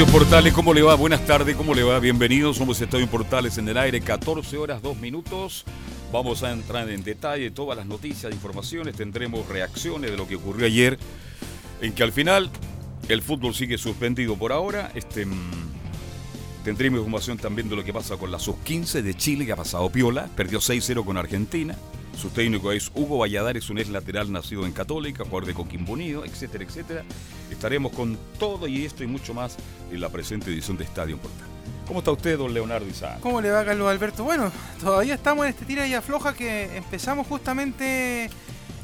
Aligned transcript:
Estadio 0.00 0.18
Portales, 0.18 0.54
¿cómo 0.54 0.72
le 0.72 0.80
va? 0.80 0.94
Buenas 0.94 1.26
tardes, 1.26 1.54
¿cómo 1.54 1.74
le 1.74 1.82
va? 1.82 1.98
Bienvenidos, 1.98 2.56
somos 2.56 2.80
Estadio 2.80 3.06
Portales 3.06 3.58
en 3.58 3.68
el 3.68 3.76
aire, 3.76 4.00
14 4.00 4.56
horas, 4.56 4.80
2 4.80 4.96
minutos. 4.96 5.66
Vamos 6.10 6.42
a 6.42 6.52
entrar 6.52 6.88
en 6.88 7.04
detalle 7.04 7.50
todas 7.50 7.76
las 7.76 7.84
noticias, 7.84 8.32
informaciones, 8.32 8.96
tendremos 8.96 9.46
reacciones 9.46 10.10
de 10.10 10.16
lo 10.16 10.26
que 10.26 10.36
ocurrió 10.36 10.64
ayer, 10.64 10.98
en 11.82 11.92
que 11.92 12.02
al 12.02 12.12
final 12.12 12.48
el 13.10 13.20
fútbol 13.20 13.54
sigue 13.54 13.76
suspendido 13.76 14.36
por 14.36 14.52
ahora. 14.52 14.90
Este, 14.94 15.26
mm, 15.26 15.34
tendremos 16.64 17.00
información 17.00 17.36
también 17.36 17.68
de 17.68 17.76
lo 17.76 17.84
que 17.84 17.92
pasa 17.92 18.16
con 18.16 18.32
la 18.32 18.38
sub-15 18.38 19.02
de 19.02 19.14
Chile, 19.14 19.44
que 19.44 19.52
ha 19.52 19.56
pasado 19.56 19.90
piola, 19.92 20.30
perdió 20.34 20.60
6-0 20.60 21.04
con 21.04 21.18
Argentina. 21.18 21.76
Su 22.20 22.28
técnico 22.28 22.70
es 22.70 22.92
Hugo 22.94 23.16
Valladares, 23.16 23.70
un 23.70 23.78
ex 23.78 23.88
lateral 23.88 24.30
nacido 24.30 24.66
en 24.66 24.72
Católica, 24.72 25.24
jugador 25.24 25.46
de 25.46 25.54
Coquimbo 25.54 25.94
Unido, 25.94 26.22
etcétera, 26.26 26.64
etcétera. 26.64 27.02
Estaremos 27.50 27.92
con 27.92 28.18
todo 28.38 28.68
y 28.68 28.84
esto 28.84 29.02
y 29.02 29.06
mucho 29.06 29.32
más 29.32 29.56
en 29.90 30.02
la 30.02 30.10
presente 30.10 30.50
edición 30.50 30.76
de 30.76 30.84
Estadio 30.84 31.16
Portal. 31.16 31.48
¿Cómo 31.86 32.00
está 32.00 32.10
usted, 32.10 32.36
don 32.36 32.52
Leonardo 32.52 32.86
Isaac? 32.86 33.20
¿Cómo 33.20 33.40
le 33.40 33.50
va, 33.50 33.64
Carlos 33.64 33.88
Alberto? 33.88 34.22
Bueno, 34.22 34.52
todavía 34.82 35.14
estamos 35.14 35.46
en 35.46 35.52
este 35.52 35.64
tira 35.64 35.86
y 35.86 35.94
afloja 35.94 36.34
que 36.34 36.76
empezamos 36.76 37.26
justamente 37.26 38.28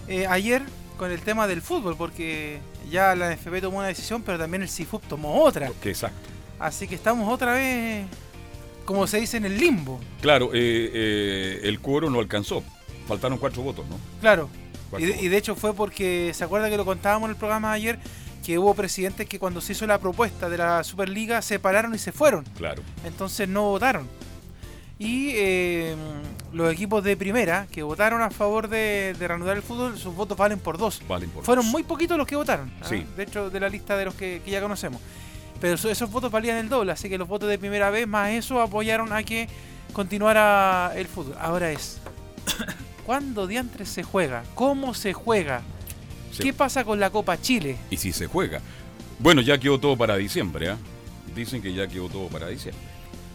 eh, 0.08 0.26
ayer 0.26 0.62
con 0.96 1.12
el 1.12 1.20
tema 1.20 1.46
del 1.46 1.60
fútbol, 1.60 1.94
porque 1.94 2.60
ya 2.90 3.14
la 3.14 3.34
NFP 3.34 3.60
tomó 3.60 3.80
una 3.80 3.88
decisión, 3.88 4.22
pero 4.22 4.38
también 4.38 4.62
el 4.62 4.70
CIFUP 4.70 5.04
tomó 5.08 5.42
otra. 5.42 5.70
Exacto. 5.84 6.30
Así 6.58 6.88
que 6.88 6.94
estamos 6.94 7.30
otra 7.30 7.52
vez, 7.52 8.06
como 8.86 9.06
se 9.06 9.20
dice, 9.20 9.36
en 9.36 9.44
el 9.44 9.58
limbo. 9.58 10.00
Claro, 10.22 10.54
eh, 10.54 10.90
eh, 10.94 11.60
el 11.64 11.80
cuoro 11.80 12.08
no 12.08 12.18
alcanzó. 12.18 12.64
Faltaron 13.06 13.38
cuatro 13.38 13.62
votos, 13.62 13.86
¿no? 13.88 13.98
Claro. 14.20 14.48
Y 14.52 14.88
Cuatro 14.90 15.06
de, 15.06 15.12
votos. 15.12 15.24
y 15.24 15.28
de 15.28 15.36
hecho 15.36 15.54
fue 15.56 15.74
porque, 15.74 16.32
¿se 16.34 16.44
acuerda 16.44 16.68
que 16.70 16.76
lo 16.76 16.84
contábamos 16.84 17.26
en 17.26 17.30
el 17.30 17.36
programa 17.36 17.72
ayer? 17.72 17.98
Que 18.44 18.58
hubo 18.58 18.74
presidentes 18.74 19.28
que 19.28 19.38
cuando 19.38 19.60
se 19.60 19.72
hizo 19.72 19.86
la 19.86 19.98
propuesta 19.98 20.48
de 20.48 20.58
la 20.58 20.84
Superliga 20.84 21.42
se 21.42 21.58
pararon 21.58 21.94
y 21.94 21.98
se 21.98 22.12
fueron. 22.12 22.44
Claro. 22.56 22.82
entonces 23.04 23.48
no 23.48 23.62
votaron. 23.70 24.08
Y 24.98 25.30
eh, 25.34 25.94
los 26.52 26.72
equipos 26.72 27.04
de 27.04 27.16
primera 27.18 27.66
que 27.70 27.82
votaron 27.82 28.22
a 28.22 28.30
favor 28.30 28.68
de, 28.68 29.14
de 29.18 29.28
reanudar 29.28 29.56
el 29.56 29.62
fútbol, 29.62 29.98
sus 29.98 30.14
votos 30.14 30.38
valen 30.38 30.58
por 30.58 30.78
dos. 30.78 31.02
Valen 31.06 31.28
por 31.30 31.44
Fueron 31.44 31.64
dos. 31.66 31.72
muy 31.72 31.82
poquitos 31.82 32.16
los 32.16 32.26
que 32.26 32.34
votaron, 32.36 32.72
¿ah? 32.80 32.86
Sí. 32.88 33.04
de 33.16 33.22
hecho 33.24 33.50
de 33.50 33.60
la 33.60 33.68
lista 33.68 33.94
de 33.96 34.06
los 34.06 34.14
que, 34.14 34.40
que 34.44 34.50
ya 34.50 34.60
conocemos. 34.62 35.02
Pero 35.60 35.74
eso- 35.74 35.90
esos 35.90 36.10
votos 36.10 36.30
valían 36.30 36.56
el 36.56 36.68
doble, 36.70 36.92
así 36.92 37.08
que 37.10 37.18
los 37.18 37.28
votos 37.28 37.48
de 37.50 37.58
primera 37.58 37.90
vez 37.90 38.06
más 38.08 38.30
eso 38.30 38.60
apoyaron 38.62 39.12
a 39.12 39.22
que 39.22 39.48
continuara 39.92 40.92
el 40.96 41.06
fútbol. 41.08 41.36
Ahora 41.40 41.70
es, 41.72 41.98
¿cuándo 43.06 43.46
diantres 43.46 43.88
se 43.88 44.02
juega? 44.02 44.42
¿Cómo 44.54 44.92
se 44.92 45.12
juega? 45.12 45.62
Se- 46.32 46.42
¿Qué 46.42 46.52
pasa 46.52 46.84
con 46.84 47.00
la 47.00 47.08
Copa 47.10 47.40
Chile? 47.40 47.76
Y 47.88 47.96
si 47.96 48.12
se 48.12 48.26
juega. 48.26 48.60
Bueno, 49.20 49.40
ya 49.40 49.56
quedó 49.58 49.78
todo 49.80 49.96
para 49.96 50.16
diciembre, 50.16 50.70
¿ah? 50.70 50.76
Dicen 51.34 51.62
que 51.62 51.72
ya 51.72 51.86
quedó 51.86 52.08
todo 52.08 52.26
para 52.28 52.48
diciembre. 52.48 52.82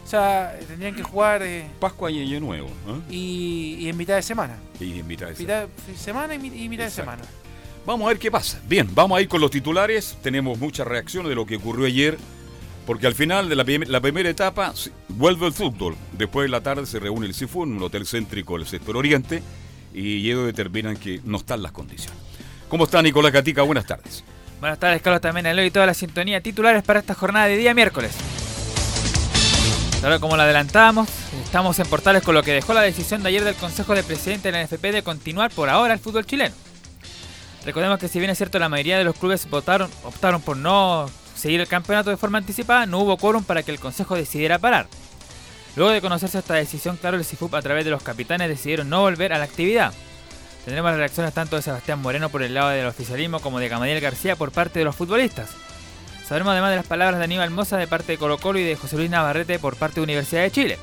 O 0.04 0.08
sea, 0.12 0.54
tendrían 0.68 0.94
que 0.96 1.04
jugar 1.04 1.42
eh, 1.44 1.66
Pascua 1.80 2.12
y 2.12 2.20
Año 2.22 2.40
Nuevo, 2.42 2.70
¿ah? 2.88 2.98
y, 3.10 3.78
y 3.80 3.88
en 3.90 3.96
mitad 3.98 4.16
de 4.16 4.22
semana. 4.22 4.58
Y 4.80 5.00
en 5.00 5.08
mitad 5.08 5.28
de 5.28 5.36
Mitad, 5.36 5.68
semana 5.98 6.36
y, 6.36 6.38
y 6.38 6.70
mitad 6.70 6.86
Exacto. 6.88 7.12
de 7.12 7.18
semana. 7.18 7.22
Vamos 7.86 8.06
a 8.06 8.10
ver 8.10 8.20
qué 8.20 8.30
pasa. 8.30 8.60
Bien, 8.68 8.90
vamos 8.94 9.18
a 9.18 9.22
ir 9.22 9.28
con 9.30 9.40
los 9.42 9.50
titulares. 9.50 10.18
Tenemos 10.22 10.60
muchas 10.60 10.86
reacciones 10.86 11.30
de 11.30 11.36
lo 11.36 11.46
que 11.46 11.56
ocurrió 11.56 11.86
ayer. 11.88 12.18
Porque 12.86 13.06
al 13.08 13.14
final 13.16 13.48
de 13.48 13.56
la, 13.56 13.64
la 13.88 14.02
primera 14.02 14.28
etapa 14.30 14.74
vuelve 15.08 15.46
el 15.48 15.54
fútbol. 15.54 15.96
Después 16.18 16.46
de 16.46 16.50
la 16.50 16.62
tarde 16.62 16.86
se 16.88 17.00
reúne 17.00 17.28
el 17.28 17.34
CIFU 17.36 17.64
en 17.64 17.74
un 17.78 17.84
hotel 17.84 18.06
céntrico 18.08 18.58
del 18.58 18.68
sector 18.68 18.98
oriente. 18.98 19.42
Y 19.94 20.30
ellos 20.30 20.46
determinan 20.46 20.98
que 20.98 21.22
no 21.24 21.38
están 21.38 21.62
las 21.62 21.72
condiciones. 21.72 22.20
¿Cómo 22.70 22.86
está 22.86 23.02
Nicolás 23.02 23.32
Gatica? 23.32 23.64
Buenas 23.64 23.86
tardes. 23.86 24.24
Buenas 24.60 24.80
tardes, 24.80 25.02
Carlos, 25.02 25.22
también 25.22 25.56
Leo 25.56 25.66
y 25.66 25.72
toda 25.72 25.88
la 25.88 25.94
sintonía 25.94 26.40
titulares 26.40 26.84
para 26.84 27.00
esta 27.00 27.16
jornada 27.16 27.48
de 27.48 27.58
día 27.58 27.74
miércoles. 27.74 28.14
Ahora, 30.04 30.20
como 30.20 30.36
lo 30.36 30.44
adelantábamos, 30.44 31.10
estamos 31.44 31.78
en 31.80 31.88
portales 31.88 32.24
con 32.24 32.34
lo 32.34 32.44
que 32.44 32.54
dejó 32.54 32.74
la 32.74 32.82
decisión 32.82 33.22
de 33.24 33.30
ayer 33.30 33.44
del 33.44 33.56
Consejo 33.56 33.94
de 33.94 34.04
Presidente 34.04 34.52
de 34.52 34.58
la 34.58 34.64
NFP 34.64 34.92
de 34.92 35.04
continuar 35.04 35.52
por 35.52 35.70
ahora 35.70 35.94
el 35.94 36.00
fútbol 36.00 36.26
chileno. 36.26 36.56
Recordemos 37.66 38.00
que 38.00 38.08
si 38.08 38.20
bien 38.20 38.32
es 38.32 38.38
cierto 38.38 38.58
la 38.58 38.70
mayoría 38.70 38.98
de 38.98 39.04
los 39.04 39.16
clubes 39.16 39.48
votaron, 39.50 39.92
optaron 40.04 40.42
por 40.42 40.58
no 40.58 41.10
seguir 41.36 41.60
el 41.60 41.68
campeonato 41.68 42.10
de 42.10 42.18
forma 42.18 42.38
anticipada, 42.38 42.86
no 42.86 43.00
hubo 43.00 43.18
quórum 43.18 43.44
para 43.44 43.64
que 43.64 43.72
el 43.72 43.80
Consejo 43.80 44.16
decidiera 44.16 44.60
parar. 44.60 44.88
Luego 45.76 45.92
de 45.92 46.02
conocerse 46.02 46.40
esta 46.40 46.56
decisión, 46.56 46.98
claro, 46.98 47.18
el 47.18 47.26
CIFUP 47.26 47.54
a 47.56 47.62
través 47.62 47.86
de 47.86 47.92
los 47.92 48.04
capitanes 48.04 48.50
decidieron 48.50 48.90
no 48.90 49.02
volver 49.02 49.32
a 49.34 49.38
la 49.38 49.46
actividad. 49.46 49.94
Tendremos 50.66 50.92
las 50.92 51.00
reacciones 51.00 51.34
tanto 51.34 51.56
de 51.56 51.62
Sebastián 51.62 52.00
Moreno 52.00 52.30
por 52.30 52.44
el 52.44 52.54
lado 52.54 52.70
del 52.70 52.86
oficialismo 52.86 53.40
como 53.40 53.60
de 53.60 53.70
Gamadiel 53.70 54.02
García 54.02 54.36
por 54.36 54.52
parte 54.52 54.80
de 54.80 54.86
los 54.86 54.96
futbolistas. 54.96 55.50
Sabremos 56.28 56.52
además 56.52 56.70
de 56.72 56.76
las 56.76 56.86
palabras 56.86 57.18
de 57.18 57.24
Aníbal 57.24 57.50
Moza 57.50 57.78
de 57.78 57.88
parte 57.88 58.12
de 58.12 58.18
Colo 58.18 58.38
Colo 58.38 58.60
y 58.60 58.64
de 58.64 58.76
José 58.76 58.98
Luis 58.98 59.10
Navarrete 59.10 59.60
por 59.60 59.76
parte 59.76 59.96
de 59.96 60.04
Universidad 60.04 60.44
de 60.44 60.52
Chile. 60.52 60.78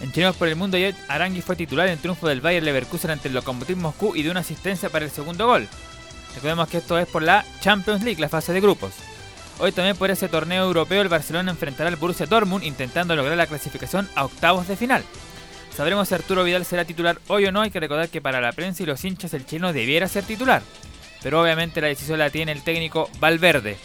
En 0.00 0.12
Chilenos 0.12 0.36
por 0.36 0.48
el 0.48 0.56
Mundo 0.56 0.78
Arangui 1.08 1.42
fue 1.42 1.56
titular 1.56 1.88
en 1.88 1.98
triunfo 1.98 2.28
del 2.28 2.40
Bayer 2.40 2.62
Leverkusen 2.62 3.10
ante 3.10 3.28
el 3.28 3.34
Lokomotiv 3.34 3.76
Moscú 3.76 4.14
y 4.16 4.22
de 4.22 4.30
una 4.30 4.40
asistencia 4.40 4.88
para 4.88 5.04
el 5.04 5.10
segundo 5.10 5.46
gol. 5.46 5.68
Recordemos 6.34 6.68
que 6.68 6.78
esto 6.78 6.98
es 6.98 7.06
por 7.08 7.22
la 7.22 7.44
Champions 7.60 8.02
League, 8.02 8.20
la 8.20 8.28
fase 8.28 8.52
de 8.52 8.60
grupos. 8.60 8.92
Hoy 9.62 9.72
también 9.72 9.94
por 9.94 10.10
ese 10.10 10.30
torneo 10.30 10.64
europeo 10.64 11.02
el 11.02 11.08
Barcelona 11.08 11.50
enfrentará 11.50 11.90
al 11.90 11.96
Borussia 11.96 12.24
Dortmund 12.24 12.64
intentando 12.64 13.14
lograr 13.14 13.36
la 13.36 13.46
clasificación 13.46 14.08
a 14.14 14.24
octavos 14.24 14.66
de 14.66 14.74
final. 14.74 15.04
Sabremos 15.76 16.08
si 16.08 16.14
Arturo 16.14 16.44
Vidal 16.44 16.64
será 16.64 16.86
titular 16.86 17.20
hoy 17.28 17.44
o 17.44 17.52
no. 17.52 17.60
Hay 17.60 17.70
que 17.70 17.78
recordar 17.78 18.08
que 18.08 18.22
para 18.22 18.40
la 18.40 18.52
prensa 18.52 18.82
y 18.82 18.86
los 18.86 19.04
hinchas 19.04 19.34
el 19.34 19.44
chileno 19.44 19.74
debiera 19.74 20.08
ser 20.08 20.24
titular. 20.24 20.62
Pero 21.22 21.42
obviamente 21.42 21.82
la 21.82 21.88
decisión 21.88 22.18
la 22.18 22.30
tiene 22.30 22.52
el 22.52 22.62
técnico 22.62 23.10
Valverde. 23.20 23.76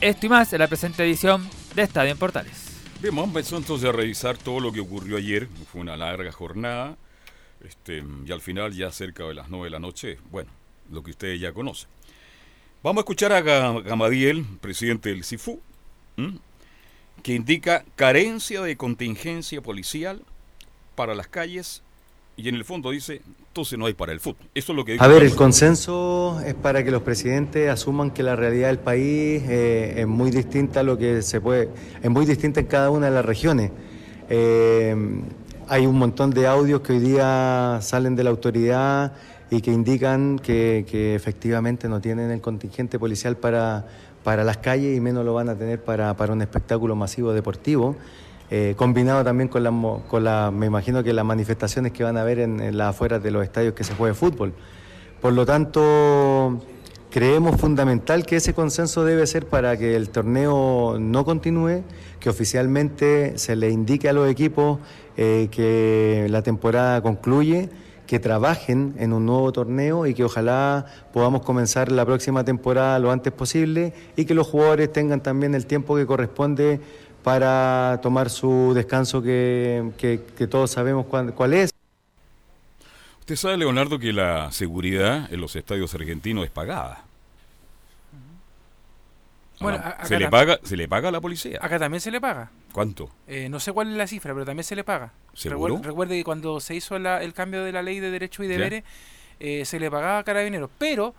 Esto 0.00 0.26
y 0.26 0.28
más 0.28 0.52
en 0.52 0.58
la 0.58 0.66
presente 0.66 1.04
edición 1.04 1.48
de 1.76 1.82
Estadio 1.82 2.10
en 2.10 2.18
Portales. 2.18 2.70
Bien, 3.00 3.14
vamos 3.14 3.52
a 3.52 3.56
entonces 3.56 3.88
a 3.88 3.92
revisar 3.92 4.38
todo 4.38 4.58
lo 4.58 4.72
que 4.72 4.80
ocurrió 4.80 5.18
ayer. 5.18 5.46
Fue 5.70 5.80
una 5.80 5.96
larga 5.96 6.32
jornada. 6.32 6.96
Este, 7.64 8.02
y 8.26 8.32
al 8.32 8.40
final, 8.40 8.72
ya 8.72 8.90
cerca 8.90 9.22
de 9.22 9.34
las 9.34 9.50
9 9.50 9.66
de 9.66 9.70
la 9.70 9.78
noche, 9.78 10.18
bueno, 10.32 10.50
lo 10.90 11.04
que 11.04 11.12
ustedes 11.12 11.40
ya 11.40 11.52
conocen. 11.52 11.88
Vamos 12.82 13.00
a 13.00 13.02
escuchar 13.02 13.32
a 13.34 13.42
Gamadiel, 13.42 14.42
presidente 14.58 15.10
del 15.10 15.22
CIFU, 15.22 15.60
que 17.22 17.34
indica 17.34 17.84
carencia 17.94 18.62
de 18.62 18.74
contingencia 18.78 19.60
policial 19.60 20.22
para 20.94 21.14
las 21.14 21.28
calles 21.28 21.82
y 22.38 22.48
en 22.48 22.54
el 22.54 22.64
fondo 22.64 22.90
dice, 22.90 23.20
entonces 23.48 23.78
no 23.78 23.84
hay 23.84 23.92
para 23.92 24.12
el 24.12 24.20
fútbol. 24.20 24.48
Eso 24.54 24.72
es 24.72 24.76
lo 24.76 24.86
que 24.86 24.96
A 24.98 25.06
ver, 25.08 25.22
el 25.22 25.36
consenso 25.36 26.40
es 26.40 26.54
para 26.54 26.82
que 26.82 26.90
los 26.90 27.02
presidentes 27.02 27.68
asuman 27.68 28.12
que 28.12 28.22
la 28.22 28.34
realidad 28.34 28.68
del 28.68 28.78
país 28.78 29.42
eh, 29.46 29.96
es 29.98 30.06
muy 30.06 30.30
distinta 30.30 30.80
a 30.80 30.82
lo 30.82 30.96
que 30.96 31.20
se 31.20 31.38
puede, 31.38 31.68
es 32.02 32.10
muy 32.10 32.24
distinta 32.24 32.60
en 32.60 32.66
cada 32.66 32.88
una 32.88 33.06
de 33.08 33.12
las 33.12 33.26
regiones. 33.26 33.72
Eh, 34.30 34.96
hay 35.68 35.84
un 35.84 35.98
montón 35.98 36.30
de 36.30 36.46
audios 36.46 36.80
que 36.80 36.94
hoy 36.94 37.00
día 37.00 37.78
salen 37.82 38.16
de 38.16 38.24
la 38.24 38.30
autoridad 38.30 39.12
y 39.50 39.60
que 39.60 39.72
indican 39.72 40.38
que, 40.38 41.14
efectivamente 41.14 41.88
no 41.88 42.00
tienen 42.00 42.30
el 42.30 42.40
contingente 42.40 42.98
policial 42.98 43.36
para, 43.36 43.86
para 44.22 44.44
las 44.44 44.58
calles 44.58 44.96
y 44.96 45.00
menos 45.00 45.24
lo 45.24 45.34
van 45.34 45.48
a 45.48 45.56
tener 45.56 45.82
para, 45.82 46.16
para 46.16 46.32
un 46.32 46.40
espectáculo 46.40 46.94
masivo 46.94 47.32
deportivo. 47.32 47.96
Eh, 48.52 48.74
combinado 48.76 49.22
también 49.22 49.48
con 49.48 49.62
la, 49.62 50.00
con 50.08 50.24
la, 50.24 50.50
me 50.50 50.66
imagino 50.66 51.04
que 51.04 51.12
las 51.12 51.24
manifestaciones 51.24 51.92
que 51.92 52.02
van 52.04 52.16
a 52.16 52.22
haber 52.22 52.40
en, 52.40 52.76
las 52.76 52.90
afueras 52.90 53.22
de 53.22 53.30
los 53.30 53.42
estadios 53.44 53.74
que 53.74 53.84
se 53.84 53.94
juegue 53.94 54.14
fútbol. 54.14 54.54
Por 55.20 55.32
lo 55.32 55.44
tanto, 55.44 56.60
creemos 57.10 57.60
fundamental 57.60 58.24
que 58.24 58.36
ese 58.36 58.54
consenso 58.54 59.04
debe 59.04 59.26
ser 59.26 59.46
para 59.46 59.76
que 59.76 59.96
el 59.96 60.10
torneo 60.10 60.96
no 60.98 61.24
continúe, 61.24 61.82
que 62.18 62.30
oficialmente 62.30 63.36
se 63.36 63.54
le 63.56 63.70
indique 63.70 64.08
a 64.08 64.12
los 64.12 64.28
equipos 64.28 64.78
eh, 65.16 65.48
que 65.50 66.26
la 66.30 66.42
temporada 66.42 67.02
concluye 67.02 67.68
que 68.10 68.18
trabajen 68.18 68.96
en 68.98 69.12
un 69.12 69.24
nuevo 69.24 69.52
torneo 69.52 70.04
y 70.04 70.14
que 70.14 70.24
ojalá 70.24 70.84
podamos 71.12 71.42
comenzar 71.42 71.92
la 71.92 72.04
próxima 72.04 72.42
temporada 72.42 72.98
lo 72.98 73.12
antes 73.12 73.32
posible 73.32 73.94
y 74.16 74.24
que 74.24 74.34
los 74.34 74.48
jugadores 74.48 74.92
tengan 74.92 75.22
también 75.22 75.54
el 75.54 75.64
tiempo 75.64 75.94
que 75.94 76.06
corresponde 76.06 76.80
para 77.22 78.00
tomar 78.02 78.28
su 78.28 78.72
descanso 78.74 79.22
que, 79.22 79.92
todos 80.50 80.72
sabemos 80.72 81.06
cuál, 81.06 81.54
es. 81.54 81.70
Usted 83.20 83.36
sabe, 83.36 83.58
Leonardo, 83.58 84.00
que 84.00 84.12
la 84.12 84.50
seguridad 84.50 85.32
en 85.32 85.40
los 85.40 85.54
estadios 85.54 85.94
argentinos 85.94 86.44
es 86.44 86.50
pagada. 86.50 87.04
Bueno, 89.60 89.80
se, 90.02 90.18
le 90.18 90.28
paga, 90.28 90.58
¿Se 90.64 90.76
le 90.76 90.88
paga 90.88 91.10
a 91.10 91.12
la 91.12 91.20
policía? 91.20 91.60
Acá 91.62 91.78
también 91.78 92.00
se 92.00 92.10
le 92.10 92.20
paga. 92.20 92.50
¿Cuánto? 92.72 93.08
Eh, 93.28 93.48
no 93.48 93.60
sé 93.60 93.72
cuál 93.72 93.92
es 93.92 93.96
la 93.96 94.08
cifra, 94.08 94.32
pero 94.34 94.44
también 94.44 94.64
se 94.64 94.74
le 94.74 94.82
paga. 94.82 95.12
¿Seguro? 95.34 95.80
Recuerde, 95.82 96.16
que 96.16 96.24
cuando 96.24 96.60
se 96.60 96.74
hizo 96.74 96.96
el 96.96 97.32
cambio 97.32 97.64
de 97.64 97.72
la 97.72 97.82
ley 97.82 98.00
de 98.00 98.10
derechos 98.10 98.44
y 98.44 98.48
deberes, 98.48 98.84
eh, 99.38 99.64
se 99.64 99.80
le 99.80 99.90
pagaba 99.90 100.18
a 100.18 100.24
carabineros. 100.24 100.70
Pero 100.78 101.14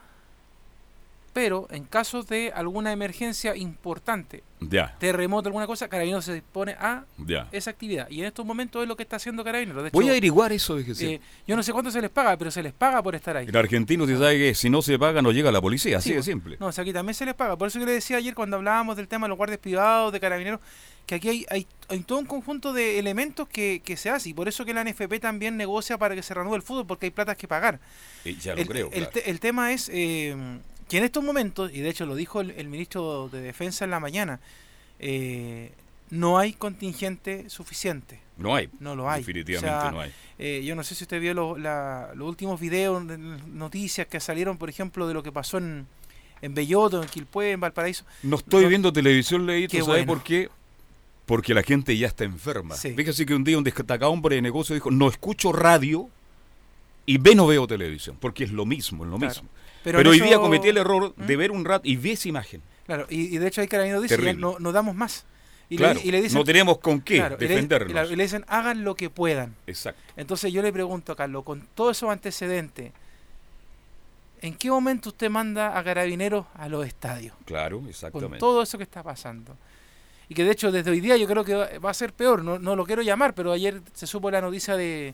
pero 1.33 1.67
en 1.71 1.85
caso 1.85 2.23
de 2.23 2.51
alguna 2.53 2.91
emergencia 2.91 3.55
importante, 3.55 4.43
terremoto, 4.99 5.47
alguna 5.47 5.65
cosa, 5.65 5.87
Carabineros 5.87 6.25
se 6.25 6.33
dispone 6.33 6.73
a 6.73 7.05
esa 7.51 7.71
actividad. 7.71 8.09
Y 8.09 8.19
en 8.19 8.25
estos 8.25 8.45
momentos 8.45 8.81
es 8.81 8.87
lo 8.87 8.97
que 8.97 9.03
está 9.03 9.15
haciendo 9.15 9.43
Carabineros. 9.43 9.91
Voy 9.91 10.07
a 10.07 10.11
averiguar 10.11 10.51
eso. 10.51 10.75
De 10.75 10.83
eh, 10.99 11.21
yo 11.47 11.55
no 11.55 11.63
sé 11.63 11.71
cuánto 11.71 11.89
se 11.89 12.01
les 12.01 12.09
paga, 12.09 12.35
pero 12.37 12.51
se 12.51 12.61
les 12.61 12.73
paga 12.73 13.01
por 13.01 13.15
estar 13.15 13.37
ahí. 13.37 13.47
El 13.47 13.55
argentino 13.55 14.05
te 14.05 14.17
sabe 14.17 14.37
que 14.37 14.55
si 14.55 14.69
no 14.69 14.81
se 14.81 14.99
paga 14.99 15.21
no 15.21 15.31
llega 15.31 15.51
la 15.51 15.61
policía, 15.61 15.99
así 15.99 16.09
de 16.09 16.15
pues. 16.15 16.25
simple. 16.25 16.57
No, 16.59 16.67
o 16.67 16.71
sea, 16.71 16.81
aquí 16.81 16.91
también 16.91 17.13
se 17.13 17.25
les 17.25 17.33
paga. 17.33 17.55
Por 17.55 17.69
eso 17.69 17.79
yo 17.79 17.85
le 17.85 17.93
decía 17.93 18.17
ayer 18.17 18.35
cuando 18.35 18.57
hablábamos 18.57 18.97
del 18.97 19.07
tema 19.07 19.25
de 19.25 19.29
los 19.29 19.37
guardias 19.37 19.59
privados, 19.59 20.11
de 20.11 20.19
Carabineros, 20.19 20.59
que 21.11 21.15
aquí 21.15 21.45
hay, 21.49 21.67
hay, 21.89 21.99
todo 21.99 22.19
un 22.19 22.25
conjunto 22.25 22.71
de 22.71 22.97
elementos 22.97 23.45
que, 23.49 23.81
se 23.97 24.09
hace. 24.09 24.29
Y 24.29 24.33
por 24.33 24.47
eso 24.47 24.63
que 24.63 24.73
la 24.73 24.81
NFP 24.85 25.19
también 25.19 25.57
negocia 25.57 25.97
para 25.97 26.15
que 26.15 26.23
se 26.23 26.33
reanude 26.33 26.55
el 26.55 26.61
fútbol, 26.61 26.87
porque 26.87 27.07
hay 27.07 27.11
platas 27.11 27.35
que 27.35 27.49
pagar. 27.49 27.81
ya 28.39 28.55
lo 28.55 28.65
creo. 28.65 28.89
El, 28.93 29.39
tema 29.41 29.73
es... 29.73 29.89
Eh, 29.93 30.35
que 30.87 30.97
en 30.97 31.03
estos 31.03 31.23
momentos, 31.23 31.71
y 31.73 31.79
de 31.79 31.89
hecho 31.89 32.05
lo 32.05 32.15
dijo 32.15 32.41
el, 32.41 32.67
ministro 32.67 33.29
de 33.29 33.41
Defensa 33.41 33.85
en 33.85 33.91
la 33.91 33.99
mañana, 33.99 34.39
eh, 34.99 35.71
no 36.09 36.37
hay 36.37 36.53
contingente 36.53 37.49
suficiente. 37.49 38.19
No 38.37 38.55
hay. 38.55 38.69
No 38.79 38.95
lo 38.95 39.09
hay. 39.09 39.21
Definitivamente 39.21 39.91
no 39.91 40.01
hay. 40.01 40.11
Eh, 40.37 40.63
yo 40.65 40.75
no 40.75 40.83
sé 40.83 40.95
si 40.95 41.03
usted 41.03 41.19
vio 41.19 41.33
los 41.33 41.57
últimos 42.19 42.59
videos, 42.59 43.03
noticias 43.03 44.07
que 44.07 44.19
salieron, 44.21 44.57
por 44.57 44.69
ejemplo, 44.69 45.07
de 45.07 45.13
lo 45.13 45.23
que 45.23 45.31
pasó 45.31 45.57
en, 45.57 45.87
en 46.41 46.53
Belloto, 46.53 47.01
en 47.01 47.09
Quilpué, 47.09 47.51
en 47.51 47.59
Valparaíso. 47.59 48.05
No 48.23 48.37
estoy 48.37 48.65
viendo 48.67 48.93
televisión, 48.93 49.45
Leito, 49.45 49.83
¿sabe 49.85 50.05
por 50.05 50.23
qué? 50.23 50.49
Porque 51.31 51.53
la 51.53 51.63
gente 51.63 51.97
ya 51.97 52.07
está 52.07 52.25
enferma. 52.25 52.75
Fíjese 52.75 53.25
que 53.25 53.33
un 53.33 53.45
día 53.45 53.57
un 53.57 53.63
destacado 53.63 54.11
hombre 54.11 54.35
de 54.35 54.41
negocio 54.41 54.75
dijo, 54.75 54.91
no 54.91 55.07
escucho 55.07 55.53
radio 55.53 56.09
y 57.05 57.19
ve 57.19 57.35
no 57.35 57.47
veo 57.47 57.65
televisión, 57.67 58.17
porque 58.19 58.43
es 58.43 58.51
lo 58.51 58.65
mismo, 58.65 59.05
es 59.05 59.11
lo 59.11 59.17
mismo. 59.17 59.47
Pero, 59.81 60.09
hoy 60.09 60.19
día 60.19 60.39
cometí 60.39 60.67
el 60.67 60.75
error 60.75 61.13
¿Mm? 61.15 61.25
de 61.25 61.35
ver 61.37 61.51
un 61.51 61.63
rato 61.63 61.87
y 61.87 61.95
vi 61.95 62.11
esa 62.11 62.27
imagen. 62.27 62.61
Claro, 62.85 63.07
y, 63.09 63.37
de 63.37 63.47
hecho 63.47 63.61
hay 63.61 63.69
carabineros 63.69 64.03
dice, 64.03 64.33
no, 64.33 64.59
no 64.59 64.73
damos 64.73 64.93
más. 64.93 65.25
Y, 65.69 65.77
le, 65.77 65.93
dicen, 66.21 66.37
no 66.37 66.43
tenemos 66.43 66.79
con 66.79 66.99
qué 66.99 67.23
defendernos. 67.39 68.11
Y 68.11 68.15
le, 68.17 68.23
dicen, 68.23 68.43
hagan 68.49 68.83
lo 68.83 68.95
que 68.95 69.09
puedan. 69.09 69.55
Exacto. 69.67 70.01
Entonces 70.17 70.51
yo 70.51 70.61
le 70.61 70.73
pregunto 70.73 71.13
a 71.13 71.15
Carlos, 71.15 71.45
con 71.45 71.65
todos 71.75 71.95
esos 71.95 72.09
antecedentes, 72.09 72.91
¿en 74.41 74.53
qué 74.55 74.69
momento 74.69 75.07
usted 75.07 75.29
manda 75.29 75.79
a 75.79 75.81
carabineros 75.81 76.45
a 76.55 76.67
los 76.67 76.85
estadios? 76.85 77.33
Claro, 77.45 77.81
exactamente. 77.87 78.31
Con 78.31 78.37
todo 78.37 78.63
eso 78.63 78.77
que 78.77 78.83
está 78.83 79.01
pasando. 79.01 79.55
Y 80.31 80.33
que 80.33 80.45
de 80.45 80.51
hecho 80.51 80.71
desde 80.71 80.89
hoy 80.89 81.01
día 81.01 81.17
yo 81.17 81.27
creo 81.27 81.43
que 81.43 81.77
va 81.79 81.89
a 81.89 81.93
ser 81.93 82.13
peor, 82.13 82.41
no, 82.41 82.57
no 82.57 82.77
lo 82.77 82.85
quiero 82.85 83.01
llamar, 83.01 83.35
pero 83.35 83.51
ayer 83.51 83.81
se 83.93 84.07
supo 84.07 84.31
la 84.31 84.39
noticia 84.39 84.77
de, 84.77 85.13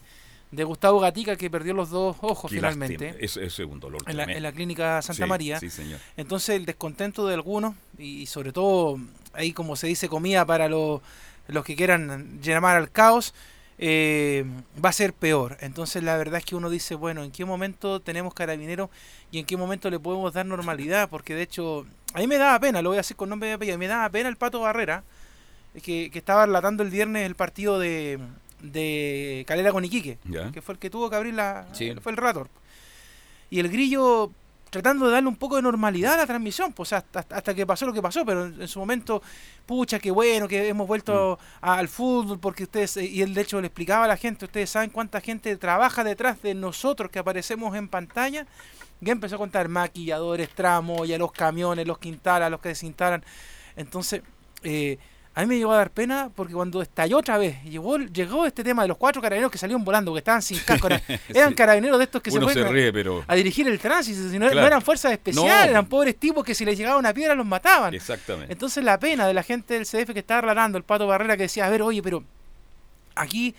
de 0.52 0.64
Gustavo 0.64 1.00
Gatica 1.00 1.36
que 1.36 1.50
perdió 1.50 1.74
los 1.74 1.90
dos 1.90 2.18
ojos 2.22 2.52
finalmente. 2.52 3.16
Es, 3.20 3.36
es, 3.36 3.58
un 3.58 3.80
dolor. 3.80 4.04
En 4.06 4.16
la, 4.16 4.26
en 4.26 4.44
la, 4.44 4.52
clínica 4.52 5.02
Santa 5.02 5.26
María. 5.26 5.60
Sí, 5.60 5.72
señor. 5.72 6.00
Entonces 6.18 6.50
el 6.50 6.68
descontento 6.68 7.26
de 7.26 7.34
algunos 7.34 7.74
y, 7.98 8.28
sobre 8.28 8.54
todo 8.54 9.00
ahí 9.34 9.54
como 9.54 9.76
se 9.76 9.88
dice 9.88 10.08
comida 10.08 10.46
para 10.46 10.70
los, 10.70 11.02
los 11.48 11.66
que 11.66 11.76
quieran 11.76 12.40
llamar 12.40 12.78
al 12.78 12.92
caos. 12.92 13.34
Eh, 13.80 14.46
va 14.84 14.90
a 14.90 14.94
ser 14.94 15.14
peor. 15.14 15.58
Entonces 15.62 16.04
la 16.04 16.16
verdad 16.16 16.38
es 16.38 16.46
que 16.46 16.56
uno 16.56 16.70
dice, 16.70 16.94
bueno, 16.94 17.24
¿en 17.24 17.32
qué 17.32 17.44
momento 17.44 18.00
tenemos 18.02 18.36
carabineros 18.36 18.92
y 19.32 19.40
en 19.40 19.46
qué 19.46 19.58
momento 19.58 19.90
le 19.90 20.00
podemos 20.00 20.32
dar 20.34 20.46
normalidad? 20.46 21.10
Porque 21.10 21.34
de 21.34 21.42
hecho, 21.42 21.88
a 22.18 22.20
mí 22.20 22.26
me 22.26 22.40
daba 22.40 22.60
pena, 22.60 22.82
lo 22.82 22.90
voy 22.90 22.98
a 22.98 23.02
decir 23.02 23.16
con 23.16 23.30
nombre 23.30 23.48
de 23.48 23.54
apellido, 23.54 23.78
me 23.78 23.86
daba 23.86 24.10
pena 24.10 24.28
el 24.28 24.38
Pato 24.38 24.62
Barrera, 24.62 25.04
que, 25.84 26.10
que 26.10 26.18
estaba 26.18 26.48
relatando 26.48 26.82
el 26.82 26.90
viernes 26.90 27.28
el 27.28 27.36
partido 27.36 27.78
de, 27.78 28.18
de 28.60 29.46
Calera 29.48 29.72
con 29.72 29.86
Iquique, 29.86 30.18
que 30.52 30.64
fue 30.64 30.74
el 30.74 30.80
que 30.80 30.90
tuvo 30.90 31.12
que 31.12 31.16
abrir 31.16 31.36
la. 31.36 31.68
Fue 32.02 32.12
el 32.12 32.18
relator. 32.18 32.50
Y 33.52 33.60
el 33.60 33.70
grillo 33.70 34.32
tratando 34.72 35.06
de 35.06 35.12
darle 35.12 35.30
un 35.30 35.36
poco 35.36 35.58
de 35.58 35.62
normalidad 35.62 36.16
a 36.16 36.18
la 36.18 36.26
transmisión, 36.26 36.74
pues 36.74 36.92
hasta, 36.92 37.20
hasta 37.20 37.54
que 37.54 37.68
pasó 37.68 37.86
lo 37.86 37.94
que 37.94 38.02
pasó, 38.02 38.26
pero 38.26 38.48
en, 38.48 38.68
su 38.68 38.80
momento, 38.80 39.22
pucha, 39.68 40.00
qué 40.00 40.10
bueno 40.10 40.48
que 40.48 40.68
hemos 40.68 40.88
vuelto 40.88 41.38
mm. 41.62 41.66
al 41.66 41.88
fútbol, 41.88 42.40
porque 42.40 42.64
ustedes, 42.64 42.98
y 42.98 43.22
él 43.22 43.36
de 43.36 43.42
hecho 43.42 43.62
le 43.62 43.68
explicaba 43.68 44.06
a 44.06 44.08
la 44.08 44.18
gente, 44.18 44.46
ustedes 44.46 44.72
saben 44.72 44.90
cuánta 44.90 45.22
gente 45.22 45.56
trabaja 45.58 46.04
detrás 46.04 46.42
de 46.42 46.56
nosotros 46.56 47.12
que 47.12 47.20
aparecemos 47.20 47.76
en 47.76 47.88
pantalla, 47.88 48.48
y 49.02 49.10
empezó 49.10 49.36
a 49.36 49.38
contar 49.38 49.68
maquilladores, 49.68 50.50
tramos, 50.50 51.08
ya 51.08 51.18
los 51.18 51.32
camiones, 51.32 51.86
los 51.86 51.98
que 51.98 52.10
instalan, 52.10 52.52
los 52.52 52.60
que 52.60 52.70
desinstalan. 52.70 53.24
Entonces, 53.76 54.22
eh, 54.64 54.98
a 55.38 55.42
mí 55.42 55.46
me 55.46 55.58
llegó 55.60 55.72
a 55.72 55.78
dar 55.78 55.92
pena 55.92 56.32
porque 56.34 56.56
cuando 56.56 56.82
estalló 56.82 57.20
otra 57.20 57.38
vez, 57.38 57.64
llegó, 57.64 58.00
llegó 58.00 58.48
este 58.48 58.64
tema 58.64 58.82
de 58.82 58.88
los 58.88 58.98
cuatro 58.98 59.22
carabineros 59.22 59.52
que 59.52 59.60
salieron 59.60 59.86
volando, 59.86 60.12
que 60.12 60.18
estaban 60.18 60.42
sin 60.42 60.58
casco. 60.66 60.88
Eran, 61.30 61.54
carabineros 61.54 62.00
de 62.00 62.06
estos 62.06 62.24
que 62.24 62.32
se 62.32 62.42
fueron 62.42 63.24
a, 63.28 63.36
dirigir 63.36 63.68
el 63.68 63.78
tránsito. 63.78 64.20
no, 64.40 64.50
eran 64.50 64.82
fuerzas 64.82 65.12
especiales, 65.12 65.70
eran 65.70 65.86
pobres 65.86 66.18
tipos 66.18 66.44
que 66.44 66.56
si 66.56 66.66
les 66.66 66.76
llegaba 66.76 66.98
una 66.98 67.14
piedra 67.14 67.36
los 67.36 67.46
mataban. 67.46 67.94
Exactamente. 67.94 68.52
Entonces 68.52 68.84
la 68.84 68.98
pena 68.98 69.28
de 69.28 69.36
la 69.36 69.44
gente 69.44 69.76
del 69.76 69.86
CDF 69.86 70.12
que 70.12 70.20
estaba 70.20 70.42
relatando, 70.42 70.80
el 70.80 70.84
Pato 70.84 71.06
Barrera 71.06 71.38
que 71.38 71.44
decía, 71.44 71.68
a 71.68 71.70
ver, 71.70 71.84
oye, 71.84 72.02
pero 72.02 72.24
aquí 73.14 73.54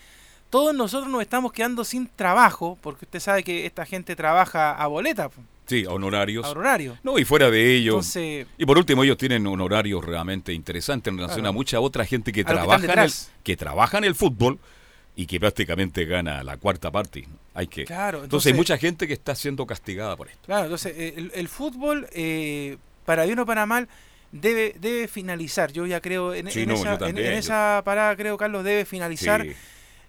todos 0.51 0.75
nosotros 0.75 1.11
nos 1.11 1.23
estamos 1.23 1.53
quedando 1.53 1.85
sin 1.85 2.09
trabajo, 2.09 2.79
porque 2.81 3.05
usted 3.05 3.21
sabe 3.21 3.43
que 3.43 3.67
esta 3.67 3.85
gente 3.85 4.17
trabaja 4.17 4.73
a 4.73 4.87
boleta. 4.87 5.31
Sí, 5.67 5.85
honorarios. 5.85 6.47
honorarios. 6.47 6.99
No, 7.03 7.19
y 7.19 7.25
fuera 7.27 7.51
de 7.51 7.75
ello. 7.75 8.01
y 8.57 8.65
por 8.65 8.79
último, 8.79 9.05
ellos 9.05 9.19
tienen 9.19 9.47
honorarios 9.47 10.03
realmente 10.03 10.53
interesantes 10.55 11.13
en 11.13 11.19
relación 11.19 11.45
a 11.47 11.53
mucha 11.53 11.81
otra 11.81 12.07
gente 12.07 12.33
que 12.33 12.43
trabaja, 12.43 12.93
en 12.93 12.99
el, 12.99 13.13
que 13.43 13.57
trabaja 13.57 13.99
en 13.99 14.05
el 14.05 14.15
fútbol 14.15 14.59
y 15.15 15.27
que 15.27 15.39
prácticamente 15.39 16.07
gana 16.07 16.43
la 16.43 16.57
cuarta 16.57 16.91
parte. 16.91 17.29
Hay 17.53 17.67
que. 17.67 17.85
Claro, 17.85 18.25
entonces, 18.25 18.53
hay 18.53 18.57
mucha 18.57 18.79
gente 18.79 19.07
que 19.07 19.13
está 19.13 19.35
siendo 19.35 19.67
castigada 19.67 20.17
por 20.17 20.29
esto. 20.29 20.41
Claro, 20.47 20.65
entonces 20.65 20.95
el, 20.97 21.49
fútbol, 21.49 22.09
eh, 22.13 22.79
para 23.05 23.27
bien 23.27 23.39
o 23.39 23.45
para 23.45 23.67
mal, 23.67 23.89
debe 24.33 24.75
debe 24.81 25.07
finalizar. 25.07 25.71
Yo 25.71 25.85
ya 25.85 26.01
creo 26.01 26.33
en, 26.33 26.49
esa, 26.49 27.83
parada, 27.85 28.17
creo, 28.17 28.39
Carlos, 28.39 28.65
debe 28.65 28.87
finalizar 28.87 29.45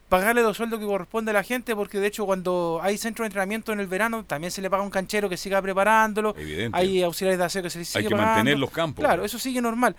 pagarle 0.09 0.41
los 0.41 0.57
sueldos 0.57 0.79
que 0.79 0.85
corresponde 0.85 1.29
a 1.31 1.35
la 1.35 1.43
gente, 1.43 1.75
porque 1.75 1.99
de 1.99 2.07
hecho 2.07 2.25
cuando 2.25 2.79
hay 2.81 2.97
centro 2.97 3.23
de 3.23 3.27
entrenamiento 3.27 3.71
en 3.71 3.79
el 3.79 3.87
verano, 3.87 4.25
también 4.25 4.51
se 4.51 4.61
le 4.61 4.69
paga 4.69 4.81
un 4.81 4.89
canchero 4.89 5.29
que 5.29 5.37
siga 5.37 5.61
preparándolo. 5.61 6.35
Hay 6.73 7.03
auxiliares 7.03 7.37
de 7.37 7.45
aseo 7.45 7.63
que 7.63 7.69
se 7.69 7.79
les 7.79 7.87
sigue 7.87 8.05
Hay 8.05 8.09
que 8.09 8.15
mantener 8.15 8.57
los 8.57 8.71
campos. 8.71 9.05
Claro, 9.05 9.23
eso 9.23 9.37
sigue 9.37 9.61
normal. 9.61 9.95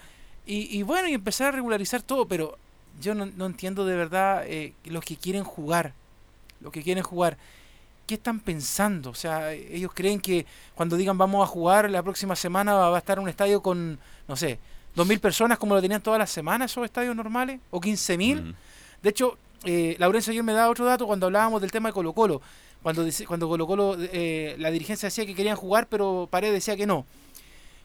Y, 0.47 0.83
bueno, 0.83 1.07
y 1.07 1.14
empezar 1.14 1.49
a 1.49 1.50
regularizar 1.52 2.02
todo, 2.02 2.26
pero 2.26 2.59
yo 3.00 3.14
no, 3.14 3.47
entiendo 3.47 3.87
de 3.87 3.95
verdad 3.95 4.43
eh, 4.47 4.75
los 4.85 5.05
que 5.05 5.17
quieren 5.17 5.45
jugar, 5.45 5.95
los 6.61 6.73
que 6.73 6.83
quieren 6.83 7.05
jugar. 7.05 7.38
qué 8.09 8.14
están 8.14 8.40
pensando? 8.40 9.11
O 9.11 9.14
sea, 9.14 9.52
ellos 9.52 9.93
creen 9.95 10.21
que 10.21 10.45
cuando 10.75 10.97
digan 10.97 11.17
vamos 11.17 11.45
a 11.45 11.47
jugar 11.47 11.88
la 11.88 12.02
próxima 12.02 12.35
semana 12.35 12.75
va 12.75 12.97
a 12.97 12.99
estar 12.99 13.21
un 13.21 13.29
estadio 13.29 13.62
con, 13.62 14.00
no 14.26 14.35
sé, 14.35 14.59
2.000 14.97 15.21
personas 15.21 15.57
como 15.57 15.76
lo 15.76 15.81
tenían 15.81 16.02
todas 16.02 16.19
las 16.19 16.31
semanas 16.31 16.73
esos 16.73 16.85
estadios 16.85 17.14
normales, 17.14 17.61
o 17.71 17.81
15.000. 17.81 18.40
Ujú. 18.40 18.55
De 19.02 19.11
hecho, 19.11 19.38
eh, 19.64 19.97
Laurencio 19.99 20.31
ayer 20.33 20.43
me 20.43 20.52
daba 20.52 20.71
otro 20.71 20.85
dato 20.85 21.07
cuando 21.07 21.26
hablábamos 21.26 21.61
del 21.61 21.71
tema 21.71 21.88
de 21.88 21.93
Colo 21.93 22.12
Colo. 22.12 22.40
Cuando, 22.83 23.05
cuando 23.26 23.49
Colo 23.49 23.67
Colo, 23.67 23.97
eh, 23.99 24.57
la 24.59 24.71
dirigencia 24.71 25.09
decía 25.09 25.26
que 25.26 25.35
querían 25.35 25.57
jugar, 25.57 25.87
pero 25.88 26.29
Pared 26.31 26.52
decía 26.52 26.76
que 26.76 26.87
no. 26.87 27.05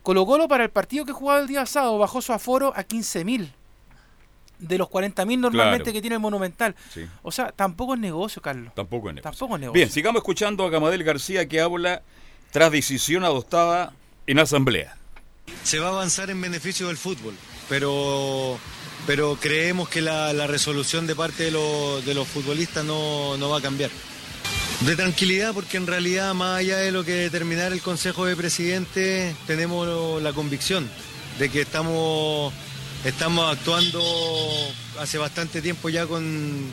Colo 0.04 0.26
Colo 0.26 0.48
para 0.48 0.64
el 0.64 0.70
partido 0.70 1.04
que 1.06 1.12
jugaba 1.12 1.42
el 1.42 1.48
día 1.48 1.66
sábado 1.66 1.98
bajó 1.98 2.22
su 2.22 2.32
aforo 2.32 2.72
a 2.76 2.84
15.000 2.86 3.50
de 4.60 4.78
los 4.78 4.88
40.000 4.88 5.38
normalmente 5.40 5.84
Claro. 5.84 5.94
que 5.94 6.02
tiene 6.02 6.16
el 6.16 6.22
Monumental. 6.22 6.76
Sí, 6.94 7.06
O 7.24 7.32
sea, 7.32 7.52
tampoco 7.52 7.96
es 7.96 8.00
negocio, 8.00 8.42
Carlos. 8.42 8.72
tampoco 8.74 9.10
es 9.10 9.16
negocio. 9.16 9.32
Tampoco 9.32 9.56
es 9.56 9.60
negocio. 9.62 9.74
Bien, 9.78 9.90
sigamos 9.92 10.20
escuchando 10.22 10.64
a 10.66 10.70
Gamadel 10.70 11.04
García 11.04 11.46
que 11.48 11.60
habla 11.60 12.04
tras 12.52 12.72
decisión 12.72 13.26
adoptada 13.26 13.92
en 14.28 14.40
asamblea. 14.40 14.96
Se 15.64 15.80
va 15.80 15.88
a 15.88 15.92
avanzar 15.92 16.30
en 16.30 16.40
beneficio 16.40 16.88
del 16.88 16.96
fútbol, 16.98 17.36
pero, 17.68 18.58
pero 19.08 19.38
creemos 19.40 19.88
que 19.90 20.02
la, 20.02 20.34
resolución 20.48 21.08
de 21.08 21.16
parte 21.16 21.44
de, 21.44 21.52
los- 21.52 22.06
de 22.06 22.14
los 22.14 22.28
futbolistas 22.28 22.84
no, 22.84 23.38
no 23.38 23.50
va 23.50 23.60
a 23.60 23.62
cambiar. 23.62 23.92
De 24.82 24.96
tranquilidad, 24.96 25.54
porque 25.54 25.78
en 25.78 25.88
realidad, 25.88 26.34
más 26.34 26.60
allá 26.60 26.78
de 26.78 26.92
lo 26.92 27.04
que 27.06 27.14
determinar 27.14 27.72
el 27.72 27.82
Consejo 27.82 28.26
de 28.26 28.36
Presidentes, 28.36 29.36
tenemos 29.48 30.22
la 30.22 30.34
convicción 30.34 30.90
de 31.40 31.50
que 31.50 31.62
estamos, 31.62 32.54
estamos 33.06 33.52
actuando 33.52 34.04
hace 35.00 35.18
bastante 35.18 35.62
tiempo 35.62 35.88
ya 35.90 36.06
con, 36.08 36.72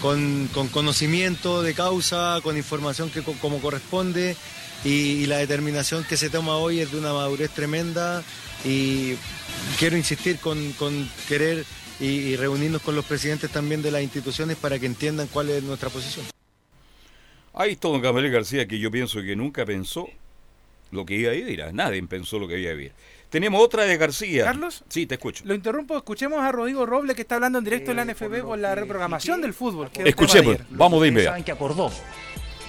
con, 0.00 0.48
con 0.54 0.68
conocimiento 0.68 1.62
de 1.62 1.74
causa, 1.74 2.38
con 2.42 2.56
información 2.56 3.10
que 3.10 3.22
co- 3.22 3.34
como 3.40 3.60
corresponde 3.60 4.36
y 4.84 5.26
la 5.26 5.38
determinación 5.38 6.04
que 6.04 6.16
se 6.16 6.30
toma 6.30 6.56
hoy 6.56 6.80
es 6.80 6.90
de 6.92 6.98
una 6.98 7.12
madurez 7.12 7.50
tremenda 7.50 8.22
y 8.64 9.14
quiero 9.78 9.96
insistir 9.96 10.38
con, 10.38 10.72
con 10.72 11.08
querer 11.28 11.64
y, 11.98 12.06
y 12.06 12.36
reunirnos 12.36 12.82
con 12.82 12.94
los 12.96 13.04
presidentes 13.04 13.50
también 13.50 13.82
de 13.82 13.90
las 13.90 14.02
instituciones 14.02 14.56
para 14.56 14.78
que 14.78 14.86
entiendan 14.86 15.26
cuál 15.28 15.50
es 15.50 15.62
nuestra 15.62 15.90
posición. 15.90 16.26
Ahí 17.52 17.72
está 17.72 17.88
don 17.88 18.00
Gabriel 18.00 18.32
García 18.32 18.66
que 18.66 18.78
yo 18.78 18.90
pienso 18.90 19.20
que 19.22 19.34
nunca 19.36 19.66
pensó 19.66 20.08
lo 20.92 21.04
que 21.04 21.14
iba 21.16 21.30
a 21.30 21.34
vivir. 21.34 21.62
Nadie 21.72 22.02
pensó 22.04 22.38
lo 22.38 22.48
que 22.48 22.58
iba 22.58 22.70
a 22.70 22.74
vivir. 22.74 22.92
Tenemos 23.28 23.62
otra 23.62 23.84
de 23.84 23.96
García. 23.96 24.44
¿Carlos? 24.44 24.82
Sí, 24.88 25.06
te 25.06 25.14
escucho. 25.14 25.44
Lo 25.46 25.54
interrumpo, 25.54 25.96
escuchemos 25.96 26.40
a 26.40 26.50
Rodrigo 26.50 26.84
Roble 26.84 27.14
que 27.14 27.22
está 27.22 27.36
hablando 27.36 27.58
en 27.58 27.64
directo 27.64 27.92
en 27.92 27.98
la 27.98 28.04
NFB 28.04 28.42
por 28.42 28.58
la 28.58 28.74
reprogramación 28.74 29.40
del 29.40 29.54
fútbol. 29.54 29.88
de 29.92 30.08
Escuchemos, 30.08 30.56
vamos 30.70 31.00
de 31.02 31.08
inmediato. 31.08 31.32
saben 31.32 31.44
que 31.44 31.52
acordó. 31.52 31.92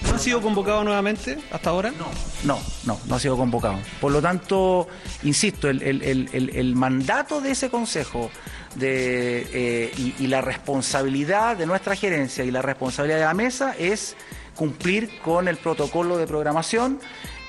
¿No 0.08 0.16
ha 0.16 0.18
sido 0.18 0.40
convocado 0.42 0.84
nuevamente 0.84 1.38
hasta 1.50 1.70
ahora? 1.70 1.90
No, 1.92 2.06
no, 2.44 2.58
no, 2.84 2.98
no 3.06 3.14
ha 3.14 3.18
sido 3.18 3.36
convocado. 3.36 3.78
Por 4.00 4.12
lo 4.12 4.20
tanto, 4.20 4.86
insisto, 5.22 5.68
el, 5.68 5.82
el- 5.82 6.02
el- 6.32 6.50
el- 6.54 6.74
mandato 6.74 7.40
de 7.40 7.52
ese 7.52 7.70
consejo 7.70 8.30
de, 8.74 9.46
eh, 9.52 10.14
y 10.18 10.26
la 10.26 10.40
responsabilidad 10.40 11.56
de 11.56 11.66
nuestra 11.66 11.94
gerencia 11.96 12.44
y 12.44 12.50
la 12.50 12.62
responsabilidad 12.62 13.18
de 13.18 13.24
la 13.24 13.34
mesa 13.34 13.74
es 13.78 14.16
cumplir 14.54 15.18
con 15.24 15.48
el 15.48 15.56
protocolo 15.56 16.18
de 16.18 16.26
programación, 16.26 17.00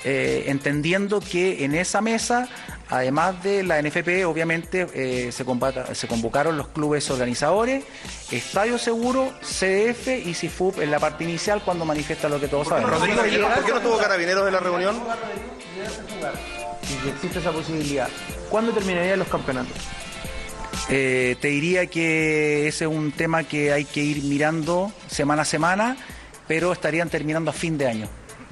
eh, 0.04 0.46
entendiendo 0.48 1.20
que 1.22 1.64
en 1.64 1.76
esa 1.76 2.02
mesa, 2.02 2.48
además 2.90 3.42
de 3.44 3.64
la 3.64 3.82
NFP, 3.82 4.26
obviamente 4.26 4.88
eh, 4.94 5.32
se, 5.32 5.46
convoca- 5.46 5.94
se 5.96 6.08
convocaron 6.08 6.58
los 6.58 6.68
clubes 6.70 7.10
organizadores, 7.10 7.84
Estadio 8.32 8.78
Seguro, 8.78 9.34
CDF 9.42 10.08
y 10.26 10.34
CIFUP 10.34 10.80
en 10.82 10.92
la 10.92 11.00
parte 11.00 11.24
inicial 11.24 11.62
cuando 11.64 11.86
manifiesta 11.86 12.28
lo 12.30 12.40
que 12.40 12.48
todos 12.48 12.68
sabemos. 12.68 12.90
Rodrigo, 12.92 13.22
¿por 13.56 13.66
qué 13.66 13.72
no 13.74 13.82
tuvo 13.82 13.98
carabineros 13.98 14.46
en 14.48 14.54
la 14.54 14.60
reunión? 14.60 14.96
y 16.84 17.04
que 17.04 17.10
existe 17.12 17.40
esa 17.40 17.52
posibilidad. 17.52 18.10
¿Cuándo 18.50 18.72
terminarían 18.74 19.20
los 19.20 19.28
campeonatos? 19.30 19.78
Eh, 20.90 21.38
te 21.40 21.48
diría 21.48 21.88
que 21.88 22.68
ese 22.68 22.86
es 22.86 22.92
un 22.92 23.12
tema 23.14 23.44
que 23.44 23.72
hay 23.72 23.86
que 23.86 24.02
ir 24.02 24.22
mirando 24.24 24.92
semana 25.08 25.44
a 25.44 25.46
semana, 25.46 25.96
pero 26.48 26.74
estarían 26.74 27.10
terminando 27.10 27.52
a 27.52 27.54
fin 27.54 27.78
de 27.78 27.88
año. 27.88 28.10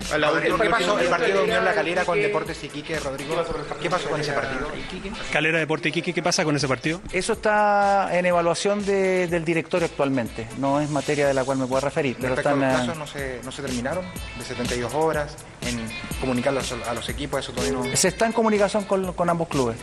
¿Qué 0.10 0.70
pasó 0.70 1.00
el 1.00 1.08
partido 1.08 1.38
de 1.40 1.44
Unión 1.44 1.66
La 1.66 1.74
Calera 1.74 2.06
con 2.06 2.22
Deportes 2.22 2.64
Iquique, 2.64 3.00
Rodrigo? 3.00 3.36
¿Qué 3.82 3.90
pasó 3.90 4.10
con 4.10 4.20
ese 4.22 4.32
partido? 4.34 4.68
Calera 5.32 5.60
Deporte 5.60 5.90
Iquique, 5.90 6.14
¿qué 6.14 6.24
pasa 6.24 6.44
con 6.44 6.56
ese 6.56 6.68
partido? 6.68 7.02
Eso 7.12 7.34
está 7.34 8.10
en 8.18 8.26
evaluación 8.26 8.86
de- 8.86 9.28
del 9.28 9.46
directorio 9.46 9.86
actualmente. 9.86 10.48
No 10.58 10.80
es 10.82 10.90
materia 10.90 11.28
de 11.28 11.34
la 11.34 11.44
cual 11.44 11.58
me 11.58 11.66
puedo 11.68 11.82
referir, 11.82 12.16
pero 12.20 12.36
Respecto 12.36 12.50
a 12.50 12.54
están. 12.54 12.88
los 12.88 12.96
plazos, 12.96 12.98
no 12.98 13.08
se, 13.08 13.40
no 13.44 13.52
se 13.52 13.62
terminaron 13.62 14.06
de 14.38 14.44
72 14.44 14.94
horas 14.94 15.36
en 15.68 15.80
comunicarlos 16.20 16.72
a 16.88 16.94
los 16.94 17.08
equipos, 17.10 17.40
eso 17.40 17.52
todavía 17.54 17.74
no... 17.90 17.96
Se 17.96 18.08
está 18.08 18.26
en 18.26 18.32
comunicación 18.32 18.84
con, 18.86 19.14
con 19.14 19.30
ambos 19.30 19.48
clubes. 19.48 19.78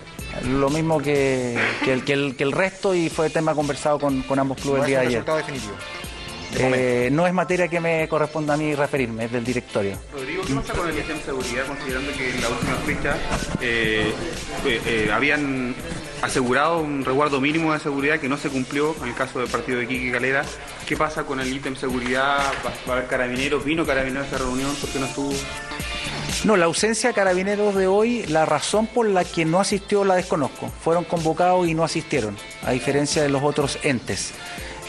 Lo 0.45 0.69
mismo 0.71 1.01
que, 1.01 1.59
que 1.85 1.93
el, 1.93 2.05
que, 2.05 2.13
el, 2.13 2.37
que 2.37 2.45
el 2.45 2.53
resto 2.53 2.95
y 2.95 3.09
fue 3.09 3.31
tema 3.31 3.55
conversado 3.55 3.99
con, 3.99 4.23
con 4.23 4.39
ambos 4.39 4.59
clubes 4.61 4.79
no 4.81 4.85
el 4.85 4.89
día 4.91 5.01
de 5.01 5.07
ayer. 5.07 5.19
resultado 5.21 5.39
definitivo. 5.39 5.75
Momento. 6.53 6.77
Eh, 6.77 7.09
no 7.11 7.27
es 7.27 7.33
materia 7.33 7.69
que 7.69 7.81
me 7.81 8.09
corresponda 8.09 8.55
a 8.55 8.57
mí 8.57 8.75
referirme, 8.75 9.25
es 9.25 9.33
del 9.33 9.45
directorio. 9.45 9.97
Rodrigo, 10.13 10.43
¿qué 10.47 10.55
pasa 10.55 10.73
con 10.73 10.89
el 10.89 10.99
ítem 10.99 11.21
seguridad, 11.23 11.67
considerando 11.67 12.13
que 12.13 12.31
en 12.31 12.41
la 12.41 12.49
última 12.49 12.75
fecha 12.87 13.17
eh, 13.61 14.13
eh, 14.67 14.81
eh, 14.87 15.11
habían 15.13 15.75
asegurado 16.23 16.81
un 16.81 17.05
resguardo 17.05 17.41
mínimo 17.41 17.73
de 17.73 17.79
seguridad 17.79 18.19
que 18.19 18.29
no 18.29 18.37
se 18.37 18.49
cumplió 18.49 18.95
en 19.03 19.09
el 19.09 19.15
caso 19.15 19.39
del 19.41 19.49
partido 19.49 19.79
de 19.79 19.87
Quique 19.87 20.11
Calera? 20.11 20.45
¿Qué 20.87 20.97
pasa 20.97 21.25
con 21.25 21.41
el 21.41 21.53
ítem 21.53 21.77
seguridad? 21.77 22.39
¿Va, 22.65 22.73
va 22.89 22.95
a 22.95 22.97
haber 22.97 23.09
carabineros? 23.09 23.65
¿Vino 23.65 23.87
carabineros 23.87 24.25
a 24.25 24.29
esa 24.29 24.39
reunión? 24.39 24.75
¿Por 24.77 24.91
qué 24.91 24.99
no 24.99 25.07
estuvo? 25.07 25.33
No, 26.45 26.57
la 26.57 26.67
ausencia 26.67 27.11
de 27.11 27.15
carabineros 27.15 27.75
de 27.75 27.87
hoy, 27.87 28.25
la 28.27 28.47
razón 28.47 28.87
por 28.87 29.09
la 29.09 29.25
que 29.25 29.45
no 29.45 29.59
asistió 29.61 30.05
la 30.05 30.15
desconozco. 30.15 30.71
Fueron 30.85 31.05
convocados 31.05 31.67
y 31.67 31.75
no 31.75 31.83
asistieron, 31.83 32.37
a 32.63 32.71
diferencia 32.71 33.23
de 33.23 33.29
los 33.29 33.43
otros 33.43 33.79
entes. 33.83 34.33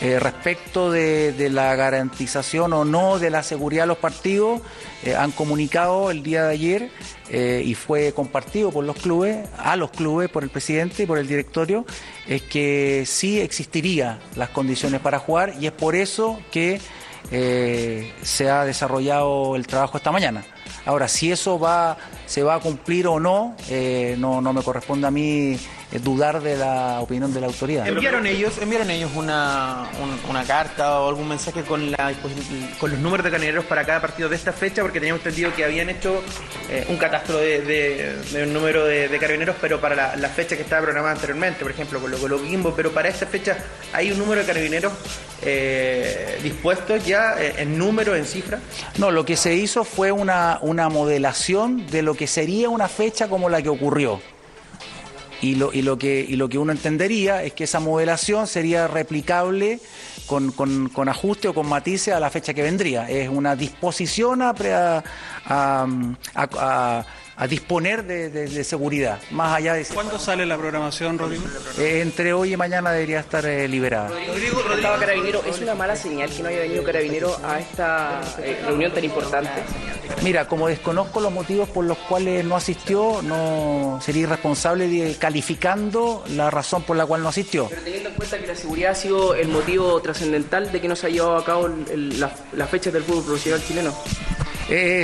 Eh, 0.01 0.17
respecto 0.17 0.91
de, 0.91 1.33
de 1.33 1.49
la 1.49 1.75
garantización 1.75 2.71
o 2.71 2.85
no 2.85 3.19
de 3.19 3.29
la 3.29 3.43
seguridad 3.43 3.83
de 3.83 3.87
los 3.87 3.97
partidos, 3.97 4.61
eh, 5.03 5.13
han 5.13 5.31
comunicado 5.31 6.09
el 6.09 6.23
día 6.23 6.43
de 6.43 6.53
ayer 6.53 6.91
eh, 7.29 7.61
y 7.65 7.75
fue 7.75 8.13
compartido 8.13 8.71
por 8.71 8.85
los 8.85 8.95
clubes, 8.95 9.49
a 9.57 9.75
los 9.75 9.91
clubes, 9.91 10.29
por 10.29 10.43
el 10.43 10.49
presidente 10.49 11.03
y 11.03 11.05
por 11.05 11.17
el 11.17 11.27
directorio, 11.27 11.85
es 12.27 12.41
que 12.43 13.03
sí 13.05 13.41
existiría 13.41 14.19
las 14.37 14.49
condiciones 14.49 15.01
para 15.01 15.19
jugar 15.19 15.55
y 15.59 15.65
es 15.65 15.73
por 15.73 15.95
eso 15.95 16.39
que 16.49 16.79
se 17.29 18.49
ha 18.49 18.65
desarrollado 18.65 19.55
el 19.55 19.67
trabajo 19.67 19.97
esta 19.97 20.11
mañana. 20.11 20.43
Ahora, 20.85 21.07
si 21.07 21.31
eso 21.31 21.59
va, 21.59 21.97
se 22.29 22.43
va 22.43 22.53
a 22.55 22.59
cumplir 22.59 23.07
o 23.07 23.19
no, 23.19 23.55
eh, 23.69 24.15
no, 24.19 24.39
no 24.39 24.53
me 24.53 24.61
corresponde 24.61 25.07
a 25.07 25.11
mí 25.11 25.57
eh, 25.91 25.97
dudar 25.99 26.41
de 26.43 26.55
la 26.57 26.99
opinión 27.01 27.33
de 27.33 27.41
la 27.41 27.47
autoridad. 27.47 27.87
¿Enviaron 27.87 28.27
ellos, 28.27 28.59
enviaron 28.61 28.91
ellos 28.91 29.09
una, 29.15 29.89
un- 29.99 30.29
una 30.29 30.43
carta 30.43 30.99
o 30.99 31.09
algún 31.09 31.27
mensaje 31.27 31.63
con, 31.63 31.89
la, 31.89 32.13
con 32.79 32.91
los 32.91 32.99
números 32.99 33.23
de 33.23 33.31
carabineros 33.31 33.65
para 33.65 33.83
cada 33.83 33.99
partido 33.99 34.29
de 34.29 34.35
esta 34.35 34.53
fecha? 34.53 34.83
Porque 34.83 34.99
teníamos 34.99 35.21
entendido 35.25 35.51
que 35.55 35.65
habían 35.65 35.89
hecho 35.89 36.21
eh, 36.69 36.85
un 36.89 36.97
catastro 36.97 37.37
de, 37.39 37.61
de- 37.61 38.15
de 38.31 38.43
un 38.43 38.53
número 38.53 38.85
de, 38.85 39.07
de 39.09 39.17
carabineros, 39.17 39.55
pero 39.59 39.81
para 39.81 39.95
la, 39.95 40.15
la 40.15 40.29
fecha 40.29 40.55
que 40.55 40.61
estaba 40.61 40.83
programada 40.83 41.15
anteriormente, 41.15 41.63
por 41.63 41.71
ejemplo, 41.71 41.99
con 41.99 42.11
lo 42.11 42.19
con 42.19 42.29
lo 42.29 42.39
Quimbo, 42.43 42.75
pero 42.75 42.91
para 42.91 43.09
esta 43.09 43.25
fecha 43.25 43.57
hay 43.91 44.11
un 44.11 44.19
número 44.19 44.41
de 44.41 44.45
carabineros 44.45 44.93
eh, 45.41 46.37
dispuestos 46.43 47.05
ya 47.05 47.35
en 47.39 47.77
número, 47.77 48.15
en 48.15 48.25
cifra. 48.25 48.59
No, 48.97 49.09
lo 49.09 49.25
que 49.25 49.35
se 49.37 49.55
hizo 49.55 49.83
fue 49.83 50.11
una, 50.11 50.59
una 50.61 50.89
modelación 50.89 51.87
de 51.87 52.01
lo 52.01 52.13
que 52.19 52.27
sería 52.27 52.67
una 52.69 52.89
fecha 52.89 53.29
como 53.29 53.47
la 53.47 53.61
que 53.61 53.69
ocurrió. 53.69 54.19
Y 55.41 55.55
lo, 55.55 55.71
y 55.71 55.81
lo, 55.83 55.97
que, 55.97 56.25
y 56.27 56.35
lo 56.35 56.49
que 56.49 56.57
uno 56.57 56.73
entendería 56.73 57.43
es 57.45 57.53
que 57.53 57.63
esa 57.63 57.79
modelación 57.79 58.45
sería 58.45 58.89
replicable 58.89 59.79
con, 60.27 60.51
con- 60.51 60.89
con 60.89 61.07
ajuste 61.07 61.47
o 61.47 61.53
con 61.53 61.65
matices 61.65 62.13
a 62.13 62.19
la 62.19 62.29
fecha 62.29 62.53
que 62.53 62.61
vendría. 62.61 63.09
Es 63.09 63.29
una 63.29 63.55
disposición 63.55 64.41
a, 64.41 64.49
a, 64.49 65.03
a- 65.45 65.87
a- 66.35 67.05
a- 67.39 67.47
disponer 67.47 68.03
de, 68.05 68.29
de- 68.29 68.47
de 68.47 68.63
seguridad, 68.63 69.19
más 69.31 69.55
allá 69.57 69.73
de... 69.73 69.85
¿Cuándo 69.85 70.19
sale 70.19 70.45
la 70.45 70.57
programación, 70.57 71.17
Rodrigo? 71.17 71.43
Eh, 71.77 72.01
entre 72.01 72.33
hoy 72.33 72.53
y 72.53 72.57
mañana 72.57 72.91
debería 72.91 73.19
estar 73.21 73.45
eh, 73.45 73.67
liberada. 73.67 74.11
Estaba 74.75 74.99
Carabinero, 74.99 75.41
¿es 75.45 75.59
una 75.59 75.73
mala 75.75 75.95
señal 75.95 76.29
que 76.29 76.43
no 76.43 76.49
haya 76.49 76.59
venido 76.59 76.83
Carabinero 76.83 77.35
a 77.43 77.59
esta 77.59 78.21
eh, 78.39 78.61
reunión 78.65 78.93
tan 78.93 79.03
importante? 79.03 79.49
Mira, 80.21 80.47
como 80.47 80.67
desconozco 80.67 81.21
los 81.21 81.31
motivos 81.31 81.69
por 81.69 81.85
los 81.85 81.97
cuales 81.97 82.43
no 82.43 82.55
asistió, 82.55 83.21
no 83.23 83.99
sería 84.03 84.23
irresponsable 84.23 84.87
de- 84.87 85.15
calificando 85.17 86.23
la 86.35 86.49
razón 86.51 86.83
por 86.83 86.97
la 86.97 87.05
cual 87.05 87.23
no 87.23 87.29
asistió. 87.29 87.67
Pero 87.69 87.81
teniendo 87.83 88.09
en 88.09 88.15
cuenta 88.15 88.37
que 88.37 88.47
la 88.47 88.55
seguridad 88.55 88.91
ha 88.91 88.95
sido 88.95 89.33
el 89.35 89.47
motivo 89.47 90.01
trascendental 90.01 90.71
de 90.71 90.81
que 90.81 90.87
no 90.87 90.95
se 90.95 91.07
ha 91.07 91.09
llevado 91.09 91.37
a 91.37 91.45
cabo 91.45 91.69
las 92.53 92.69
fechas 92.69 92.91
del 92.93 93.03
fútbol 93.03 93.23
profesional 93.23 93.63
chileno. 93.65 93.93
Eh, 94.69 95.03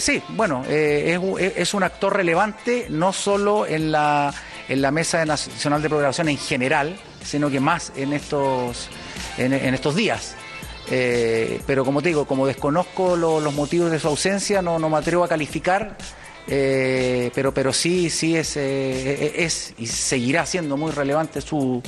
sí, 0.00 0.22
bueno, 0.30 0.64
eh, 0.68 1.12
es, 1.12 1.18
un- 1.18 1.38
es 1.40 1.74
un 1.74 1.82
actor 1.84 2.14
relevante 2.16 2.86
no 2.90 3.12
solo 3.12 3.66
en 3.66 3.92
la, 3.92 4.34
en 4.68 4.82
la 4.82 4.90
Mesa 4.90 5.24
Nacional 5.24 5.80
de 5.82 5.88
Programación 5.88 6.28
en 6.28 6.38
general, 6.38 6.96
sino 7.24 7.48
que 7.50 7.60
más 7.60 7.92
en 7.96 8.12
estos, 8.12 8.88
en, 9.38 9.52
estos 9.52 9.94
días. 9.94 10.34
Eh, 10.90 11.60
pero 11.66 11.84
como 11.84 12.02
te 12.02 12.08
digo, 12.08 12.26
como 12.26 12.46
desconozco 12.46 13.16
lo- 13.16 13.40
los 13.40 13.54
motivos 13.54 13.90
de 13.90 13.98
su 14.00 14.08
ausencia, 14.08 14.60
no, 14.62 14.78
no 14.78 14.88
me 14.88 14.96
atrevo 14.96 15.22
a 15.24 15.28
calificar. 15.28 15.96
eh, 16.48 17.30
pero, 17.34 17.52
pero 17.52 17.72
sí, 17.72 18.08
sí 18.08 18.36
es, 18.36 18.56
eh, 18.56 19.32
es 19.44 19.74
y 19.78 19.86
seguirá 19.88 20.46
siendo 20.46 20.76
muy 20.76 20.92
relevante 20.92 21.40
su, 21.40 21.82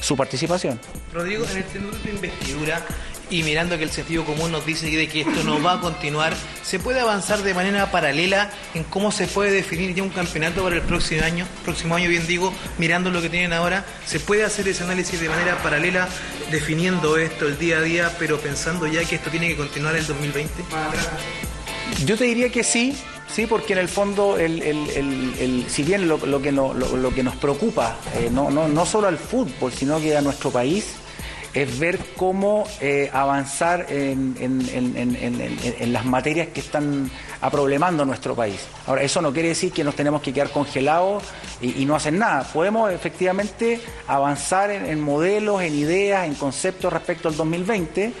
su 0.00 0.16
participación. 0.16 0.80
Rodrigo, 1.12 1.44
en 1.50 1.56
el 1.58 1.64
tenor 1.64 1.96
de 2.02 2.10
investidura 2.10 2.84
y 3.30 3.42
mirando 3.44 3.78
que 3.78 3.84
el 3.84 3.90
sentido 3.90 4.24
común 4.24 4.50
nos 4.52 4.66
dice 4.66 4.86
de 4.90 5.08
que 5.08 5.20
esto 5.20 5.44
no 5.44 5.62
va 5.62 5.74
a 5.74 5.80
continuar, 5.80 6.34
¿se 6.62 6.78
puede 6.80 7.00
avanzar 7.00 7.42
de 7.42 7.54
manera 7.54 7.90
paralela 7.90 8.50
en 8.74 8.84
cómo 8.84 9.12
se 9.12 9.26
puede 9.26 9.50
definir 9.52 9.94
ya 9.94 10.02
un 10.02 10.08
campeonato 10.10 10.62
para 10.64 10.76
el 10.76 10.82
próximo 10.82 11.22
año? 11.22 11.46
Próximo 11.64 11.94
año, 11.94 12.08
bien 12.08 12.26
digo, 12.26 12.52
mirando 12.78 13.10
lo 13.10 13.22
que 13.22 13.28
tienen 13.30 13.52
ahora, 13.52 13.84
¿se 14.04 14.18
puede 14.20 14.44
hacer 14.44 14.66
ese 14.68 14.82
análisis 14.82 15.20
de 15.20 15.28
manera 15.28 15.62
paralela, 15.62 16.08
definiendo 16.50 17.16
esto 17.18 17.46
el 17.46 17.56
día 17.58 17.78
a 17.78 17.82
día, 17.82 18.16
pero 18.18 18.38
pensando 18.40 18.86
ya 18.86 19.04
que 19.04 19.14
esto 19.14 19.30
tiene 19.30 19.48
que 19.48 19.56
continuar 19.56 19.94
el 19.96 20.06
2020? 20.06 20.50
Yo 22.04 22.16
te 22.16 22.24
diría 22.24 22.48
que 22.50 22.64
sí, 22.64 22.96
sí, 23.32 23.46
porque 23.46 23.74
en 23.74 23.78
el 23.80 23.88
fondo, 23.88 24.38
el, 24.38 24.62
el- 24.62 24.90
el- 25.38 25.64
si 25.68 25.82
bien 25.82 26.08
lo, 26.08 26.18
lo 26.26 26.40
que 26.42 26.50
no- 26.52 26.72
lo 26.74 27.14
que 27.14 27.22
nos 27.22 27.36
preocupa, 27.36 27.96
eh, 28.16 28.28
no, 28.32 28.50
no, 28.50 28.68
no 28.68 28.86
solo 28.86 29.08
al 29.08 29.18
fútbol, 29.18 29.72
sino 29.72 30.00
que 30.00 30.16
a 30.16 30.20
nuestro 30.22 30.50
país, 30.50 30.86
es 31.52 31.78
ver 31.78 31.98
cómo 32.16 32.64
eh, 32.80 33.10
avanzar 33.12 33.86
en, 33.88 34.34
las 35.92 36.04
materias 36.04 36.48
que 36.48 36.60
están 36.60 37.10
aproblemando 37.40 38.04
nuestro 38.04 38.34
país. 38.34 38.60
Ahora, 38.86 39.02
eso 39.02 39.20
no 39.20 39.32
quiere 39.32 39.48
decir 39.48 39.72
que 39.72 39.82
nos 39.82 39.94
tenemos 39.96 40.22
que 40.22 40.32
quedar 40.32 40.50
congelados 40.50 41.24
y, 41.60 41.84
no 41.84 41.96
hacer 41.96 42.12
nada. 42.12 42.44
Podemos 42.44 42.92
efectivamente 42.92 43.80
avanzar 44.06 44.70
en, 44.70 44.86
en 44.86 45.00
modelos, 45.00 45.62
en 45.62 45.74
ideas, 45.74 46.26
en 46.26 46.34
conceptos 46.34 46.92
respecto 46.92 47.28
al 47.28 47.36
2020, 47.36 48.12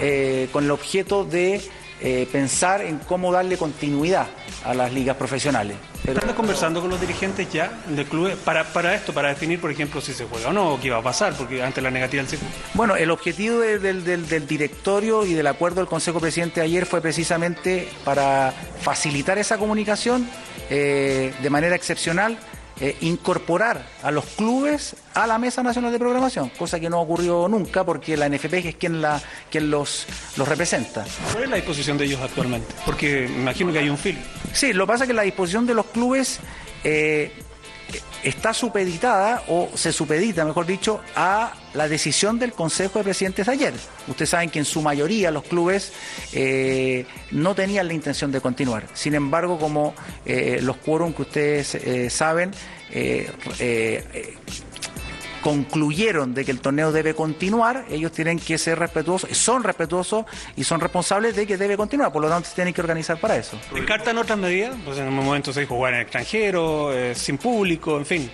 eh, 0.00 0.48
con 0.52 0.64
el 0.64 0.70
objeto 0.70 1.24
de 1.24 1.60
eh, 2.00 2.28
pensar 2.30 2.82
en 2.82 2.98
cómo 2.98 3.32
darle 3.32 3.56
continuidad 3.56 4.26
a 4.64 4.74
las 4.74 4.92
ligas 4.92 5.16
profesionales. 5.16 5.76
Pero- 6.04 6.20
¿Están 6.20 6.34
conversando 6.34 6.80
con 6.82 6.90
los 6.90 7.00
dirigentes 7.00 7.50
ya 7.50 7.72
del 7.88 8.04
club 8.06 8.36
para, 8.44 8.64
para 8.64 8.94
esto, 8.94 9.14
para 9.14 9.28
definir, 9.30 9.58
por 9.60 9.70
ejemplo, 9.70 10.00
si 10.02 10.12
se 10.12 10.26
juega 10.26 10.50
o 10.50 10.52
no, 10.52 10.74
o 10.74 10.80
qué 10.80 10.90
va 10.90 10.98
a 10.98 11.02
pasar? 11.02 11.32
Porque 11.34 11.62
ante 11.62 11.80
la 11.80 11.90
negativa 11.90 12.22
del 12.22 12.28
circuito. 12.30 12.54
Bueno, 12.74 12.94
el 12.96 13.10
objetivo 13.10 13.60
de- 13.60 13.78
del, 13.78 14.04
del- 14.04 14.46
directorio 14.46 15.24
y 15.24 15.32
del 15.32 15.46
acuerdo 15.46 15.80
del 15.80 15.88
Consejo 15.88 16.20
Presidente 16.20 16.60
ayer 16.60 16.84
fue 16.84 17.00
precisamente 17.00 17.88
para 18.04 18.52
facilitar 18.82 19.38
esa 19.38 19.56
comunicación 19.56 20.28
eh, 20.68 21.32
de 21.42 21.50
manera 21.50 21.74
excepcional, 21.74 22.38
eh, 22.80 22.96
incorporar 23.02 23.86
a 24.02 24.10
los 24.10 24.24
clubes 24.24 24.96
a 25.14 25.26
la 25.26 25.38
Mesa 25.38 25.62
Nacional 25.62 25.92
de 25.92 25.98
Programación, 25.98 26.50
cosa 26.50 26.80
que 26.80 26.90
no 26.90 27.00
ocurrió 27.00 27.46
nunca 27.48 27.84
porque 27.84 28.16
la 28.16 28.28
NFP 28.28 28.54
es 28.54 28.74
quien, 28.76 29.00
la, 29.00 29.22
quien 29.50 29.70
los, 29.70 30.06
los 30.36 30.48
representa. 30.48 31.04
¿Cuál 31.32 31.44
es 31.44 31.50
la 31.50 31.56
disposición 31.56 31.96
de 31.98 32.06
ellos 32.06 32.20
actualmente? 32.20 32.74
Porque 32.84 33.28
me 33.28 33.42
imagino 33.42 33.72
que 33.72 33.78
hay 33.78 33.88
un 33.88 33.98
fil. 33.98 34.18
Sí, 34.52 34.72
lo 34.72 34.86
que 34.86 34.92
pasa 34.92 35.04
es 35.04 35.08
que 35.08 35.14
la 35.14 35.22
disposición 35.22 35.66
de 35.66 35.74
los 35.74 35.86
clubes 35.86 36.40
eh, 36.82 37.32
está 38.24 38.54
supeditada, 38.54 39.42
o 39.48 39.70
se 39.74 39.92
supedita, 39.92 40.44
mejor 40.44 40.66
dicho, 40.66 41.00
a 41.14 41.52
la 41.74 41.88
decisión 41.88 42.38
del 42.38 42.52
Consejo 42.52 42.98
de 42.98 43.04
Presidentes 43.04 43.46
de 43.46 43.52
ayer. 43.52 43.74
Ustedes 44.08 44.30
saben 44.30 44.50
que 44.50 44.58
en 44.58 44.64
su 44.64 44.82
mayoría 44.82 45.30
los 45.30 45.44
clubes 45.44 45.92
eh, 46.32 47.06
no 47.30 47.54
tenían 47.54 47.86
la 47.86 47.94
intención 47.94 48.32
de 48.32 48.40
continuar. 48.40 48.86
Sin 48.94 49.14
embargo, 49.14 49.58
como 49.58 49.94
eh, 50.24 50.60
los 50.62 50.76
quórum 50.78 51.12
que 51.12 51.22
ustedes 51.22 51.74
eh, 51.74 52.10
saben, 52.10 52.52
concluyeron 55.44 56.32
de 56.32 56.42
que 56.42 56.50
el 56.50 56.60
torneo 56.60 56.90
debe 56.90 57.14
continuar, 57.14 57.84
ellos 57.90 58.10
tienen 58.12 58.38
que 58.38 58.56
ser 58.56 58.78
respetuosos, 58.78 59.28
son 59.36 59.62
respetuosos 59.62 60.24
y 60.56 60.64
son 60.64 60.80
responsables 60.80 61.36
de 61.36 61.46
que 61.46 61.58
debe 61.58 61.76
continuar, 61.76 62.10
por 62.12 62.22
lo 62.22 62.30
tanto 62.30 62.48
se 62.48 62.54
tienen 62.54 62.72
que 62.72 62.80
organizar 62.80 63.20
para 63.20 63.36
eso. 63.36 63.58
¿Descartan 63.74 64.16
otras 64.16 64.38
medidas? 64.38 64.74
Pues 64.86 64.96
en 64.98 65.06
un 65.06 65.14
momento 65.14 65.52
se 65.52 65.60
dijo 65.60 65.74
jugar 65.76 65.92
en 65.92 65.98
el 66.00 66.02
extranjero, 66.04 66.92
eh, 66.94 67.14
sin 67.14 67.36
público, 67.36 67.98
en 67.98 68.06
fin. 68.06 68.30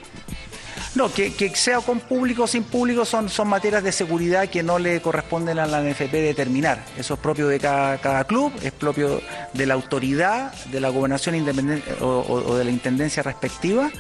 No, 0.95 1.13
que, 1.13 1.35
que 1.35 1.55
sea 1.55 1.79
con 1.81 2.01
público 2.01 2.45
o 2.45 2.47
sin 2.47 2.63
público 2.65 3.05
son, 3.05 3.29
son 3.29 3.49
materias 3.49 3.83
de 3.83 3.93
seguridad 3.93 4.49
que 4.49 4.63
no 4.63 4.79
le 4.79 5.01
corresponden 5.03 5.59
a 5.59 5.67
la 5.67 5.81
NFP 5.83 6.13
determinar. 6.13 6.85
Eso 6.97 7.15
es 7.15 7.21
propio 7.21 7.49
de 7.49 7.59
cada, 7.61 7.99
cada 7.99 8.25
club, 8.25 8.53
es 8.63 8.73
propio 8.73 9.21
de 9.53 9.67
la 9.67 9.75
autoridad, 9.75 10.53
de 10.67 10.81
la 10.81 10.89
gobernación 10.91 11.35
independiente 11.35 11.93
o, 12.01 12.07
o- 12.07 12.51
o 12.53 12.57
de 12.57 12.65
la 12.65 12.71
intendencia 12.71 13.23
respectiva. 13.23 13.91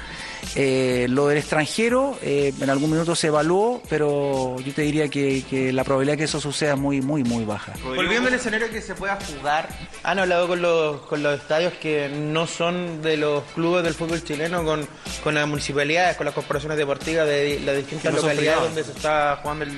Eh, 0.57 1.07
lo 1.09 1.29
del 1.29 1.39
extranjero 1.39 2.19
eh, 2.23 2.53
en 2.61 2.71
algún 2.71 2.91
minuto 2.91 3.15
se 3.15 3.29
evaluó, 3.29 3.83
pero 3.89 4.57
yo 4.61 4.73
te 4.75 4.83
diría 4.83 5.09
que, 5.09 5.45
que 5.49 5.73
la 5.73 5.85
probabilidad 5.85 6.17
que 6.19 6.25
eso 6.25 6.41
suceda 6.41 6.75
es 6.75 6.79
muy, 6.81 7.01
muy, 7.01 7.23
muy 7.23 7.45
baja. 7.45 7.73
Volviendo 7.85 8.29
al 8.29 8.35
escenario 8.35 8.69
que 8.71 8.83
se 8.83 8.95
pueda 8.95 9.17
jugar, 9.39 9.69
han 10.03 10.19
hablado 10.19 10.49
con 10.49 10.61
los, 10.61 11.01
con 11.03 11.23
los 11.23 11.41
estadios 11.41 11.73
que 11.75 12.09
no 12.09 12.47
son 12.47 13.01
de 13.03 13.17
los 13.17 13.45
clubes 13.55 13.85
del 13.85 13.95
fútbol 13.95 14.25
chileno, 14.25 14.65
con, 14.65 14.87
con 15.23 15.35
las 15.35 15.47
municipalidades, 15.47 16.17
con 16.17 16.27
las 16.27 16.35
corporaciones 16.35 16.77
deportivas 16.79 17.27
de 17.29 17.61
las 17.65 17.77
distintas 17.77 18.13
no 18.13 18.21
localidades 18.21 18.63
donde 18.63 18.85
se 18.85 18.93
está 18.93 19.39
jugando 19.43 19.65
el, 19.65 19.73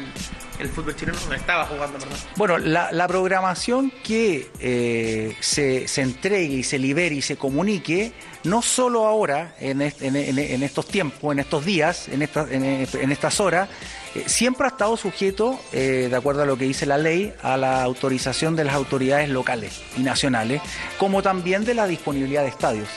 el 0.59 0.69
fútbol 0.71 0.97
chileno, 0.97 1.19
donde 1.21 1.37
estaba 1.37 1.67
jugando, 1.67 1.99
perdón. 1.99 2.19
Bueno, 2.37 2.59
la, 2.59 2.91
la 2.93 3.07
programación 3.09 3.93
que 4.03 4.49
eh, 4.59 5.37
se, 5.41 5.87
se 5.87 6.01
entregue 6.03 6.55
y 6.55 6.63
se 6.63 6.79
libere 6.79 7.15
y 7.17 7.23
se 7.23 7.37
comunique, 7.37 8.13
no 8.45 8.63
solo 8.63 9.07
ahora, 9.07 9.55
en, 9.61 9.83
est- 9.83 10.03
en- 10.03 10.17
en- 10.17 10.39
en 10.55 10.63
estos 10.63 10.87
tiempos, 10.87 11.33
en 11.33 11.39
estos 11.41 11.65
días, 11.65 12.09
en, 12.09 12.23
esta- 12.23 12.47
en, 12.51 12.65
en 12.65 13.13
estas 13.13 13.41
horas, 13.41 13.69
eh, 14.15 14.25
siempre 14.27 14.67
ha 14.67 14.71
estado 14.71 14.97
sujeto, 14.97 15.59
eh, 15.73 16.09
de 16.11 16.17
acuerdo 16.17 16.43
a 16.43 16.47
lo 16.47 16.57
que 16.57 16.65
dice 16.65 16.87
la 16.87 16.99
ley, 16.99 17.33
a 17.43 17.57
la 17.57 17.83
autorización 17.83 18.57
de 18.57 18.65
las 18.65 18.75
autoridades 18.75 19.29
locales 19.29 19.81
y 19.97 20.03
nacionales, 20.03 20.61
como 20.99 21.23
también 21.23 21.65
de 21.65 21.75
la 21.75 21.87
disponibilidad 21.87 22.43
de 22.43 22.49
estadios. 22.49 22.89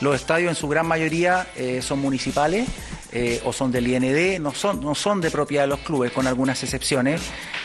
Los 0.00 0.14
estadios 0.16 0.50
en 0.50 0.56
su 0.56 0.68
gran 0.68 0.86
mayoría 0.86 1.46
eh, 1.56 1.80
son 1.80 2.00
municipales 2.00 2.68
eh, 3.12 3.40
o 3.46 3.52
son 3.54 3.72
del 3.72 3.86
IND, 3.86 4.40
no 4.40 4.52
son, 4.52 4.82
no 4.82 4.94
son 4.94 5.22
de 5.22 5.30
propiedad 5.30 5.62
de 5.62 5.68
los 5.68 5.78
clubes, 5.80 6.12
con 6.12 6.26
algunas 6.26 6.62
excepciones. 6.62 7.22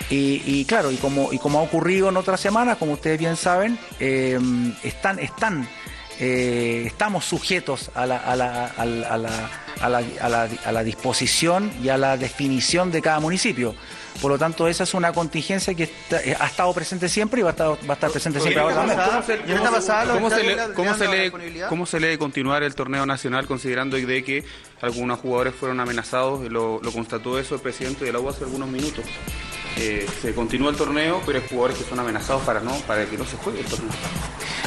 Y, 0.09 0.41
y 0.45 0.63
claro, 0.65 0.91
y 0.91 0.95
como, 0.95 1.33
y 1.33 1.39
como 1.39 1.59
ha 1.59 1.63
ocurrido 1.63 2.07
en 2.07 2.15
otras 2.15 2.39
semanas, 2.39 2.77
como 2.77 2.93
ustedes 2.93 3.19
bien 3.19 3.35
saben, 3.35 3.77
eh, 3.99 4.39
están, 4.83 5.19
están, 5.19 5.67
eh, 6.21 6.83
estamos 6.85 7.25
sujetos 7.25 7.89
a 7.95 8.05
la, 8.05 8.17
a 8.17 8.35
la- 8.35 8.67
a 8.67 8.85
la- 8.85 9.07
a 9.09 9.17
la- 9.17 9.49
a 9.81 9.89
la- 9.89 9.97
a 10.21 10.29
la- 10.29 10.49
a 10.65 10.71
la 10.71 10.83
disposición 10.83 11.71
y 11.83 11.89
a 11.89 11.97
la 11.97 12.15
definición 12.15 12.91
de 12.91 13.01
cada 13.01 13.19
municipio. 13.19 13.73
Por 14.21 14.29
lo 14.29 14.37
tanto, 14.37 14.67
esa 14.67 14.83
es 14.83 14.93
una 14.93 15.11
contingencia 15.13 15.73
que 15.73 15.83
está- 15.83 16.21
eh, 16.21 16.35
ha 16.39 16.45
estado 16.45 16.71
presente 16.73 17.09
siempre 17.09 17.39
y 17.39 17.43
va 17.43 17.49
a 17.49 17.51
estar, 17.53 17.67
va 17.69 17.75
a 17.89 17.93
estar 17.93 18.11
presente 18.11 18.39
siempre 18.39 18.61
ahora 18.61 18.75
también. 18.75 18.99
¿Cómo 18.99 19.23
se, 19.23 19.33
¿Y 19.33 19.51
en 19.51 19.57
esta 19.57 19.71
pasada 19.71 20.05
los 20.05 20.13
cómo 20.17 20.29
se 20.29 20.35
estadios 20.35 20.57
le- 20.57 20.67
le- 20.67 20.73
cómo 20.75 20.91
le 20.91 20.97
se 20.97 21.03
dan 21.03 21.09
la 21.11 21.15
le- 21.17 21.23
disponibilidad? 21.23 21.69
cómo 21.69 21.85
se 21.87 21.99
le 21.99 22.07
debe 22.07 22.19
continuar 22.19 22.61
el 22.63 22.75
torneo 22.75 23.05
nacional 23.07 23.47
considerando 23.47 23.97
de 23.97 24.23
que 24.23 24.43
algunos 24.81 25.19
jugadores 25.19 25.55
fueron 25.55 25.79
amenazados? 25.79 26.41
Lo, 26.51 26.79
lo 26.83 26.91
constató 26.91 27.39
eso 27.39 27.55
el 27.55 27.61
presidente 27.61 28.05
de 28.05 28.11
la 28.13 28.19
U 28.19 28.29
hace 28.29 28.43
algunos 28.43 28.69
minutos. 28.69 29.05
Eh, 29.77 30.05
se 30.21 30.33
continúa 30.33 30.69
el 30.71 30.75
torneo, 30.75 31.21
pero 31.25 31.39
hay 31.39 31.45
jugadores 31.49 31.77
que 31.77 31.83
son 31.89 31.99
amenazados 31.99 32.43
para 32.43 32.59
no 32.59 32.73
para 32.87 33.05
que 33.05 33.17
no 33.17 33.25
se 33.25 33.37
juegue 33.37 33.61
el 33.61 33.65
torneo. 33.65 33.89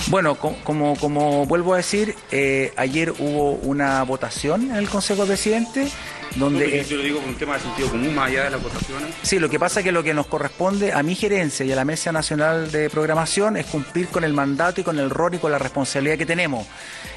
Bueno, 0.08 0.34
co- 0.34 0.56
como, 0.64 0.96
como 0.96 1.46
vuelvo 1.46 1.74
a 1.74 1.78
decir, 1.78 2.14
eh, 2.30 2.72
ayer 2.76 3.12
hubo 3.18 3.52
una 3.52 4.02
votación 4.02 4.70
en 4.70 4.76
el 4.76 4.88
Consejo 4.88 5.22
de 5.22 5.28
Presidentes 5.28 5.92
donde... 6.36 6.78
Yo, 6.82 6.88
yo 6.90 6.96
lo 6.96 7.02
digo 7.04 7.20
por 7.20 7.28
un 7.28 7.36
tema 7.36 7.54
de 7.54 7.60
sentido 7.60 7.90
común, 7.90 8.14
más 8.14 8.28
allá 8.28 8.44
de 8.44 8.50
las 8.50 8.62
votaciones. 8.62 9.14
Sí, 9.22 9.38
lo 9.38 9.48
que 9.48 9.58
pasa 9.60 9.80
es 9.80 9.84
que 9.84 9.92
lo 9.92 10.02
que 10.02 10.12
nos 10.14 10.26
corresponde 10.26 10.92
a 10.92 11.02
mi 11.02 11.14
gerencia 11.14 11.64
y 11.64 11.70
a 11.72 11.76
la 11.76 11.84
Mesa 11.84 12.10
Nacional 12.10 12.72
de 12.72 12.90
Programación 12.90 13.56
es 13.56 13.66
cumplir 13.66 14.08
con 14.08 14.24
el 14.24 14.32
mandato 14.32 14.80
y 14.80 14.84
con 14.84 14.98
el 14.98 15.10
rol 15.10 15.34
y 15.34 15.38
con 15.38 15.52
la 15.52 15.58
responsabilidad 15.58 16.18
que 16.18 16.26
tenemos. 16.26 16.66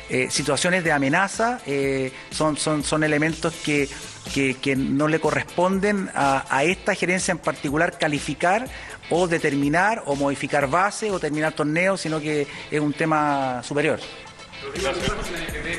Eh, 0.10 0.28
situaciones 0.30 0.84
de 0.84 0.92
amenaza 0.92 1.60
eh, 1.66 2.12
son, 2.32 2.56
son, 2.58 2.84
son 2.84 3.04
elementos 3.04 3.54
que, 3.64 3.90
que- 4.34 4.56
que 4.56 4.76
no 4.76 5.08
le 5.08 5.20
corresponden 5.20 6.10
a, 6.16 6.46
a 6.50 6.64
esta 6.64 6.96
gerencia 6.96 7.32
en 7.34 7.40
particular 7.40 7.98
calificar 7.98 8.68
o 9.10 9.28
determinar 9.28 10.04
o 10.06 10.16
modificar 10.16 10.68
base 10.70 11.12
o 11.12 11.20
terminar 11.20 11.54
torneos, 11.54 12.02
sino 12.02 12.20
que 12.22 12.48
es 12.72 12.80
un 12.80 12.94
tema 12.94 13.62
superior. 13.64 14.00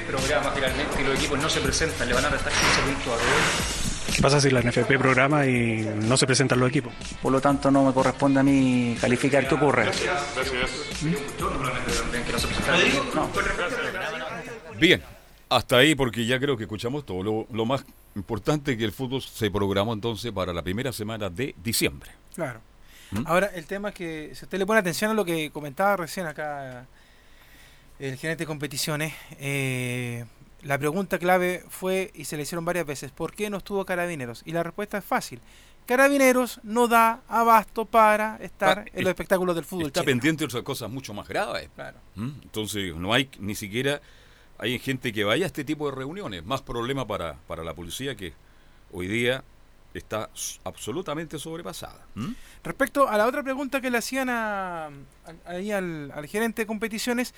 programa 0.06 0.50
finalmente 0.54 1.00
y 1.00 1.04
los 1.04 1.18
equipos 1.18 1.38
no 1.38 1.48
se 1.50 1.60
presentan, 1.60 2.08
le 2.08 2.14
van 2.14 2.24
a 2.24 2.28
restar 2.30 2.52
15 2.52 2.80
puntos 2.82 3.20
a 3.20 4.12
¿Qué 4.14 4.22
pasa 4.22 4.40
si 4.40 4.50
la 4.50 4.60
NFP 4.62 4.98
programa 4.98 5.46
y 5.46 5.88
no 6.02 6.16
se 6.16 6.26
presentan 6.26 6.58
los 6.58 6.68
equipos? 6.70 6.92
Por 7.22 7.30
lo 7.30 7.40
tanto, 7.40 7.70
no 7.70 7.84
me 7.84 7.92
corresponde 7.92 8.40
a 8.40 8.42
mí 8.42 8.96
calificar 9.00 9.46
qué 9.46 9.54
ocurre. 9.54 9.88
Bien, 14.80 15.02
hasta 15.48 15.76
ahí 15.78 15.94
porque 15.94 16.24
ya 16.26 16.38
creo 16.38 16.56
que 16.56 16.64
escuchamos 16.64 17.04
todo. 17.06 17.22
Lo, 17.22 17.46
lo 17.52 17.64
más 17.66 17.84
importante 18.14 18.72
es 18.72 18.78
que 18.78 18.84
el 18.84 18.92
fútbol 18.92 19.22
se 19.22 19.50
programó 19.50 19.92
entonces 19.92 20.32
para 20.32 20.52
la 20.52 20.62
primera 20.62 20.92
semana 20.92 21.28
de 21.30 21.54
diciembre. 21.62 22.10
Claro. 22.34 22.60
¿Mm? 23.10 23.22
Ahora, 23.26 23.46
el 23.54 23.64
tema 23.66 23.88
es 23.90 23.94
que 23.94 24.30
si 24.34 24.44
usted 24.44 24.58
le 24.58 24.66
pone 24.66 24.80
atención 24.80 25.10
a 25.10 25.14
lo 25.14 25.24
que 25.24 25.50
comentaba 25.50 25.96
recién 25.96 26.26
acá 26.26 26.86
el 27.98 28.16
gerente 28.16 28.42
de 28.42 28.46
competiciones, 28.46 29.12
eh, 29.38 30.24
la 30.62 30.78
pregunta 30.78 31.18
clave 31.18 31.64
fue, 31.68 32.10
y 32.14 32.24
se 32.24 32.36
le 32.36 32.42
hicieron 32.42 32.64
varias 32.64 32.86
veces, 32.86 33.10
¿por 33.10 33.32
qué 33.34 33.48
no 33.50 33.58
estuvo 33.58 33.84
Carabineros? 33.84 34.42
Y 34.44 34.52
la 34.52 34.62
respuesta 34.62 34.98
es 34.98 35.04
fácil. 35.04 35.40
Carabineros 35.86 36.60
no 36.64 36.86
da 36.86 37.22
abasto 37.28 37.86
para 37.86 38.36
estar 38.42 38.80
Ah, 38.80 38.84
en 38.92 39.04
los 39.04 39.10
espectáculos 39.10 39.54
del 39.56 39.64
fútbol 39.64 39.86
Está 39.86 40.00
chileno. 40.02 40.16
pendiente 40.18 40.40
de 40.40 40.44
otras 40.46 40.62
cosas 40.62 40.90
mucho 40.90 41.14
más 41.14 41.26
graves. 41.26 41.70
Claro. 41.74 41.96
¿Mm? 42.14 42.28
Entonces, 42.42 42.94
no 42.94 43.14
hay 43.14 43.30
ni 43.40 43.54
siquiera. 43.54 44.00
Hay 44.59 44.79
gente 44.79 45.12
que 45.12 45.25
vaya 45.25 45.44
a 45.44 45.47
este 45.47 45.64
tipo 45.64 45.88
de 45.88 45.97
reuniones. 45.97 46.44
Más 46.44 46.62
problema 46.62 47.07
para, 47.07 47.35
para 47.47 47.64
la 47.64 47.75
policía 47.75 48.16
que 48.16 48.33
hoy 48.92 49.07
día 49.07 49.44
está 49.94 50.31
absolutamente 50.64 51.38
sobrepasada. 51.38 52.05
¿Mm? 52.14 52.33
Respecto 52.64 53.09
a 53.09 53.16
la 53.16 53.27
otra 53.27 53.42
pregunta 53.42 53.81
que 53.81 53.90
le 53.90 53.99
hacían 53.99 54.29
a, 54.29 54.90
ahí 55.47 55.73
al, 55.73 56.11
al 56.12 56.27
gerente 56.27 56.62
de 56.62 56.66
competiciones, 56.66 57.35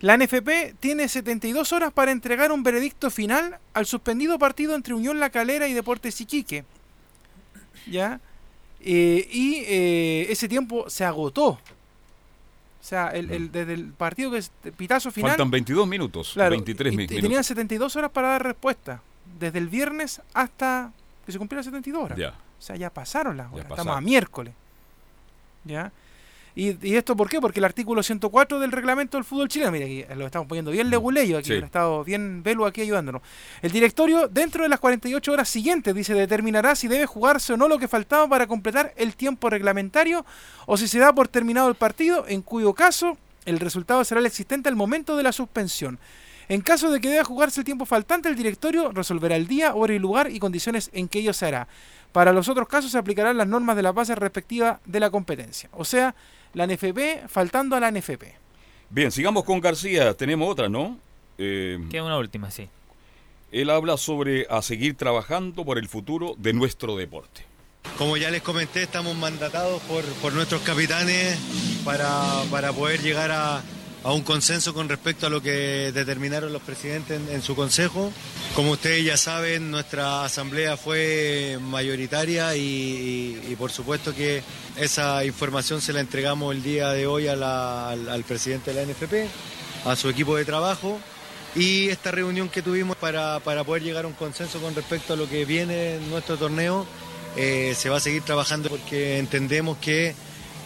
la 0.00 0.16
NFP 0.16 0.74
tiene 0.80 1.08
72 1.08 1.72
horas 1.72 1.92
para 1.92 2.10
entregar 2.10 2.50
un 2.50 2.62
veredicto 2.62 3.10
final 3.10 3.58
al 3.72 3.86
suspendido 3.86 4.38
partido 4.38 4.74
entre 4.74 4.94
Unión 4.94 5.20
La 5.20 5.30
Calera 5.30 5.68
y 5.68 5.74
Deportes 5.74 6.20
Iquique. 6.20 6.64
¿Ya? 7.86 8.20
Eh, 8.80 9.28
y 9.30 9.56
eh, 9.66 10.26
ese 10.28 10.48
tiempo 10.48 10.90
se 10.90 11.04
agotó. 11.04 11.60
O 12.82 12.84
sea, 12.84 13.08
el, 13.10 13.30
el- 13.30 13.52
desde 13.52 13.74
el 13.74 13.92
partido 13.92 14.32
que 14.32 14.38
es 14.38 14.50
pitazo 14.76 15.12
final. 15.12 15.30
Faltan 15.30 15.50
22 15.52 15.86
minutos, 15.86 16.32
Claro, 16.34 16.50
23 16.50 16.92
y- 16.92 16.96
mi- 16.96 17.04
y 17.04 17.06
minutos. 17.06 17.22
tenían 17.22 17.44
72 17.44 17.94
horas 17.96 18.10
para 18.10 18.28
dar 18.28 18.42
respuesta. 18.42 19.00
Desde 19.38 19.58
el 19.60 19.68
viernes 19.68 20.20
hasta 20.34 20.92
que 21.24 21.30
se 21.32 21.38
cumplieran 21.38 21.62
72 21.64 22.02
horas. 22.04 22.18
Ya. 22.18 22.30
O 22.30 22.62
sea, 22.62 22.74
ya 22.76 22.90
pasaron 22.90 23.36
las 23.36 23.52
horas. 23.52 23.66
Estamos 23.70 23.96
a 23.96 24.00
miércoles. 24.00 24.52
¿Ya? 25.64 25.92
Y, 26.54 26.86
y 26.86 26.96
esto 26.96 27.16
por 27.16 27.28
qué? 27.30 27.40
Porque 27.40 27.60
el 27.60 27.64
artículo 27.64 28.02
104 28.02 28.60
del 28.60 28.72
reglamento 28.72 29.16
del 29.16 29.24
fútbol 29.24 29.48
chileno, 29.48 29.72
mira, 29.72 29.86
aquí 29.86 30.04
lo 30.16 30.26
estamos 30.26 30.46
poniendo 30.46 30.70
bien 30.70 30.90
leguleyo 30.90 31.38
aquí, 31.38 31.48
Sí. 31.48 31.54
ha 31.54 31.64
estado 31.64 32.04
bien 32.04 32.42
velo 32.42 32.66
aquí 32.66 32.82
ayudándonos. 32.82 33.22
El 33.62 33.72
directorio, 33.72 34.28
dentro 34.28 34.62
de 34.62 34.68
las 34.68 34.78
48 34.78 35.32
horas 35.32 35.48
siguientes, 35.48 35.94
dice, 35.94 36.12
determinará 36.14 36.74
si 36.76 36.88
debe 36.88 37.06
jugarse 37.06 37.54
o 37.54 37.56
no 37.56 37.68
lo 37.68 37.78
que 37.78 37.88
faltaba 37.88 38.28
para 38.28 38.46
completar 38.46 38.92
el 38.96 39.16
tiempo 39.16 39.48
reglamentario 39.48 40.26
o 40.66 40.76
si 40.76 40.88
se 40.88 40.98
da 40.98 41.14
por 41.14 41.28
terminado 41.28 41.68
el 41.68 41.74
partido, 41.74 42.26
en 42.28 42.42
cuyo 42.42 42.74
caso 42.74 43.16
el 43.46 43.58
resultado 43.58 44.04
será 44.04 44.20
el 44.20 44.26
existente 44.26 44.68
al 44.68 44.76
momento 44.76 45.16
de 45.16 45.22
la 45.22 45.32
suspensión. 45.32 45.98
En 46.48 46.60
caso 46.60 46.90
de 46.90 47.00
que 47.00 47.08
deba 47.08 47.24
jugarse 47.24 47.60
el 47.60 47.64
tiempo 47.64 47.86
faltante, 47.86 48.28
el 48.28 48.36
directorio 48.36 48.92
resolverá 48.92 49.36
el 49.36 49.46
día, 49.46 49.74
hora 49.74 49.94
y 49.94 49.98
lugar 49.98 50.30
y 50.30 50.38
condiciones 50.38 50.90
en 50.92 51.08
que 51.08 51.20
ello 51.20 51.32
se 51.32 51.46
hará. 51.46 51.66
Para 52.12 52.32
los 52.32 52.46
otros 52.48 52.68
casos 52.68 52.90
se 52.90 52.98
aplicarán 52.98 53.38
las 53.38 53.46
normas 53.48 53.74
de 53.74 53.82
la 53.82 53.92
base 53.92 54.14
respectiva 54.14 54.80
de 54.84 55.00
la 55.00 55.08
competencia. 55.10 55.70
O 55.72 55.84
sea, 55.84 56.14
la 56.54 56.66
NFP 56.66 57.28
faltando 57.28 57.76
a 57.76 57.80
la 57.80 57.90
NFP. 57.90 58.24
Bien, 58.90 59.10
sigamos 59.10 59.44
con 59.44 59.60
García. 59.60 60.14
Tenemos 60.14 60.50
otra, 60.50 60.68
¿no? 60.68 60.98
Eh, 61.38 61.78
Queda 61.90 62.04
una 62.04 62.18
última, 62.18 62.50
sí. 62.50 62.68
él 63.50 63.70
habla 63.70 63.96
sobre 63.96 64.46
a 64.50 64.60
seguir 64.62 64.96
trabajando 64.96 65.64
por 65.64 65.78
el 65.78 65.88
futuro 65.88 66.34
de 66.38 66.52
nuestro 66.52 66.96
deporte. 66.96 67.44
Como 67.98 68.16
ya 68.16 68.30
les 68.30 68.42
comenté, 68.42 68.82
estamos 68.82 69.16
mandatados 69.16 69.82
por, 69.82 70.04
por 70.04 70.32
nuestros 70.34 70.62
capitanes 70.62 71.36
para, 71.84 72.42
para 72.50 72.72
poder 72.72 73.00
llegar 73.02 73.30
a, 73.32 73.62
a 74.04 74.12
un 74.12 74.22
consenso 74.22 74.74
con 74.74 74.88
respecto 74.88 75.26
a 75.26 75.30
lo 75.30 75.40
que 75.40 75.92
determinaron 75.92 76.52
los 76.52 76.62
presidentes 76.62 77.20
en, 77.30 77.42
su 77.42 77.54
consejo. 77.54 78.12
Como 78.54 78.72
ustedes 78.72 79.04
ya 79.04 79.16
saben, 79.16 79.70
nuestra 79.70 80.24
asamblea 80.24 80.76
fue 80.76 81.58
mayoritaria 81.60 82.56
y, 82.56 83.54
por 83.58 83.70
supuesto 83.70 84.14
que 84.14 84.42
esa 84.76 85.24
información 85.24 85.80
se 85.80 85.92
la 85.92 86.00
entregamos 86.00 86.54
el 86.54 86.62
día 86.62 86.90
de 86.90 87.06
hoy 87.06 87.28
al 87.28 88.24
presidente 88.26 88.72
de 88.72 88.84
la 88.84 88.92
NFP, 88.92 89.28
a 89.84 89.94
su 89.96 90.08
equipo 90.08 90.36
de 90.36 90.44
trabajo. 90.44 90.98
Y 91.54 91.90
esta 91.90 92.10
reunión 92.10 92.48
que 92.48 92.62
tuvimos 92.62 92.96
para, 92.96 93.38
para 93.40 93.62
poder 93.62 93.82
llegar 93.82 94.06
a 94.06 94.08
un 94.08 94.14
consenso 94.14 94.58
con 94.60 94.74
respecto 94.74 95.12
a 95.12 95.16
lo 95.16 95.28
que 95.28 95.44
viene 95.44 95.96
en 95.96 96.10
nuestro 96.10 96.38
torneo, 96.38 96.86
eh, 97.36 97.74
se 97.76 97.90
va 97.90 97.98
a 97.98 98.00
seguir 98.00 98.22
trabajando 98.22 98.70
porque 98.70 99.18
entendemos 99.18 99.76
que 99.78 100.14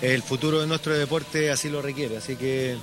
el 0.01 0.23
futuro 0.23 0.61
de 0.61 0.67
nuestro 0.67 0.97
deporte 0.97 1.51
así 1.51 1.69
lo 1.69 1.83
requiere. 1.83 2.17
Así 2.17 2.37
que 2.37 2.77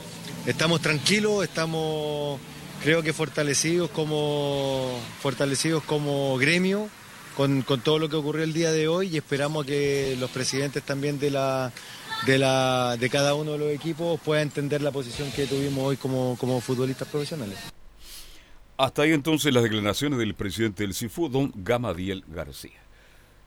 estamos 0.46 0.82
tranquilos, 0.82 1.44
estamos 1.44 2.40
creo 2.84 3.02
que 3.02 3.14
fortalecidos 3.14 3.90
como, 3.92 5.00
fortalecidos 5.22 5.84
como 5.84 6.38
gremio 6.38 6.90
con, 7.38 7.62
con 7.62 7.80
todo 7.82 7.98
lo 7.98 8.10
que 8.10 8.18
ocurrió 8.18 8.44
el 8.44 8.54
día 8.54 8.72
de 8.72 8.88
hoy 8.88 9.08
y 9.08 9.18
esperamos 9.18 9.66
que 9.66 10.16
los 10.20 10.30
presidentes 10.32 10.84
también 10.84 11.20
de 11.20 11.32
la 11.32 11.72
de, 12.26 12.38
la, 12.38 12.96
de 12.98 13.10
cada 13.10 13.36
uno 13.36 13.54
de 13.54 13.58
los 13.58 13.70
equipos 13.70 14.20
puedan 14.22 14.44
entender 14.44 14.82
la 14.82 14.92
posición 14.92 15.32
que 15.32 15.46
tuvimos 15.46 15.84
hoy 15.84 15.98
como, 15.98 16.38
como 16.40 16.62
futbolistas 16.62 17.08
profesionales. 17.08 17.58
Hasta 18.78 19.04
ahí 19.04 19.12
entonces 19.12 19.54
las 19.54 19.64
declaraciones 19.64 20.20
del 20.20 20.34
presidente 20.34 20.84
del 20.84 20.94
CIFU, 20.94 21.30
don 21.30 21.52
Gamadiel 21.56 22.24
García. 22.28 22.82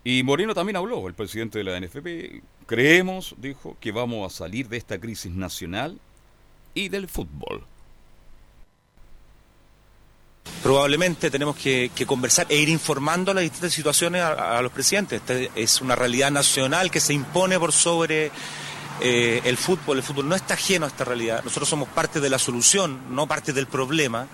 Y 0.05 0.23
Moreno 0.23 0.55
también 0.55 0.77
habló, 0.77 1.09
el 1.09 1.15
presidente 1.15 1.59
de 1.59 1.65
la 1.65 1.81
NFP. 1.81 2.43
Creemos, 2.67 3.35
dijo, 3.39 3.77
que 3.81 3.93
vamos 3.93 4.31
a 4.31 4.37
salir 4.37 4.69
de 4.69 4.77
esta 4.77 5.01
crisis 5.01 5.33
nacional 5.33 5.99
y 6.77 6.89
del 6.89 7.09
fútbol. 7.09 7.65
Probablemente 10.63 11.31
tenemos 11.31 11.57
que, 11.57 11.91
conversar 12.07 12.47
e 12.49 12.57
ir 12.57 12.69
informando 12.69 13.33
las 13.35 13.43
distintas 13.43 13.73
situaciones 13.73 14.23
a, 14.23 14.61
los 14.63 14.71
presidentes. 14.73 15.21
Esta 15.21 15.35
es 15.59 15.81
una 15.81 15.97
realidad 15.97 16.31
nacional 16.31 16.91
que 16.91 17.01
se 17.01 17.15
impone 17.15 17.59
por 17.59 17.73
sobre 17.73 18.31
eh, 19.01 19.41
el 19.45 19.57
fútbol. 19.57 19.99
El 19.99 20.03
fútbol 20.03 20.29
no 20.29 20.37
está 20.37 20.55
ajeno 20.55 20.85
a 20.85 20.89
esta 20.89 21.05
realidad. 21.05 21.43
Nosotros 21.45 21.69
somos 21.69 21.89
parte 21.89 22.21
de 22.21 22.31
la 22.31 22.39
solución, 22.39 23.15
no 23.15 23.27
parte 23.27 23.53
del 23.53 23.67
problema. 23.67 24.27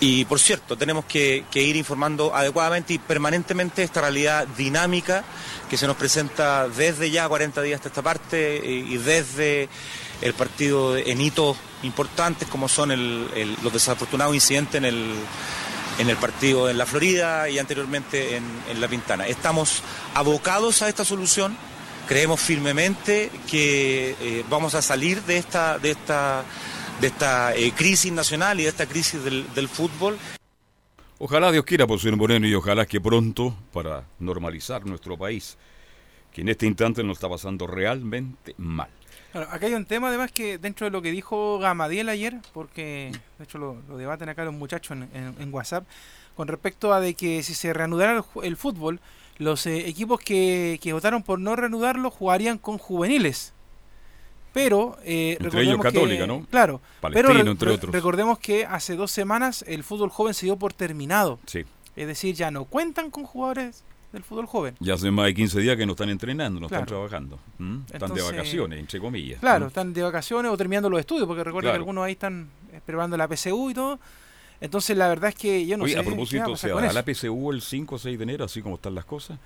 Y 0.00 0.24
por 0.24 0.40
cierto, 0.40 0.76
tenemos 0.76 1.04
que, 1.04 1.44
ir 1.54 1.76
informando 1.76 2.34
adecuadamente 2.34 2.94
y 2.94 2.98
permanentemente 2.98 3.82
esta 3.82 4.00
realidad 4.02 4.46
dinámica 4.48 5.24
que 5.68 5.76
se 5.76 5.86
nos 5.86 5.96
presenta 5.96 6.68
desde 6.68 7.10
ya 7.10 7.28
40 7.28 7.62
días 7.62 7.78
hasta 7.78 7.88
esta 7.88 8.02
parte 8.02 8.60
y, 8.64 8.94
y 8.94 8.96
desde 8.98 9.68
el 10.22 10.34
partido 10.34 10.96
en 10.96 11.20
hitos 11.20 11.56
importantes 11.82 12.48
como 12.48 12.68
son 12.68 12.90
el- 12.90 13.56
los 13.62 13.72
desafortunados 13.72 14.34
incidentes 14.34 14.76
en 14.76 14.84
el, 14.84 15.14
en 15.98 16.08
el 16.08 16.16
partido 16.16 16.70
en 16.70 16.78
la 16.78 16.86
Florida 16.86 17.48
y 17.48 17.58
anteriormente 17.58 18.36
en, 18.36 18.80
La 18.80 18.88
Pintana. 18.88 19.26
Estamos 19.26 19.82
abocados 20.14 20.80
a 20.82 20.88
esta 20.88 21.04
solución, 21.04 21.56
creemos 22.08 22.40
firmemente 22.40 23.30
que 23.50 24.16
eh, 24.20 24.44
vamos 24.48 24.74
a 24.74 24.82
salir 24.82 25.22
de 25.24 25.36
esta, 25.36 25.78
de 25.78 25.90
esta, 25.90 26.44
de 27.00 27.06
esta 27.08 27.54
eh, 27.54 27.72
crisis 27.72 28.12
nacional 28.12 28.58
y 28.60 28.62
de 28.62 28.70
esta 28.70 28.86
crisis 28.86 29.22
del, 29.22 29.68
fútbol. 29.68 30.16
Ojalá 31.18 31.52
Dios 31.52 31.64
quiera, 31.66 31.86
por 31.86 32.00
señor 32.00 32.16
Moreno, 32.16 32.46
y 32.46 32.54
ojalá 32.54 32.86
que 32.86 32.98
pronto, 32.98 33.54
para 33.72 34.04
normalizar 34.18 34.86
nuestro 34.86 35.18
país, 35.18 35.58
que 36.32 36.40
en 36.40 36.48
este 36.48 36.66
instante 36.66 37.04
nos 37.04 37.18
está 37.18 37.28
pasando 37.28 37.66
realmente 37.66 38.54
mal. 38.56 38.88
Acá 39.32 39.66
hay 39.66 39.74
un 39.74 39.84
tema 39.84 40.08
además 40.08 40.32
que 40.32 40.58
dentro 40.58 40.86
de 40.86 40.90
lo 40.90 41.02
que 41.02 41.10
dijo 41.12 41.58
Gamadiel 41.58 42.08
ayer, 42.08 42.38
porque 42.52 43.12
de 43.38 43.44
hecho 43.44 43.58
lo, 43.58 43.76
lo 43.88 43.96
debaten 43.96 44.28
acá 44.28 44.44
los 44.44 44.54
muchachos 44.54 44.96
en, 44.96 45.08
en- 45.14 45.34
en 45.38 45.54
WhatsApp, 45.54 45.84
con 46.36 46.48
respecto 46.48 46.92
a 46.92 47.00
de 47.00 47.14
que 47.14 47.42
si 47.42 47.54
se 47.54 47.72
reanudara 47.72 48.24
el, 48.42 48.56
fútbol, 48.56 48.98
los 49.38 49.66
eh, 49.66 49.88
equipos 49.88 50.18
que, 50.20 50.78
que 50.82 50.92
votaron 50.92 51.22
por 51.22 51.38
no 51.38 51.54
reanudarlo 51.54 52.10
jugarían 52.10 52.58
con 52.58 52.78
juveniles. 52.78 53.52
Pero 54.52 54.98
eh, 55.04 55.36
Entre 55.40 55.62
ellos 55.62 55.76
recordemos 55.78 55.92
que-. 56.42 56.50
Claro. 56.50 56.80
Palestino, 57.00 57.28
pero 57.28 57.50
entre 57.52 57.70
otros. 57.70 57.92
recordemos 57.94 58.38
que 58.40 58.66
hace 58.66 58.96
dos 58.96 59.12
semanas 59.12 59.64
el 59.68 59.84
fútbol 59.84 60.10
joven 60.10 60.34
se 60.34 60.46
dio 60.46 60.56
por 60.56 60.72
terminado. 60.72 61.38
Sí. 61.46 61.64
Es 61.94 62.06
decir, 62.08 62.34
ya 62.34 62.50
no 62.50 62.64
cuentan 62.64 63.10
con 63.10 63.24
jugadores 63.24 63.84
del 64.12 64.22
fútbol 64.24 64.46
joven. 64.46 64.74
Ya 64.80 64.94
hace 64.94 65.10
más 65.10 65.26
de 65.26 65.34
15 65.34 65.60
días 65.60 65.76
que 65.76 65.86
no 65.86 65.92
están 65.92 66.08
entrenando, 66.10 66.58
no 66.60 66.66
están 66.66 66.86
trabajando. 66.86 67.38
Están 67.92 68.12
de 68.14 68.22
vacaciones, 68.22 68.78
entre 68.80 68.98
comillas. 69.00 69.40
Claro, 69.40 69.66
están 69.68 69.92
de 69.92 70.02
vacaciones 70.02 70.50
o 70.50 70.56
terminando 70.56 70.90
los 70.90 71.00
estudios, 71.00 71.26
porque 71.26 71.44
recuerda 71.44 71.68
Claro. 71.70 71.74
que 71.74 71.78
algunos 71.80 72.04
ahí 72.04 72.12
están 72.12 72.48
eh, 72.72 72.80
preparando 72.84 73.16
la 73.16 73.28
PSU 73.28 73.70
y 73.70 73.74
todo. 73.74 74.00
Entonces, 74.60 74.96
la 74.96 75.08
verdad 75.08 75.30
es 75.30 75.36
que 75.36 75.66
yo 75.66 75.76
no 75.78 75.84
Oye, 75.84 75.94
sé 75.94 75.98
a 76.00 76.02
qué 76.02 76.08
va 76.10 76.14
propósito, 76.16 76.42
pasar 76.50 76.58
¿se 76.58 76.68
con 76.74 76.78
hará 76.84 76.86
eso. 76.92 76.94
la 77.06 77.14
PSU 77.14 77.50
el 77.52 77.62
5 77.62 77.94
o 77.94 77.98
6 77.98 78.18
de 78.18 78.22
enero, 78.24 78.44
así 78.44 78.60
como 78.62 78.74
están 78.74 78.94
las 78.94 79.04
cosas? 79.04 79.38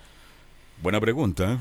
Buena 0.82 1.00
pregunta, 1.00 1.52
¿eh? 1.52 1.58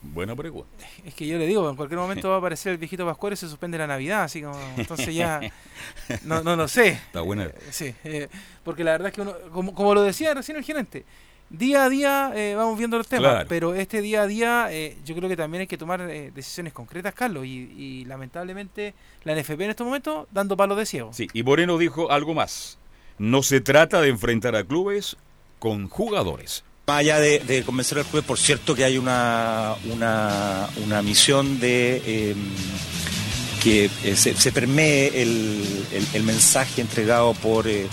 Buena 0.00 0.36
pregunta. 0.36 0.84
Es 1.04 1.14
que 1.14 1.26
yo 1.26 1.38
le 1.38 1.46
digo, 1.46 1.68
en 1.68 1.76
cualquier 1.76 1.98
momento 1.98 2.28
va 2.30 2.36
a 2.36 2.38
aparecer 2.38 2.72
el 2.72 2.78
viejito 2.78 3.04
Pascual 3.06 3.32
y 3.32 3.36
se 3.36 3.48
suspende 3.48 3.76
la 3.78 3.86
Navidad, 3.86 4.22
así 4.24 4.42
como, 4.42 4.58
entonces 4.76 5.14
ya, 5.14 5.40
no, 6.24 6.42
no 6.42 6.56
lo 6.56 6.68
sé. 6.68 6.88
Está 6.90 7.20
buena. 7.22 7.44
Eh, 7.44 7.54
Sí, 7.70 7.94
eh, 8.04 8.28
porque 8.62 8.84
la 8.84 8.92
verdad 8.92 9.08
es 9.08 9.14
que 9.14 9.20
uno, 9.22 9.34
como, 9.52 9.74
como 9.74 9.94
lo 9.94 10.02
decía 10.02 10.32
recién 10.34 10.56
el 10.56 10.64
gerente, 10.64 11.04
día 11.50 11.84
a 11.84 11.88
día 11.88 12.32
eh, 12.34 12.54
vamos 12.56 12.76
viendo 12.78 12.98
los 12.98 13.06
temas, 13.06 13.30
Claro. 13.32 13.46
pero 13.48 13.74
este 13.74 14.00
día 14.00 14.22
a 14.22 14.26
día 14.26 14.66
eh, 14.70 14.96
yo 15.04 15.14
creo 15.14 15.28
que 15.28 15.36
también 15.36 15.62
hay 15.62 15.66
que 15.66 15.78
tomar 15.78 16.00
eh, 16.02 16.30
decisiones 16.34 16.72
concretas, 16.72 17.14
Carlos, 17.14 17.44
y, 17.46 17.70
y 17.76 18.04
lamentablemente 18.06 18.94
la 19.24 19.34
NFP 19.34 19.60
en 19.62 19.70
estos 19.70 19.84
momentos 19.86 20.26
dando 20.32 20.56
palos 20.56 20.76
de 20.78 20.86
ciego. 20.86 21.10
Sí, 21.12 21.28
y 21.32 21.42
Moreno 21.42 21.78
dijo 21.78 22.10
algo 22.10 22.34
más. 22.34 22.78
No 23.18 23.42
se 23.44 23.60
trata 23.60 24.00
de 24.00 24.08
enfrentar 24.08 24.56
a 24.56 24.64
clubes 24.64 25.16
con 25.60 25.88
jugadores. 25.88 26.64
Más 26.86 26.98
allá 26.98 27.18
de, 27.20 27.38
de 27.38 27.62
convencer 27.62 27.98
al 27.98 28.04
club, 28.04 28.24
por 28.24 28.38
cierto 28.38 28.74
que 28.74 28.84
hay 28.84 28.98
una, 28.98 29.74
una, 29.92 30.68
una 30.84 31.00
misión 31.02 31.58
de 31.60 32.02
eh, 32.04 32.34
que 33.62 33.88
eh, 34.04 34.16
se, 34.16 34.34
se 34.34 34.52
permee 34.52 35.22
el, 35.22 35.64
el- 35.92 36.06
el 36.12 36.22
mensaje 36.24 36.80
entregado 36.82 37.32
por 37.34 37.66
eh, 37.68 37.86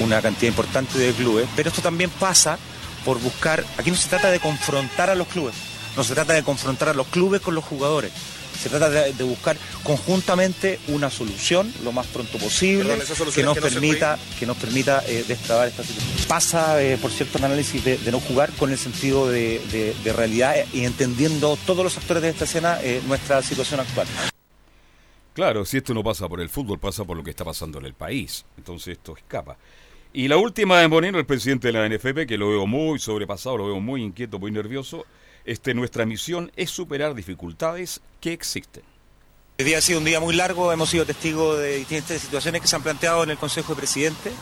una 0.00 0.20
cantidad 0.20 0.48
importante 0.50 0.98
de 0.98 1.12
clubes, 1.12 1.46
pero 1.54 1.68
esto 1.68 1.80
también 1.82 2.10
pasa 2.10 2.58
por 3.06 3.18
buscar, 3.20 3.64
aquí 3.78 3.90
no 3.90 3.96
se 3.96 4.08
trata 4.10 4.30
de 4.30 4.38
confrontar 4.40 5.08
a 5.08 5.14
los 5.14 5.28
clubes, 5.28 5.54
No 5.96 6.04
se 6.04 6.12
trata 6.12 6.34
de 6.34 6.42
confrontar 6.42 6.90
a 6.90 6.92
los 6.94 7.06
clubes 7.06 7.40
con 7.40 7.54
los 7.54 7.64
jugadores. 7.64 8.12
Se 8.62 8.68
trata 8.70 8.88
de, 8.90 9.12
de 9.12 9.24
buscar 9.24 9.56
conjuntamente 9.82 10.78
una 10.88 11.10
solución 11.10 11.72
lo 11.84 11.92
más 11.92 12.06
pronto 12.06 12.38
posible 12.38 12.96
Perdón, 12.96 13.06
que 13.06 13.24
nos 13.24 13.34
que 13.34 13.42
no 13.44 13.54
se 13.54 13.60
permita, 13.60 14.18
que 14.38 14.46
nos 14.46 14.56
permita 14.56 15.02
eh, 15.06 15.24
destrabar 15.28 15.68
esta 15.68 15.82
situación. 15.84 16.26
Pasa, 16.26 16.82
eh, 16.82 16.96
por 17.00 17.10
cierto, 17.10 17.38
el 17.38 17.44
análisis 17.44 17.84
de, 17.84 17.98
de 17.98 18.10
no 18.12 18.18
jugar 18.20 18.50
con 18.52 18.72
el 18.72 18.78
sentido 18.78 19.28
de, 19.28 19.60
de- 19.70 19.94
de 20.02 20.12
realidad 20.12 20.54
y 20.72 20.84
entendiendo 20.84 21.56
todos 21.66 21.84
los 21.84 21.96
actores 21.98 22.22
de 22.22 22.30
esta 22.30 22.44
escena 22.44 22.78
eh, 22.82 23.02
nuestra 23.06 23.42
situación 23.42 23.80
actual. 23.80 24.06
Claro, 25.34 25.64
si 25.66 25.76
esto 25.76 25.92
no 25.92 26.02
pasa 26.02 26.26
por 26.28 26.40
el 26.40 26.48
fútbol, 26.48 26.78
pasa 26.78 27.04
por 27.04 27.16
lo 27.16 27.22
que 27.22 27.30
está 27.30 27.44
pasando 27.44 27.78
en 27.78 27.84
el 27.84 27.94
país. 27.94 28.44
Entonces 28.56 28.96
esto 28.96 29.14
escapa. 29.16 29.56
Y 30.16 30.28
la 30.28 30.38
última 30.38 30.80
de 30.80 30.88
Moreno, 30.88 31.18
el 31.18 31.26
presidente 31.26 31.70
de 31.70 31.74
la 31.74 31.86
NFP, 31.86 32.26
que 32.26 32.38
lo 32.38 32.48
veo 32.48 32.66
muy 32.66 32.98
sobrepasado, 32.98 33.58
lo 33.58 33.66
veo 33.66 33.80
muy 33.80 34.02
inquieto, 34.02 34.38
muy 34.38 34.50
nervioso. 34.50 35.04
Este, 35.44 35.74
nuestra 35.74 36.06
misión 36.06 36.50
es 36.56 36.70
superar 36.70 37.14
dificultades 37.14 38.00
que 38.18 38.32
existen. 38.32 38.82
Hoy 39.58 39.66
día 39.66 39.76
ha 39.76 39.80
sido 39.82 39.98
un 39.98 40.06
día 40.06 40.18
muy 40.18 40.34
largo, 40.34 40.72
hemos 40.72 40.88
sido 40.88 41.04
testigos 41.04 41.58
de 41.58 41.76
distintas 41.76 42.22
situaciones 42.22 42.62
que 42.62 42.66
se 42.66 42.76
han 42.76 42.82
planteado 42.82 43.24
en 43.24 43.30
el 43.32 43.36
Consejo 43.36 43.74
de 43.74 43.80
Presidentes. 43.80 44.32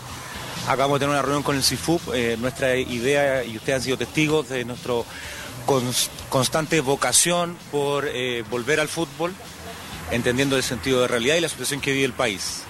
Acabamos 0.69 1.01
de 1.01 1.07
tener 1.07 1.17
una 1.17 1.23
reunión 1.23 1.43
con 1.43 1.57
el 1.57 1.65
CIFUP, 1.65 2.03
eh, 2.15 2.37
nuestra 2.39 2.77
idea, 2.77 3.43
y 3.43 3.57
ustedes 3.57 3.79
han 3.79 3.83
sido 3.83 3.99
testigos 3.99 4.51
de 4.51 4.65
nuestra 4.65 4.95
constante 6.29 6.83
vocación 6.83 7.57
por 7.73 8.07
eh, 8.07 8.45
volver 8.49 8.79
al 8.79 8.87
fútbol, 8.87 9.35
entendiendo 10.13 10.57
el 10.57 10.63
sentido 10.63 11.01
de 11.01 11.09
realidad 11.09 11.35
y 11.35 11.41
la 11.41 11.49
situación 11.49 11.81
que 11.81 11.91
vive 11.91 12.05
el 12.05 12.13
país. 12.13 12.63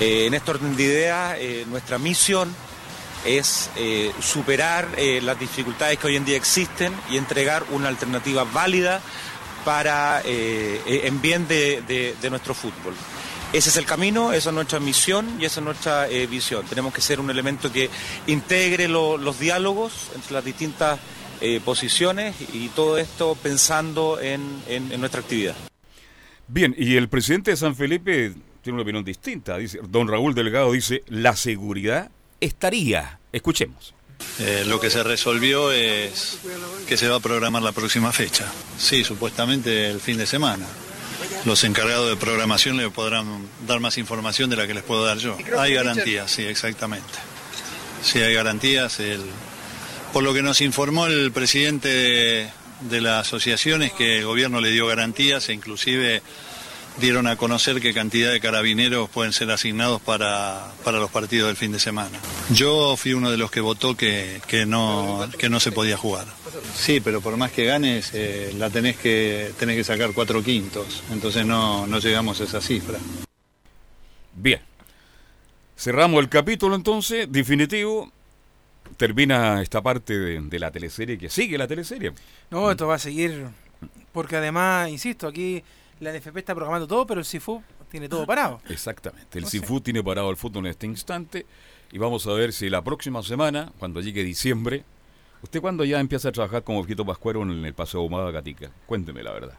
Eh, 0.00 0.26
en 0.26 0.34
este 0.34 0.50
orden 0.50 0.76
de 0.76 0.82
ideas, 0.82 1.36
eh, 1.38 1.64
nuestra 1.68 1.98
misión 1.98 2.54
es 3.24 3.70
eh, 3.76 4.10
superar 4.20 4.88
las 4.98 5.38
dificultades 5.38 5.96
que 5.98 6.08
hoy 6.08 6.16
en 6.16 6.24
día 6.24 6.36
existen 6.36 6.92
y 7.10 7.16
entregar 7.18 7.64
una 7.70 7.86
alternativa 7.88 8.42
válida 8.44 9.00
para 9.64 10.20
en 10.24 11.20
bien 11.22 11.46
de, 11.46 12.16
nuestro 12.30 12.52
fútbol. 12.52 12.94
Ese 13.52 13.68
es 13.70 13.76
el 13.76 13.84
camino, 13.86 14.32
esa 14.32 14.48
es 14.48 14.54
nuestra 14.56 14.80
misión 14.80 15.36
y 15.40 15.44
esa 15.44 15.60
es 15.60 15.64
nuestra 15.64 16.06
visión. 16.28 16.66
Tenemos 16.66 16.92
que 16.92 17.00
ser 17.00 17.20
un 17.20 17.30
elemento 17.30 17.70
que 17.72 17.88
integre 18.26 18.88
lo- 18.88 19.16
los 19.18 19.38
diálogos 19.38 19.92
entre 20.16 20.32
las 20.32 20.44
distintas 20.44 20.98
posiciones 21.64 22.34
y 22.52 22.68
todo 22.70 22.98
esto 22.98 23.36
pensando 23.40 24.18
en- 24.20 24.62
en- 24.68 24.90
en 24.90 24.98
nuestra 24.98 25.20
actividad. 25.20 25.54
Bien, 26.48 26.74
y 26.76 26.96
el 26.96 27.08
presidente 27.08 27.52
de 27.52 27.56
San 27.56 27.76
Felipe 27.76 28.32
tiene 28.62 28.74
una 28.74 28.82
opinión 28.82 29.04
distinta. 29.04 29.56
Dice, 29.58 29.80
don 29.88 30.08
Raúl 30.08 30.34
Delgado 30.34 30.72
dice, 30.72 31.02
la 31.08 31.36
seguridad 31.36 32.10
estaría. 32.40 33.18
Escuchemos. 33.32 33.94
Eh, 34.38 34.64
lo 34.66 34.78
que 34.80 34.88
se 34.88 35.02
resolvió 35.02 35.72
es 35.72 36.38
que 36.86 36.96
se 36.96 37.08
va 37.08 37.16
a 37.16 37.20
programar 37.20 37.62
la 37.62 37.72
próxima 37.72 38.12
fecha. 38.12 38.46
Sí, 38.78 39.02
supuestamente 39.04 39.88
el 39.90 40.00
fin 40.00 40.16
de 40.16 40.26
semana. 40.26 40.66
Los 41.44 41.64
encargados 41.64 42.08
de 42.08 42.16
programación 42.16 42.76
le 42.76 42.88
podrán 42.90 43.46
dar 43.66 43.80
más 43.80 43.98
información 43.98 44.48
de 44.48 44.56
la 44.56 44.66
que 44.66 44.74
les 44.74 44.82
puedo 44.84 45.04
dar 45.04 45.18
yo. 45.18 45.36
Hay 45.58 45.74
garantías, 45.74 46.30
sí, 46.30 46.42
exactamente. 46.44 47.08
Sí, 48.02 48.20
hay 48.20 48.32
garantías. 48.34 49.00
El- 49.00 49.22
Por 50.12 50.22
lo 50.22 50.32
que 50.34 50.42
nos 50.42 50.60
informó 50.60 51.06
el 51.06 51.32
presidente 51.32 51.88
de, 51.88 52.50
de 52.82 53.00
la 53.00 53.20
asociación 53.20 53.82
es 53.82 53.92
que 53.92 54.18
el 54.18 54.24
gobierno 54.24 54.60
le 54.60 54.70
dio 54.70 54.86
garantías 54.86 55.48
e 55.48 55.52
inclusive 55.52 56.22
dieron 56.98 57.26
a 57.26 57.36
conocer 57.36 57.80
qué 57.80 57.94
cantidad 57.94 58.32
de 58.32 58.40
carabineros 58.40 59.08
pueden 59.08 59.32
ser 59.32 59.50
asignados 59.50 60.00
para, 60.00 60.72
para 60.84 60.98
los 60.98 61.10
partidos 61.10 61.48
del 61.48 61.56
fin 61.56 61.72
de 61.72 61.78
semana. 61.78 62.18
Yo 62.50 62.96
fui 62.96 63.14
uno 63.14 63.30
de 63.30 63.36
los 63.36 63.50
que 63.50 63.60
votó 63.60 63.96
que, 63.96 64.40
que, 64.46 64.66
no, 64.66 65.28
que 65.38 65.48
no 65.48 65.60
se 65.60 65.72
podía 65.72 65.96
jugar. 65.96 66.26
Sí, 66.74 67.00
pero 67.00 67.20
por 67.20 67.36
más 67.36 67.52
que 67.52 67.64
ganes, 67.64 68.10
eh, 68.14 68.52
la 68.58 68.70
tenés 68.70 68.96
que, 68.96 69.52
tenés 69.58 69.76
que 69.76 69.84
sacar 69.84 70.12
cuatro 70.12 70.42
quintos, 70.42 71.02
entonces 71.10 71.46
no, 71.46 71.86
no 71.86 71.98
llegamos 71.98 72.40
a 72.40 72.44
esa 72.44 72.60
cifra. 72.60 72.98
Bien. 74.34 74.60
Cerramos 75.76 76.20
el 76.20 76.28
capítulo 76.28 76.76
entonces, 76.76 77.26
definitivo. 77.30 78.12
Termina 78.96 79.62
esta 79.62 79.82
parte 79.82 80.16
de, 80.16 80.40
de 80.40 80.58
la 80.58 80.70
teleserie 80.70 81.18
que 81.18 81.28
sigue 81.28 81.58
la 81.58 81.66
teleserie. 81.66 82.12
No, 82.50 82.70
esto 82.70 82.86
va 82.86 82.96
a 82.96 82.98
seguir. 82.98 83.46
Porque 84.12 84.36
además, 84.36 84.90
insisto, 84.90 85.26
aquí 85.26 85.64
la 86.02 86.12
NFP 86.12 86.36
está 86.38 86.54
programando 86.54 86.86
todo, 86.86 87.06
pero 87.06 87.20
el 87.20 87.26
CIFU 87.26 87.62
tiene 87.90 88.08
todo 88.08 88.26
parado. 88.26 88.60
Exactamente. 88.68 89.38
El 89.38 89.44
No 89.44 89.50
sé. 89.50 89.60
CIFU 89.60 89.80
tiene 89.80 90.02
parado 90.02 90.30
el 90.30 90.36
fútbol 90.36 90.66
en 90.66 90.70
este 90.72 90.86
instante 90.86 91.46
y 91.92 91.98
vamos 91.98 92.26
a 92.26 92.32
ver 92.32 92.52
si 92.52 92.68
la 92.68 92.82
próxima 92.82 93.22
semana, 93.22 93.72
cuando 93.78 94.00
llegue 94.00 94.24
diciembre, 94.24 94.84
¿usted 95.42 95.60
cuándo 95.60 95.84
ya 95.84 96.00
empieza 96.00 96.28
a 96.30 96.32
trabajar 96.32 96.64
como 96.64 96.82
viejito 96.82 97.04
pascuero 97.06 97.42
en 97.42 97.64
el 97.64 97.74
Paseo 97.74 98.02
Humada 98.02 98.30
Gatica? 98.30 98.70
Cuénteme 98.86 99.22
la 99.22 99.32
verdad. 99.32 99.58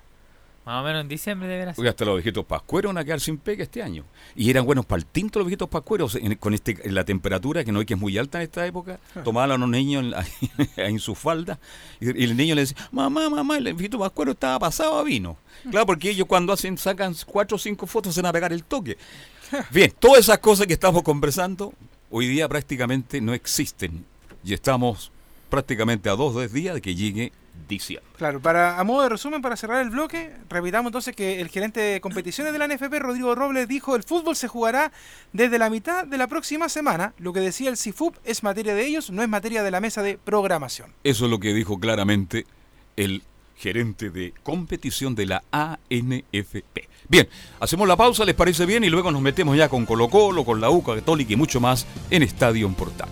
Más 0.66 0.82
o 0.82 0.86
menos 0.86 1.02
en 1.02 1.10
diciembre 1.10 1.48
deberá 1.50 1.72
ser. 1.72 1.76
Porque 1.76 1.90
hasta 1.90 2.06
los 2.06 2.16
viejitos 2.16 2.46
pascueros 2.46 2.90
van 2.94 2.98
a 3.02 3.04
quedar 3.04 3.20
sin 3.20 3.38
pega 3.38 3.64
este 3.64 3.84
año. 3.84 4.06
Y 4.36 4.50
eran 4.50 4.66
buenos 4.66 4.86
para 4.86 5.00
el 5.02 5.06
tinto 5.06 5.40
los 5.40 5.46
viejitos 5.48 5.68
pascueros, 5.68 6.16
en- 6.16 6.36
con 6.36 6.54
este, 6.54 6.78
en 6.88 6.96
la 6.96 7.04
temperatura 7.04 7.66
que 7.66 7.72
no 7.74 7.80
hay 7.80 7.86
que 7.86 7.96
es 7.96 8.00
muy 8.00 8.18
alta 8.18 8.38
en 8.38 8.44
esta 8.44 8.66
época. 8.66 8.98
Tomaban 9.26 9.52
a 9.52 9.58
los 9.58 9.68
niños 9.70 10.04
en, 10.04 10.12
la- 10.12 10.26
en 10.78 11.00
su 11.00 11.16
falda 11.16 11.60
y, 12.00 12.18
y 12.22 12.24
el 12.24 12.38
niño 12.38 12.56
le 12.56 12.62
decía, 12.62 12.78
mamá, 12.92 13.30
mamá, 13.30 13.58
el 13.58 13.74
viejito 13.74 14.00
pascuero 14.00 14.32
estaba 14.32 14.58
pasado 14.60 14.98
a 14.98 15.04
vino. 15.04 15.38
Claro, 15.70 15.86
porque 15.86 16.10
ellos 16.12 16.28
cuando 16.28 16.54
hacen 16.54 16.78
sacan 16.78 17.14
cuatro 17.26 17.56
o 17.56 17.60
cinco 17.60 17.86
fotos 17.86 18.16
se 18.16 18.22
van 18.22 18.30
a 18.30 18.34
pegar 18.34 18.54
el 18.54 18.64
toque. 18.64 18.98
Bien, 19.72 19.92
todas 20.00 20.20
esas 20.22 20.40
cosas 20.40 20.66
que 20.66 20.74
estamos 20.74 21.04
conversando 21.04 21.74
hoy 22.10 22.28
día 22.28 22.48
prácticamente 22.48 23.20
no 23.22 23.34
existen. 23.34 24.06
Y 24.46 24.54
estamos 24.54 25.12
prácticamente 25.50 26.10
a 26.10 26.14
dos 26.16 26.52
días 26.54 26.74
de 26.76 26.82
que 26.82 26.96
llegue 26.96 27.32
diciembre. 27.68 28.10
Claro, 28.18 28.40
para 28.40 28.80
a 28.80 28.84
modo 28.84 29.04
de 29.04 29.10
resumen, 29.10 29.42
para 29.42 29.56
cerrar 29.56 29.82
el 29.82 29.90
bloque, 29.90 30.32
repitamos 30.50 30.90
entonces 30.90 31.16
que 31.16 31.42
el 31.42 31.50
gerente 31.50 31.80
de 31.80 32.02
competiciones 32.02 32.54
de 32.54 32.60
la 32.60 32.68
NFP, 32.68 33.00
Rodrigo 33.00 33.36
Robles, 33.36 33.68
dijo 33.68 33.96
el 33.96 34.04
fútbol 34.04 34.36
se 34.36 34.48
jugará 34.48 34.92
desde 35.32 35.58
la 35.58 35.70
mitad 35.70 36.06
de 36.06 36.18
la 36.18 36.28
próxima 36.28 36.70
semana. 36.70 37.14
Lo 37.18 37.34
que 37.34 37.40
decía 37.40 37.70
el 37.70 37.78
CIFUP 37.78 38.16
es 38.24 38.44
materia 38.44 38.76
de 38.76 38.86
ellos, 38.86 39.12
no 39.12 39.22
es 39.22 39.30
materia 39.30 39.64
de 39.64 39.72
la 39.72 39.80
mesa 39.80 40.02
de 40.02 40.18
programación. 40.18 40.94
Eso 41.04 41.26
es 41.26 41.32
lo 41.32 41.40
que 41.40 41.54
dijo 41.54 41.80
claramente 41.80 42.46
el 42.96 43.24
gerente 43.56 44.10
de 44.10 44.34
competición 44.44 45.16
de 45.16 45.26
la 45.26 45.44
ANFP. 45.52 46.90
Bien, 47.08 47.28
hacemos 47.60 47.88
la 47.88 47.96
pausa, 47.96 48.26
¿les 48.26 48.36
parece 48.36 48.66
bien? 48.66 48.84
Y 48.84 48.90
luego 48.90 49.12
nos 49.12 49.22
metemos 49.22 49.58
ya 49.58 49.70
con 49.70 49.86
Colo 49.86 50.10
Colo, 50.10 50.46
con 50.46 50.60
la 50.60 50.70
UCA 50.70 50.96
Católica 50.96 51.34
y 51.34 51.36
mucho 51.36 51.60
más 51.60 51.86
en 52.10 52.24
Estadio 52.24 52.70
Portal. 52.74 53.10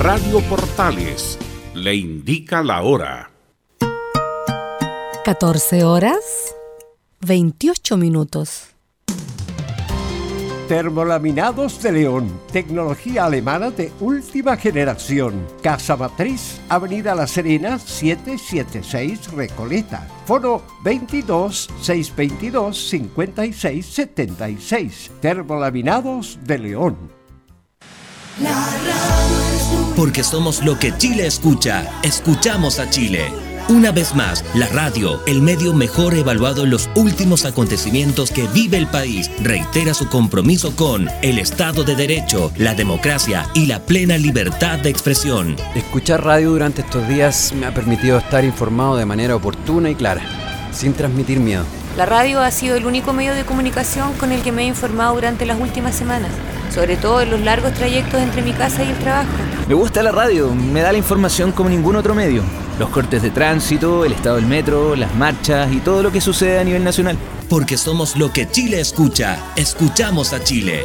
Radio 0.00 0.38
Portales 0.42 1.36
le 1.74 1.96
indica 1.96 2.62
la 2.62 2.82
hora. 2.82 3.32
14 5.24 5.82
horas 5.82 6.54
28 7.22 7.96
minutos. 7.96 8.68
Termolaminados 10.68 11.82
de 11.82 11.90
León, 11.90 12.40
tecnología 12.52 13.24
alemana 13.24 13.72
de 13.72 13.90
última 13.98 14.56
generación. 14.56 15.44
Casa 15.64 15.96
Matriz, 15.96 16.60
Avenida 16.68 17.16
La 17.16 17.26
Serena, 17.26 17.80
776 17.80 19.32
Recoleta. 19.32 20.06
Foro 20.26 20.62
22 20.84 21.70
622 21.80 22.88
56 22.88 23.84
76. 23.84 25.10
Termolaminados 25.20 26.38
de 26.44 26.58
León. 26.60 27.18
Porque 29.96 30.22
somos 30.22 30.64
lo 30.64 30.78
que 30.78 30.96
Chile 30.96 31.26
escucha. 31.26 32.00
Escuchamos 32.02 32.78
a 32.78 32.88
Chile. 32.88 33.30
Una 33.68 33.92
vez 33.92 34.14
más, 34.14 34.42
la 34.54 34.66
radio, 34.68 35.20
el 35.26 35.42
medio 35.42 35.74
mejor 35.74 36.14
evaluado 36.14 36.64
en 36.64 36.70
los 36.70 36.88
últimos 36.94 37.44
acontecimientos 37.44 38.30
que 38.30 38.46
vive 38.48 38.78
el 38.78 38.86
país, 38.86 39.30
reitera 39.42 39.92
su 39.92 40.08
compromiso 40.08 40.74
con 40.74 41.06
el 41.20 41.38
Estado 41.38 41.84
de 41.84 41.94
Derecho, 41.94 42.50
la 42.56 42.74
democracia 42.74 43.46
y 43.52 43.66
la 43.66 43.80
plena 43.80 44.16
libertad 44.16 44.78
de 44.78 44.88
expresión. 44.88 45.54
Escuchar 45.74 46.24
radio 46.24 46.52
durante 46.52 46.80
estos 46.80 47.06
días 47.08 47.52
me 47.52 47.66
ha 47.66 47.74
permitido 47.74 48.16
estar 48.16 48.42
informado 48.42 48.96
de 48.96 49.04
manera 49.04 49.36
oportuna 49.36 49.90
y 49.90 49.94
clara, 49.94 50.22
sin 50.72 50.94
transmitir 50.94 51.38
miedo. 51.38 51.64
La 51.98 52.06
radio 52.06 52.40
ha 52.40 52.50
sido 52.50 52.74
el 52.74 52.86
único 52.86 53.12
medio 53.12 53.34
de 53.34 53.44
comunicación 53.44 54.14
con 54.14 54.32
el 54.32 54.40
que 54.40 54.50
me 54.50 54.62
he 54.62 54.66
informado 54.66 55.14
durante 55.14 55.44
las 55.44 55.60
últimas 55.60 55.94
semanas, 55.94 56.30
sobre 56.72 56.96
todo 56.96 57.20
en 57.20 57.30
los 57.30 57.42
largos 57.42 57.74
trayectos 57.74 58.22
entre 58.22 58.40
mi 58.40 58.54
casa 58.54 58.82
y 58.82 58.88
el 58.88 58.98
trabajo. 58.98 59.28
Me 59.68 59.74
gusta 59.74 60.02
la 60.02 60.12
radio, 60.12 60.54
me 60.54 60.80
da 60.80 60.92
la 60.92 60.96
información 60.98 61.52
como 61.52 61.68
ningún 61.68 61.94
otro 61.94 62.14
medio. 62.14 62.42
Los 62.78 62.88
cortes 62.88 63.20
de 63.20 63.28
tránsito, 63.28 64.06
el 64.06 64.12
estado 64.12 64.36
del 64.36 64.46
metro, 64.46 64.96
las 64.96 65.14
marchas 65.14 65.70
y 65.70 65.80
todo 65.80 66.02
lo 66.02 66.10
que 66.10 66.22
sucede 66.22 66.58
a 66.58 66.64
nivel 66.64 66.82
nacional. 66.82 67.18
Porque 67.50 67.76
somos 67.76 68.16
lo 68.16 68.32
que 68.32 68.50
Chile 68.50 68.80
escucha. 68.80 69.52
Escuchamos 69.56 70.32
a 70.32 70.42
Chile. 70.42 70.84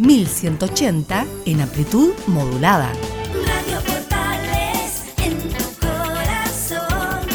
1180 0.00 1.26
en 1.44 1.60
amplitud 1.60 2.14
modulada. 2.26 2.90
Radio 3.44 3.80
Portales 3.84 5.12
en 5.18 5.38
tu 5.38 5.86
corazón, 5.86 7.28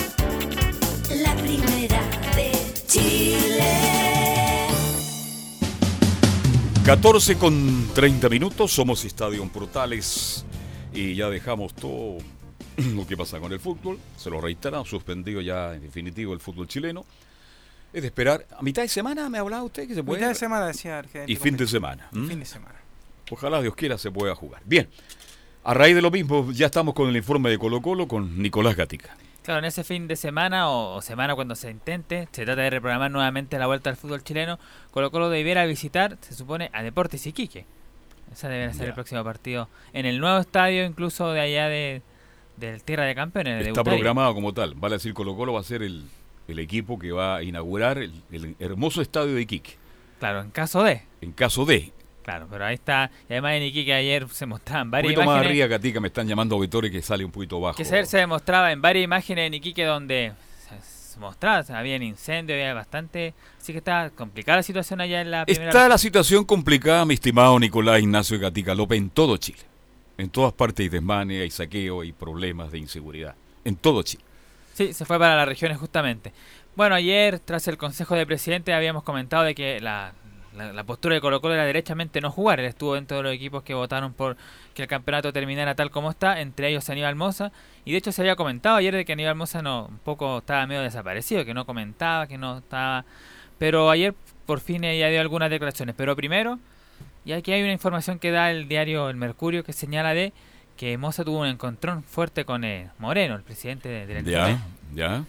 la 1.21 1.35
primera 1.35 2.01
de 2.35 2.51
Chile. 2.87 4.67
14 6.83 7.37
con 7.37 7.87
30 7.93 8.29
minutos, 8.29 8.71
somos 8.71 9.05
Estadio 9.05 9.47
Portales 9.49 10.43
y 10.91 11.13
ya 11.13 11.29
dejamos 11.29 11.75
todo 11.75 12.17
lo 12.77 13.05
que 13.05 13.15
pasa 13.15 13.39
con 13.39 13.53
el 13.53 13.59
fútbol. 13.59 13.99
Se 14.17 14.31
lo 14.31 14.41
reitera, 14.41 14.83
suspendido 14.85 15.39
ya 15.39 15.75
en 15.75 15.83
definitivo 15.83 16.33
el 16.33 16.39
fútbol 16.39 16.67
chileno. 16.67 17.05
Es 17.95 18.01
de 18.01 18.07
esperar. 18.07 18.45
A 18.57 18.61
mitad 18.61 18.81
de 18.81 18.89
semana 18.89 19.29
me 19.29 19.37
hablaba 19.37 19.63
usted 19.63 19.87
que 19.87 19.95
se 19.95 20.03
puede. 20.03 20.19
Mitad 20.19 20.27
de 20.33 20.35
semana 20.35 20.67
decía 20.67 21.01
gerente 21.01 21.31
Y 21.31 21.37
fin 21.37 21.55
de 21.55 21.65
semana. 21.65 22.09
Fin 22.11 22.39
de 22.39 22.45
semana. 22.45 22.75
Ojalá 23.31 23.61
Dios 23.61 23.73
quiera 23.73 23.97
se 23.97 24.11
pueda 24.11 24.35
jugar. 24.35 24.61
Bien. 24.65 24.89
A 25.63 25.73
raíz 25.73 25.95
de 25.95 26.01
lo 26.01 26.11
mismo, 26.11 26.51
ya 26.51 26.65
estamos 26.65 26.93
con 26.93 27.07
el 27.07 27.15
informe 27.15 27.49
de 27.49 27.57
Colo 27.57 27.81
Colo 27.81 28.05
con 28.05 28.37
Nicolás 28.37 28.75
Gatica. 28.75 29.15
Claro, 29.43 29.59
en 29.59 29.65
ese 29.65 29.85
fin 29.85 30.09
de 30.09 30.17
semana 30.17 30.69
o, 30.69 31.01
semana 31.01 31.35
cuando 31.35 31.55
se 31.55 31.71
intente, 31.71 32.27
se 32.33 32.43
trata 32.43 32.63
de 32.63 32.69
reprogramar 32.69 33.11
nuevamente 33.11 33.57
la 33.57 33.65
vuelta 33.65 33.89
al 33.89 33.95
fútbol 33.95 34.21
chileno. 34.25 34.59
Colo 34.91 35.09
Colo 35.09 35.29
debiera 35.29 35.65
visitar, 35.65 36.17
se 36.19 36.35
supone, 36.35 36.69
a 36.73 36.83
Deportes 36.83 37.25
Iquique. 37.25 37.65
Ese 38.29 38.49
debería 38.49 38.73
ser 38.73 38.81
Ya. 38.81 38.87
el 38.89 38.93
próximo 38.93 39.23
partido. 39.23 39.69
En 39.93 40.05
el 40.05 40.19
nuevo 40.19 40.37
estadio, 40.39 40.83
incluso 40.83 41.31
de 41.31 41.39
allá 41.39 41.69
de, 41.69 42.01
del 42.57 42.83
Tierra 42.83 43.05
de 43.05 43.15
Campeones. 43.15 43.63
de 43.63 43.69
Está 43.69 43.85
programado 43.85 44.33
como 44.33 44.53
tal. 44.53 44.73
Vale 44.75 44.95
decir, 44.95 45.13
Colo 45.13 45.35
Colo 45.37 45.53
va 45.53 45.61
a 45.61 45.63
ser 45.63 45.81
el, 45.81 46.03
el 46.47 46.59
equipo 46.59 46.99
que 46.99 47.11
va 47.11 47.37
a 47.37 47.43
inaugurar 47.43 47.97
el, 47.97 48.13
el 48.31 48.55
hermoso 48.59 49.01
estadio 49.01 49.35
de 49.35 49.41
Iquique. 49.41 49.75
Claro, 50.19 50.41
en 50.41 50.51
caso 50.51 50.83
de. 50.83 51.01
En 51.21 51.31
caso 51.31 51.65
de. 51.65 51.91
Claro, 52.23 52.47
pero 52.49 52.65
ahí 52.65 52.73
está. 52.73 53.11
Y 53.29 53.33
además 53.33 53.53
en 53.53 53.63
Iquique 53.63 53.93
ayer 53.93 54.27
se 54.29 54.47
mostraban 54.47 54.87
Un 54.87 54.91
varias 54.91 55.13
poquito 55.13 55.25
más 55.27 55.35
imágenes. 55.35 55.51
arriba, 55.51 55.67
Gatica, 55.67 55.99
me 55.99 56.07
están 56.07 56.27
llamando 56.27 56.55
auditores 56.55 56.89
que 56.91 57.01
sale 57.01 57.23
un 57.23 57.31
poquito 57.31 57.59
bajo. 57.59 57.77
Que 57.77 57.83
ayer 57.83 58.07
se 58.07 58.17
demostraba 58.17 58.71
en 58.71 58.81
varias 58.81 59.03
imágenes 59.03 59.47
en 59.47 59.53
Iquique 59.53 59.85
donde 59.85 60.33
se, 60.81 61.19
mostraba, 61.19 61.63
había 61.77 61.97
incendio, 61.97 62.55
había 62.55 62.73
bastante. 62.73 63.35
Así 63.61 63.73
que 63.73 63.77
está 63.77 64.09
complicada 64.09 64.57
la 64.57 64.63
situación 64.63 65.01
allá 65.01 65.21
en 65.21 65.29
la 65.29 65.45
primera. 65.45 65.67
Está 65.67 65.87
la 65.87 65.99
situación 65.99 66.45
complicada, 66.45 67.05
mi 67.05 67.13
estimado 67.13 67.59
Nicolás 67.59 67.99
Ignacio 67.99 68.39
Gatica 68.39 68.73
López, 68.73 68.97
en 68.97 69.11
todo 69.11 69.37
Chile. 69.37 69.59
En 70.17 70.29
todas 70.29 70.53
partes 70.53 70.83
hay 70.83 70.89
desmanes, 70.89 71.41
hay 71.41 71.51
saqueo, 71.51 72.01
hay 72.01 72.11
problemas 72.11 72.71
de 72.71 72.79
inseguridad. 72.79 73.35
En 73.63 73.75
todo 73.75 74.01
Chile. 74.01 74.23
Sí, 74.75 74.91
se 74.91 75.05
fue 75.05 75.17
para 75.17 75.37
las 75.37 75.47
regiones 75.47 75.77
justamente. 75.77 76.33
Bueno, 76.75 76.95
ayer, 76.95 77.39
tras 77.39 77.65
el 77.69 77.77
Consejo 77.77 78.13
de 78.13 78.25
Presidente, 78.25 78.73
habíamos 78.73 79.03
comentado 79.03 79.45
de 79.45 79.55
que 79.55 79.79
la 79.79 80.11
postura 80.85 81.15
de 81.15 81.21
Colo 81.21 81.39
Colo 81.39 81.53
era 81.53 81.63
derechamente 81.63 82.19
no 82.19 82.29
jugar. 82.29 82.59
Él 82.59 82.65
estuvo 82.65 82.95
dentro 82.95 83.15
de 83.15 83.23
los 83.23 83.33
equipos 83.33 83.63
que 83.63 83.73
votaron 83.73 84.11
por 84.11 84.35
que 84.73 84.81
el 84.81 84.89
campeonato 84.89 85.31
terminara 85.31 85.75
tal 85.75 85.91
como 85.91 86.11
está, 86.11 86.41
entre 86.41 86.67
ellos 86.67 86.89
Aníbal 86.89 87.15
Moza. 87.15 87.53
Y 87.85 87.93
de 87.93 87.99
hecho 87.99 88.11
se 88.11 88.21
había 88.21 88.35
comentado 88.35 88.75
ayer 88.75 88.93
de 88.93 89.05
que 89.05 89.13
Aníbal 89.13 89.35
Moza 89.35 89.61
no, 89.61 89.85
un 89.85 89.99
poco 89.99 90.39
estaba 90.39 90.67
medio 90.67 90.81
desaparecido, 90.81 91.45
que 91.45 91.53
no 91.53 91.65
comentaba, 91.65 92.27
que 92.27 92.37
no 92.37 92.57
estaba... 92.57 93.05
Pero 93.57 93.89
ayer 93.89 94.13
por 94.45 94.59
fin 94.59 94.81
ya 94.81 95.07
dio 95.07 95.21
algunas 95.21 95.49
declaraciones. 95.49 95.95
Pero 95.97 96.17
primero, 96.17 96.59
y 97.23 97.31
aquí 97.31 97.53
hay 97.53 97.63
una 97.63 97.71
información 97.71 98.19
que 98.19 98.29
da 98.29 98.51
el 98.51 98.67
diario 98.67 99.09
El 99.09 99.15
Mercurio 99.15 99.63
que 99.63 99.71
señala 99.71 100.13
de 100.13 100.33
que 100.77 100.97
Moza 100.97 101.23
tuvo 101.23 101.39
un 101.41 101.47
encontrón 101.47 102.03
fuerte 102.03 102.45
con 102.45 102.63
eh, 102.63 102.89
Moreno, 102.99 103.35
el 103.35 103.43
presidente 103.43 103.87
de, 103.89 104.05
de 104.05 104.13
la 104.13 104.19
NFP 104.21 104.29
Ya, 104.31 104.59
ya. 104.93 105.23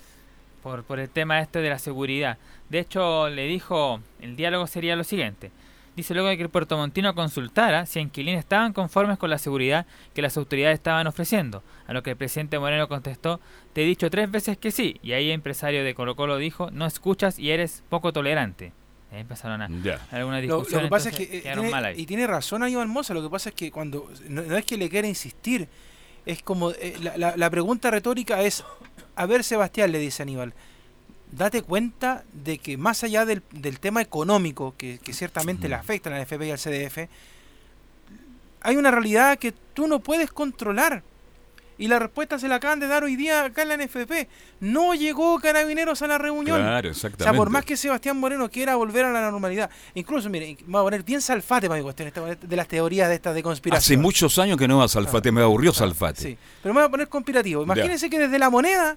por, 0.62 0.82
por 0.84 0.98
el 0.98 1.08
tema 1.08 1.40
este 1.40 1.60
de 1.60 1.70
la 1.70 1.78
seguridad. 1.78 2.38
De 2.68 2.80
hecho, 2.80 3.28
le 3.28 3.46
dijo, 3.46 4.00
el 4.20 4.34
diálogo 4.36 4.66
sería 4.66 4.96
lo 4.96 5.04
siguiente. 5.04 5.50
Dice 5.94 6.12
luego 6.12 6.28
de 6.28 6.36
que 6.36 6.42
el 6.42 6.50
puertomontino 6.50 7.14
consultara 7.14 7.86
si 7.86 8.00
inquilinos 8.00 8.40
estaban 8.40 8.74
conformes 8.74 9.16
con 9.16 9.30
la 9.30 9.38
seguridad 9.38 9.86
que 10.14 10.20
las 10.20 10.36
autoridades 10.36 10.74
estaban 10.74 11.06
ofreciendo, 11.06 11.62
a 11.86 11.94
lo 11.94 12.02
que 12.02 12.10
el 12.10 12.16
presidente 12.16 12.58
Moreno 12.58 12.86
contestó, 12.86 13.40
te 13.72 13.82
he 13.82 13.86
dicho 13.86 14.10
tres 14.10 14.30
veces 14.30 14.58
que 14.58 14.72
sí, 14.72 14.98
y 15.02 15.12
ahí 15.12 15.28
el 15.28 15.34
empresario 15.36 15.84
de 15.84 15.94
Colo 15.94 16.14
Colo 16.14 16.36
dijo, 16.36 16.70
no 16.70 16.84
escuchas 16.84 17.38
y 17.38 17.50
eres 17.50 17.82
poco 17.88 18.12
tolerante. 18.12 18.72
Ahí 19.12 19.20
empezaron 19.20 19.62
a 19.62 19.68
Ya. 19.82 20.00
alguna 20.10 20.36
Lo, 20.40 20.42
discusión. 20.42 20.82
lo 20.82 20.86
que 20.88 20.90
pasa 20.90 21.08
es 21.10 21.16
que 21.16 21.22
eh, 21.24 21.42
quedaron 21.42 21.64
tiene- 21.64 21.70
mal 21.70 21.84
ahí. 21.84 22.00
y 22.00 22.06
tiene 22.06 22.26
razón 22.26 22.62
ahí 22.62 22.74
Moza, 22.76 23.14
lo 23.14 23.22
que 23.22 23.30
pasa 23.30 23.50
es 23.50 23.54
que 23.54 23.70
cuando 23.70 24.10
no, 24.28 24.42
no 24.42 24.56
es 24.56 24.64
que 24.64 24.76
le 24.76 24.88
quiera 24.90 25.06
insistir, 25.06 25.68
es 26.26 26.42
como 26.42 26.72
eh, 26.72 26.96
la, 27.00 27.16
la- 27.16 27.36
la 27.36 27.50
pregunta 27.50 27.90
retórica 27.90 28.42
es, 28.42 28.64
a 29.14 29.26
ver 29.26 29.44
Sebastián 29.44 29.92
le 29.92 29.98
dice 30.00 30.22
Aníbal, 30.24 30.52
date 31.30 31.62
cuenta 31.62 32.24
de 32.32 32.58
que 32.58 32.76
más 32.76 33.04
allá 33.04 33.24
del, 33.24 33.42
del 33.52 33.78
tema 33.80 34.02
económico 34.02 34.74
que, 34.76 34.98
que 34.98 35.12
ciertamente 35.12 35.68
le 35.68 35.76
afecta 35.76 36.10
a 36.10 36.12
la 36.12 36.22
NFP 36.24 36.42
y 36.46 36.50
al 36.50 36.58
CDF, 36.58 37.08
hay 38.62 38.76
una 38.76 38.90
realidad 38.90 39.38
que 39.38 39.52
tú 39.52 39.86
no 39.86 40.00
puedes 40.00 40.30
controlar. 40.32 41.02
Y 41.78 41.88
la 41.88 41.98
respuesta 41.98 42.38
se 42.38 42.48
la 42.48 42.54
acaban 42.54 42.80
de 42.80 42.86
dar 42.86 43.04
hoy 43.04 43.16
día 43.16 43.44
acá 43.44 43.62
en 43.62 43.68
la 43.68 43.76
NFP. 43.76 44.28
No 44.60 44.94
llegó 44.94 45.38
Carabineros 45.38 46.00
a 46.00 46.06
la 46.06 46.16
reunión. 46.16 46.58
Claro, 46.58 46.90
O 46.90 46.94
sea, 46.94 47.08
exactamente. 47.10 47.36
por 47.36 47.50
más 47.50 47.64
que 47.66 47.76
Sebastián 47.76 48.16
Moreno 48.18 48.50
quiera 48.50 48.76
volver 48.76 49.04
a 49.04 49.12
la 49.12 49.30
normalidad, 49.30 49.68
incluso, 49.94 50.30
mire, 50.30 50.56
me 50.66 50.72
voy 50.72 50.80
a 50.80 50.84
poner 50.84 51.02
bien 51.02 51.20
salfate 51.20 51.68
para 51.68 51.78
mi 51.78 51.84
cuestión 51.84 52.10
de 52.40 52.56
las 52.56 52.66
teorías 52.66 53.08
de 53.10 53.16
estas 53.16 53.34
de 53.34 53.40
Hace 53.40 53.44
conspiración. 53.44 54.00
muchos 54.00 54.38
años 54.38 54.56
que 54.56 54.66
no 54.66 54.78
va 54.78 54.84
a 54.84 54.88
Salfate, 54.88 55.30
me 55.30 55.42
aburrió 55.42 55.72
Salfate. 55.74 56.20
Sí, 56.22 56.38
pero 56.62 56.72
me 56.72 56.80
voy 56.80 56.86
a 56.88 56.90
poner 56.90 57.08
conspirativo. 57.08 57.62
Imagínense 57.62 58.08
que 58.08 58.18
desde 58.20 58.38
la 58.38 58.48
moneda 58.48 58.96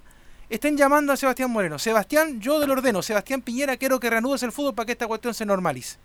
estén 0.50 0.78
llamando 0.78 1.12
a 1.12 1.18
Sebastián 1.18 1.52
Moreno. 1.52 1.78
Sebastián, 1.80 2.40
yo 2.40 2.62
te 2.62 2.66
lo 2.68 2.74
ordeno. 2.74 3.02
Sebastián 3.02 3.42
Piñera, 3.42 3.76
quiero 3.76 4.00
que 4.00 4.10
reanudes 4.10 4.42
el 4.44 4.54
fútbol 4.54 4.74
para 4.74 4.86
que 4.86 4.94
esta 4.94 5.06
cuestión 5.06 5.34
se 5.34 5.46
normalice. 5.46 5.98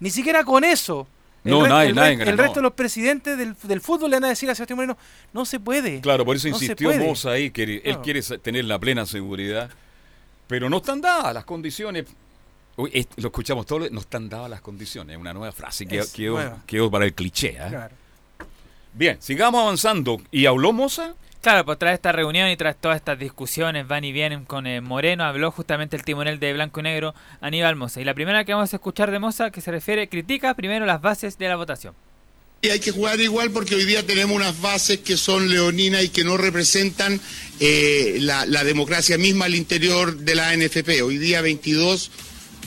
Ni 0.00 0.10
siquiera 0.10 0.44
con 0.44 0.62
eso. 0.62 1.08
El, 1.44 1.50
No, 1.52 1.62
re- 1.62 1.68
nadie- 1.70 1.88
el 1.90 1.94
nadie 1.94 2.16
ganó. 2.16 2.30
el 2.32 2.38
resto 2.38 2.54
de 2.56 2.62
los 2.62 2.72
presidentes 2.72 3.38
del, 3.38 3.54
del 3.62 3.80
fútbol 3.80 4.10
le 4.10 4.16
van 4.16 4.24
a 4.24 4.28
decir 4.28 4.50
a 4.50 4.54
Sebastián 4.54 4.76
Moreno, 4.76 4.98
no 5.32 5.44
se 5.44 5.60
puede. 5.60 6.00
Claro, 6.00 6.24
por 6.24 6.36
eso 6.36 6.48
no 6.48 6.54
insistió 6.54 6.88
puede". 6.90 7.06
Moza 7.06 7.30
ahí, 7.30 7.50
que 7.50 7.62
él 7.62 7.80
Claro. 7.82 8.02
quiere 8.02 8.22
tener 8.22 8.64
la 8.64 8.78
plena 8.78 9.06
seguridad, 9.06 9.70
pero 10.48 10.68
no 10.68 10.78
están 10.78 11.00
dadas 11.00 11.32
las 11.32 11.44
condiciones. 11.44 12.06
Uy, 12.76 12.90
es- 12.92 13.08
lo 13.16 13.28
escuchamos 13.28 13.66
todos, 13.66 13.90
no 13.90 14.00
están 14.00 14.28
dadas 14.28 14.50
las 14.50 14.60
condiciones, 14.60 15.14
es 15.14 15.20
una 15.20 15.32
nueva 15.32 15.52
frase, 15.52 15.86
que 15.86 16.02
quedó, 16.66 16.90
para 16.90 17.04
el 17.04 17.14
cliché. 17.14 17.50
¿eh? 17.50 17.66
Claro. 17.68 17.94
Bien, 18.92 19.16
sigamos 19.20 19.62
avanzando. 19.62 20.20
¿Y 20.30 20.46
habló 20.46 20.72
Moza? 20.72 21.14
Claro, 21.40 21.64
pues 21.64 21.78
tras 21.78 21.94
esta 21.94 22.10
reunión 22.10 22.48
y 22.50 22.56
tras 22.56 22.76
todas 22.80 22.96
estas 22.96 23.18
discusiones 23.18 23.86
van 23.86 24.04
y 24.04 24.10
vienen 24.10 24.44
con 24.44 24.66
eh, 24.66 24.80
Moreno, 24.80 25.24
habló 25.24 25.52
justamente 25.52 25.96
el 25.96 26.02
timonel 26.02 26.40
de 26.40 26.52
Blanco 26.52 26.80
y 26.80 26.82
Negro, 26.82 27.14
Aníbal 27.40 27.76
Moza. 27.76 28.00
Y 28.00 28.04
la 28.04 28.14
primera 28.14 28.44
que 28.44 28.54
vamos 28.54 28.72
a 28.72 28.76
escuchar 28.76 29.12
de 29.12 29.20
Moza, 29.20 29.50
que 29.52 29.60
se 29.60 29.70
refiere, 29.70 30.08
critica 30.08 30.54
primero 30.54 30.84
las 30.84 31.00
bases 31.00 31.38
de 31.38 31.48
la 31.48 31.56
votación. 31.56 31.94
Y 32.60 32.70
hay 32.70 32.80
que 32.80 32.90
jugar 32.90 33.20
igual 33.20 33.52
porque 33.52 33.76
hoy 33.76 33.84
día 33.84 34.04
tenemos 34.04 34.34
unas 34.34 34.60
bases 34.60 34.98
que 34.98 35.16
son 35.16 35.48
leoninas 35.48 36.02
y 36.02 36.08
que 36.08 36.24
no 36.24 36.36
representan 36.36 37.20
eh, 37.60 38.16
la, 38.20 38.64
democracia 38.64 39.16
misma 39.16 39.44
al 39.44 39.54
interior 39.54 40.16
de 40.16 40.34
la 40.34 40.56
NFP. 40.56 41.02
Hoy 41.04 41.18
día 41.18 41.40
22, 41.40 42.10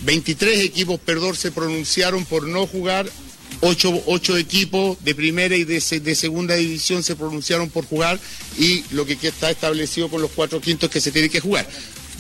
23 0.04 0.62
equipos, 0.62 0.98
perdón, 0.98 1.36
se 1.36 1.52
pronunciaron 1.52 2.24
por 2.24 2.48
no 2.48 2.66
jugar. 2.68 3.06
Ocho, 3.62 4.02
ocho 4.08 4.38
equipos 4.38 4.98
de 5.04 5.14
primera 5.14 5.56
y 5.56 5.64
de, 5.64 5.80
de 5.80 6.16
segunda 6.16 6.56
división 6.56 7.04
se 7.04 7.16
pronunciaron 7.16 7.70
por 7.70 7.86
jugar 7.86 8.20
y 8.58 8.84
lo 8.92 9.06
que 9.06 9.18
está 9.22 9.52
establecido 9.52 10.10
con 10.10 10.22
los 10.22 10.32
cuatro 10.32 10.60
quintos 10.60 10.90
que 10.90 11.00
se 11.00 11.12
tiene 11.12 11.30
que 11.30 11.40
jugar. 11.40 11.68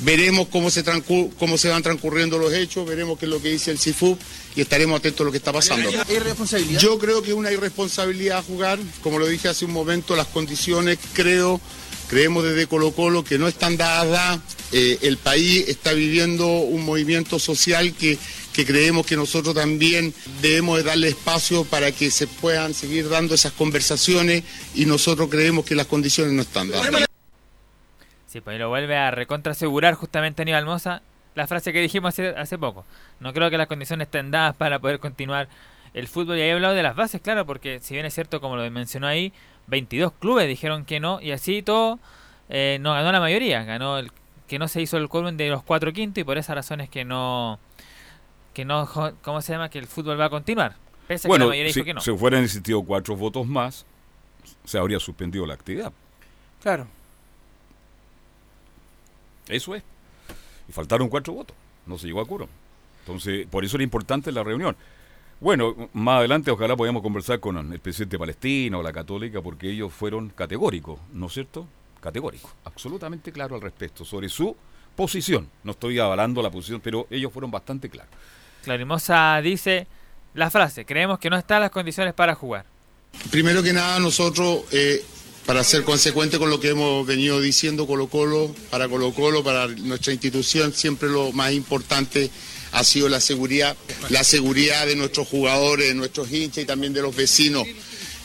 Veremos 0.03 0.47
cómo 0.47 0.71
se, 0.71 0.83
cómo 1.37 1.57
se 1.57 1.69
van 1.69 1.83
transcurriendo 1.83 2.39
los 2.39 2.51
hechos, 2.53 2.87
veremos 2.87 3.19
qué 3.19 3.25
es 3.25 3.31
lo 3.31 3.41
que 3.41 3.49
dice 3.49 3.69
el 3.69 3.77
CIFUP 3.77 4.19
y 4.55 4.61
estaremos 4.61 4.99
atentos 4.99 5.21
a 5.21 5.23
lo 5.25 5.31
que 5.31 5.37
está 5.37 5.53
pasando. 5.53 5.89
Yo 6.79 6.97
creo 6.97 7.21
que 7.21 7.29
es 7.29 7.35
una 7.35 7.51
irresponsabilidad 7.51 8.43
jugar, 8.43 8.79
como 9.03 9.19
lo 9.19 9.27
dije 9.27 9.47
hace 9.47 9.65
un 9.65 9.71
momento, 9.71 10.15
las 10.15 10.27
condiciones 10.27 10.97
creo, 11.13 11.61
creemos 12.09 12.43
desde 12.43 12.65
Colo 12.65 12.91
Colo 12.93 13.23
que 13.23 13.37
no 13.37 13.47
están 13.47 13.77
dadas, 13.77 14.39
eh, 14.71 14.97
el 15.03 15.17
país 15.17 15.65
está 15.67 15.93
viviendo 15.93 16.47
un 16.47 16.83
movimiento 16.83 17.37
social 17.37 17.93
que, 17.93 18.17
que 18.53 18.65
creemos 18.65 19.05
que 19.05 19.15
nosotros 19.15 19.55
también 19.55 20.13
debemos 20.41 20.77
de 20.77 20.83
darle 20.83 21.07
espacio 21.09 21.65
para 21.65 21.91
que 21.91 22.11
se 22.11 22.27
puedan 22.27 22.73
seguir 22.73 23.09
dando 23.09 23.35
esas 23.35 23.53
conversaciones 23.53 24.43
y 24.75 24.85
nosotros 24.85 25.29
creemos 25.29 25.65
que 25.65 25.75
las 25.75 25.87
condiciones 25.87 26.33
no 26.33 26.41
están 26.41 26.69
dadas. 26.69 27.07
Sí, 28.27 28.39
pues 28.41 28.59
lo 28.59 28.69
vuelve 28.69 28.95
a 28.95 29.11
recontrasegurar 29.11 29.95
justamente 29.95 30.41
Aníbal 30.41 30.65
Mosa 30.65 31.01
la 31.35 31.47
frase 31.47 31.71
que 31.73 31.81
dijimos 31.81 32.09
hace, 32.09 32.29
hace 32.29 32.57
poco. 32.57 32.85
No 33.19 33.33
creo 33.33 33.49
que 33.49 33.57
las 33.57 33.67
condiciones 33.67 34.07
estén 34.07 34.31
dadas 34.31 34.55
para 34.55 34.79
poder 34.79 34.99
continuar 34.99 35.47
el 35.93 36.07
fútbol. 36.07 36.37
Y 36.37 36.41
ahí 36.41 36.49
he 36.49 36.53
hablado 36.53 36.73
de 36.73 36.83
las 36.83 36.95
bases, 36.95 37.21
claro, 37.21 37.45
porque 37.45 37.79
si 37.79 37.93
bien 37.93 38.05
es 38.05 38.13
cierto, 38.13 38.41
como 38.41 38.55
lo 38.55 38.69
mencionó 38.69 39.07
ahí, 39.07 39.33
22 39.67 40.13
clubes 40.13 40.47
dijeron 40.47 40.85
que 40.85 40.99
no, 40.99 41.21
y 41.21 41.31
así 41.31 41.61
todo, 41.61 41.99
eh, 42.49 42.77
no 42.81 42.93
ganó 42.93 43.11
la 43.11 43.19
mayoría. 43.19 43.63
Ganó 43.63 43.97
el 43.97 44.11
que 44.47 44.59
no 44.59 44.67
se 44.67 44.81
hizo 44.81 44.97
el 44.97 45.07
quórum 45.07 45.37
de 45.37 45.49
los 45.49 45.63
cuatro 45.63 45.93
quintos 45.93 46.21
y 46.21 46.25
por 46.25 46.37
esa 46.37 46.53
razón 46.53 46.81
es 46.81 46.89
que 46.89 47.05
no, 47.05 47.59
que 48.53 48.65
no, 48.65 48.87
¿cómo 49.21 49.41
se 49.41 49.53
llama? 49.53 49.69
Que 49.69 49.79
el 49.79 49.87
fútbol 49.87 50.19
va 50.19 50.25
a 50.25 50.29
continuar. 50.29 50.75
Pese 51.07 51.27
a 51.27 51.27
que 51.27 51.27
la 51.27 51.31
Bueno, 51.31 51.47
mayoría 51.47 51.71
si, 51.73 51.79
dijo 51.79 51.85
que 51.85 51.93
no. 51.93 52.01
si 52.01 52.11
hubieran 52.11 52.43
existido 52.43 52.81
cuatro 52.83 53.15
votos 53.15 53.45
más, 53.47 53.85
se 54.65 54.77
habría 54.77 54.99
suspendido 54.99 55.45
la 55.45 55.53
actividad. 55.53 55.91
Claro. 56.61 56.87
Eso 59.47 59.75
es. 59.75 59.83
Y 60.69 60.71
faltaron 60.71 61.09
cuatro 61.09 61.33
votos. 61.33 61.55
No 61.85 61.97
se 61.97 62.07
llegó 62.07 62.21
a 62.21 62.25
quórum. 62.27 62.47
Entonces, 63.01 63.47
por 63.47 63.65
eso 63.65 63.77
era 63.77 63.83
importante 63.83 64.31
la 64.31 64.43
reunión. 64.43 64.75
Bueno, 65.39 65.89
más 65.93 66.19
adelante 66.19 66.51
ojalá 66.51 66.75
podamos 66.77 67.01
conversar 67.01 67.39
con 67.39 67.73
el 67.73 67.79
presidente 67.79 68.19
palestino 68.19 68.79
o 68.79 68.83
la 68.83 68.93
católica 68.93 69.41
porque 69.41 69.71
ellos 69.71 69.91
fueron 69.91 70.29
categóricos, 70.29 70.99
¿no 71.13 71.25
es 71.25 71.33
cierto? 71.33 71.67
Categóricos, 71.99 72.51
absolutamente 72.63 73.31
claros 73.31 73.55
al 73.55 73.61
respecto 73.61 74.05
sobre 74.05 74.29
su 74.29 74.55
posición. 74.95 75.49
No 75.63 75.71
estoy 75.71 75.97
avalando 75.97 76.43
la 76.43 76.51
posición, 76.51 76.79
pero 76.79 77.07
ellos 77.09 77.33
fueron 77.33 77.49
bastante 77.49 77.89
claros. 77.89 78.13
Clarimosa 78.63 79.39
dice 79.41 79.87
la 80.33 80.49
frase, 80.49 80.85
creemos 80.85 81.19
que 81.19 81.29
no 81.29 81.37
están 81.37 81.61
las 81.61 81.71
condiciones 81.71 82.13
para 82.13 82.35
jugar. 82.35 82.65
Primero 83.29 83.61
que 83.61 83.73
nada, 83.73 83.99
nosotros, 83.99 84.63
eh, 84.71 85.03
para 85.45 85.63
ser 85.63 85.83
consecuente 85.83 86.39
con 86.39 86.49
lo 86.49 86.59
que 86.59 86.69
hemos 86.69 87.05
venido 87.05 87.41
diciendo 87.41 87.85
Colo 87.85 88.07
Colo, 88.07 88.55
para 88.69 88.87
Colo 88.87 89.13
Colo, 89.13 89.43
para 89.43 89.67
nuestra 89.67 90.13
institución, 90.13 90.73
siempre 90.73 91.09
lo 91.09 91.31
más 91.33 91.51
importante 91.51 92.29
ha 92.71 92.83
sido 92.85 93.09
la 93.09 93.19
seguridad, 93.19 93.75
la 94.09 94.23
seguridad 94.23 94.87
de 94.87 94.95
nuestros 94.95 95.27
jugadores, 95.27 95.89
de 95.89 95.93
nuestros 95.93 96.31
hinchas 96.31 96.63
y 96.63 96.67
también 96.67 96.93
de 96.93 97.01
los 97.01 97.15
vecinos. 97.15 97.67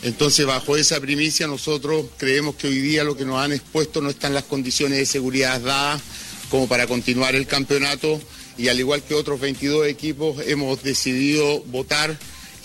Entonces, 0.03 0.47
bajo 0.47 0.77
esa 0.77 1.01
primicia, 1.01 1.49
nosotros 1.49 2.07
creemos 2.17 2.55
que 2.55 2.69
hoy 2.69 2.79
día 2.79 3.03
lo 3.03 3.17
que 3.17 3.25
nos 3.25 3.39
han 3.39 3.53
expuesto 3.53 4.01
no 4.01 4.11
están 4.11 4.35
las 4.35 4.45
condiciones 4.45 4.99
de 4.99 5.07
seguridad 5.07 5.61
dadas 5.61 6.01
como 6.49 6.69
para 6.69 6.87
continuar 6.87 7.35
el 7.35 7.49
campeonato 7.49 8.21
y 8.59 8.69
al 8.69 8.79
igual 8.79 9.03
que 9.03 9.15
otros 9.15 9.41
22 9.41 9.87
equipos 9.87 10.43
hemos 10.47 10.83
decidido 10.83 11.61
votar 11.65 12.19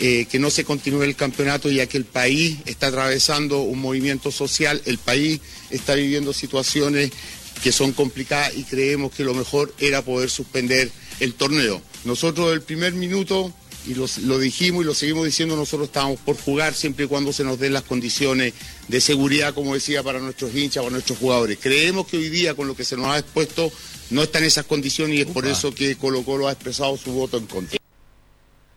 eh, 0.04 0.26
que 0.26 0.39
no 0.39 0.50
se 0.50 0.64
continúe 0.64 1.04
el 1.04 1.16
campeonato 1.16 1.70
ya 1.70 1.86
que 1.86 1.98
el 1.98 2.06
país 2.06 2.58
está 2.66 2.88
atravesando 2.88 3.62
un 3.62 3.80
movimiento 3.80 4.32
social, 4.32 4.82
el 4.86 4.98
país 4.98 5.42
está 5.70 5.94
viviendo 5.94 6.34
situaciones 6.34 7.12
que 7.64 7.72
son 7.72 7.92
complicadas 7.92 8.56
y 8.58 8.64
creemos 8.64 9.12
que 9.12 9.24
lo 9.24 9.36
mejor 9.36 9.74
era 9.78 10.02
poder 10.02 10.32
suspender 10.32 10.89
el 11.20 11.36
torneo. 11.36 11.82
Nosotros 12.04 12.52
el 12.52 12.64
primer 12.64 12.94
minuto, 12.94 13.54
y 13.88 13.94
lo 13.94 14.39
dijimos 14.39 14.84
y 14.84 14.88
lo 14.88 14.96
seguimos 14.96 15.26
diciendo, 15.26 15.56
nosotros 15.56 15.89
estábamos 15.89 16.20
por 16.22 16.36
jugar 16.36 16.74
siempre 16.74 17.06
y 17.06 17.08
cuando 17.08 17.32
se 17.32 17.44
nos 17.44 17.60
den 17.60 17.74
las 17.74 17.84
condiciones 17.84 18.54
de 18.88 19.02
seguridad, 19.02 19.54
como 19.54 19.76
decía, 19.76 20.02
para 20.02 20.20
nuestros 20.20 20.56
hinchas, 20.56 20.82
para 20.84 20.94
nuestros 20.94 21.20
jugadores. 21.20 21.60
Creemos 21.62 22.08
que 22.08 22.18
hoy 22.18 22.30
día 22.30 22.56
con 22.56 22.68
lo 22.68 22.76
que 22.76 22.86
se 22.86 22.98
nos 22.98 23.06
ha 23.06 23.20
expuesto 23.20 23.72
no 24.12 24.24
están 24.24 24.43
esas 24.43 24.66
condiciones 24.66 25.18
y 25.18 25.22
es 25.22 25.28
por 25.28 25.45
eso 25.45 25.74
que 25.74 25.95
Colo 25.95 26.24
Colo 26.24 26.47
ha 26.47 26.51
expresado 26.51 26.95
su 26.97 27.12
voto 27.14 27.38
en 27.38 27.47
contra. 27.47 27.78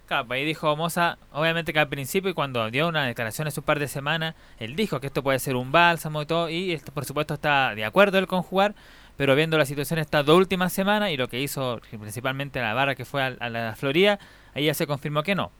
Claro, 0.06 0.26
ahí 0.32 0.44
dijo 0.44 0.76
Moza, 0.76 1.18
obviamente 1.32 1.72
que 1.72 1.78
al 1.78 1.88
principio 1.88 2.30
y 2.30 2.34
cuando 2.34 2.70
dio 2.70 2.88
una 2.88 3.06
declaración 3.06 3.48
hace 3.48 3.60
un 3.60 3.66
par 3.66 3.78
de 3.78 3.88
semanas, 3.88 4.34
él 4.58 4.76
dijo 4.76 5.00
que 5.00 5.06
esto 5.06 5.22
puede 5.22 5.38
ser 5.38 5.56
un 5.56 5.72
bálsamo 5.72 6.22
y 6.22 6.26
todo, 6.26 6.50
y 6.50 6.72
esto, 6.72 6.92
por 6.92 7.04
supuesto 7.04 7.34
está 7.34 7.74
de 7.74 7.84
acuerdo 7.84 8.18
él 8.18 8.26
con 8.26 8.42
jugar, 8.42 8.74
pero 9.16 9.34
viendo 9.34 9.56
la 9.56 9.64
situación 9.64 9.98
estas 9.98 10.26
dos 10.26 10.36
últimas 10.36 10.72
semanas 10.72 11.10
y 11.10 11.16
lo 11.16 11.28
que 11.28 11.40
hizo 11.40 11.80
principalmente 11.90 12.60
la 12.60 12.74
barra 12.74 12.94
que 12.94 13.04
fue 13.04 13.22
a, 13.22 13.28
a 13.40 13.48
la 13.48 13.76
Florida, 13.76 14.18
ahí 14.54 14.66
ya 14.66 14.74
se 14.74 14.86
confirmó 14.86 15.22
que 15.22 15.34
no. 15.34 15.50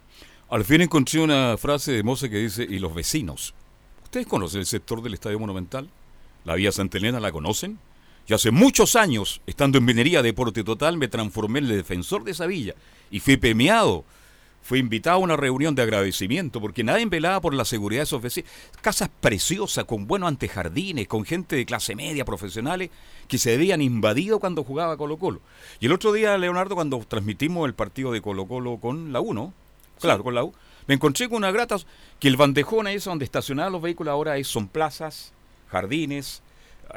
Al 0.50 0.64
fin 0.64 0.82
encontré 0.82 1.20
una 1.20 1.56
frase 1.56 1.92
de 1.92 2.02
Mose 2.02 2.28
que 2.28 2.36
dice, 2.36 2.64
y 2.64 2.78
los 2.78 2.94
vecinos. 2.94 3.54
¿Ustedes 4.02 4.26
conocen 4.26 4.60
el 4.60 4.66
sector 4.66 5.02
del 5.02 5.14
Estadio 5.14 5.38
Monumental? 5.40 5.88
¿La 6.44 6.54
Vía 6.54 6.70
Santa 6.70 6.98
Elena 6.98 7.18
la 7.18 7.32
conocen? 7.32 7.78
Y 8.26 8.32
hace 8.32 8.50
muchos 8.50 8.96
años, 8.96 9.42
estando 9.46 9.76
en 9.78 9.84
Minería 9.84 10.22
Deporte 10.22 10.64
Total, 10.64 10.96
me 10.96 11.08
transformé 11.08 11.58
en 11.58 11.66
el 11.66 11.76
defensor 11.76 12.24
de 12.24 12.30
esa 12.30 12.46
villa 12.46 12.74
y 13.10 13.20
fui 13.20 13.36
premiado. 13.36 14.04
Fui 14.62 14.78
invitado 14.78 15.16
a 15.16 15.20
una 15.20 15.36
reunión 15.36 15.74
de 15.74 15.82
agradecimiento 15.82 16.58
porque 16.58 16.82
nadie 16.82 17.04
velaba 17.04 17.42
por 17.42 17.52
la 17.52 17.66
seguridad 17.66 18.00
de 18.00 18.04
esos 18.04 18.22
vecinos. 18.22 18.50
Casas 18.80 19.10
preciosas, 19.20 19.84
con 19.84 20.06
buenos 20.06 20.28
antejardines, 20.28 21.06
con 21.06 21.26
gente 21.26 21.54
de 21.54 21.66
clase 21.66 21.94
media, 21.94 22.24
profesionales, 22.24 22.88
que 23.28 23.36
se 23.36 23.52
habían 23.52 23.82
invadido 23.82 24.40
cuando 24.40 24.64
jugaba 24.64 24.96
Colo 24.96 25.18
Colo. 25.18 25.42
Y 25.80 25.86
el 25.86 25.92
otro 25.92 26.14
día, 26.14 26.38
Leonardo, 26.38 26.76
cuando 26.76 26.98
transmitimos 27.06 27.66
el 27.66 27.74
partido 27.74 28.10
de 28.10 28.22
Colo 28.22 28.46
Colo 28.46 28.78
con 28.78 29.12
la 29.12 29.20
U, 29.20 29.34
¿no? 29.34 29.52
Claro, 30.00 30.24
con 30.24 30.34
la 30.34 30.44
U. 30.44 30.54
Me 30.86 30.94
encontré 30.94 31.28
con 31.28 31.36
una 31.36 31.50
grata 31.50 31.76
que 32.18 32.28
el 32.28 32.38
bandejón 32.38 32.86
ahí 32.86 32.96
es 32.96 33.04
donde 33.04 33.26
estacionaban 33.26 33.70
los 33.70 33.82
vehículos 33.82 34.12
ahora 34.12 34.38
es, 34.38 34.48
son 34.48 34.68
plazas, 34.68 35.34
jardines, 35.68 36.42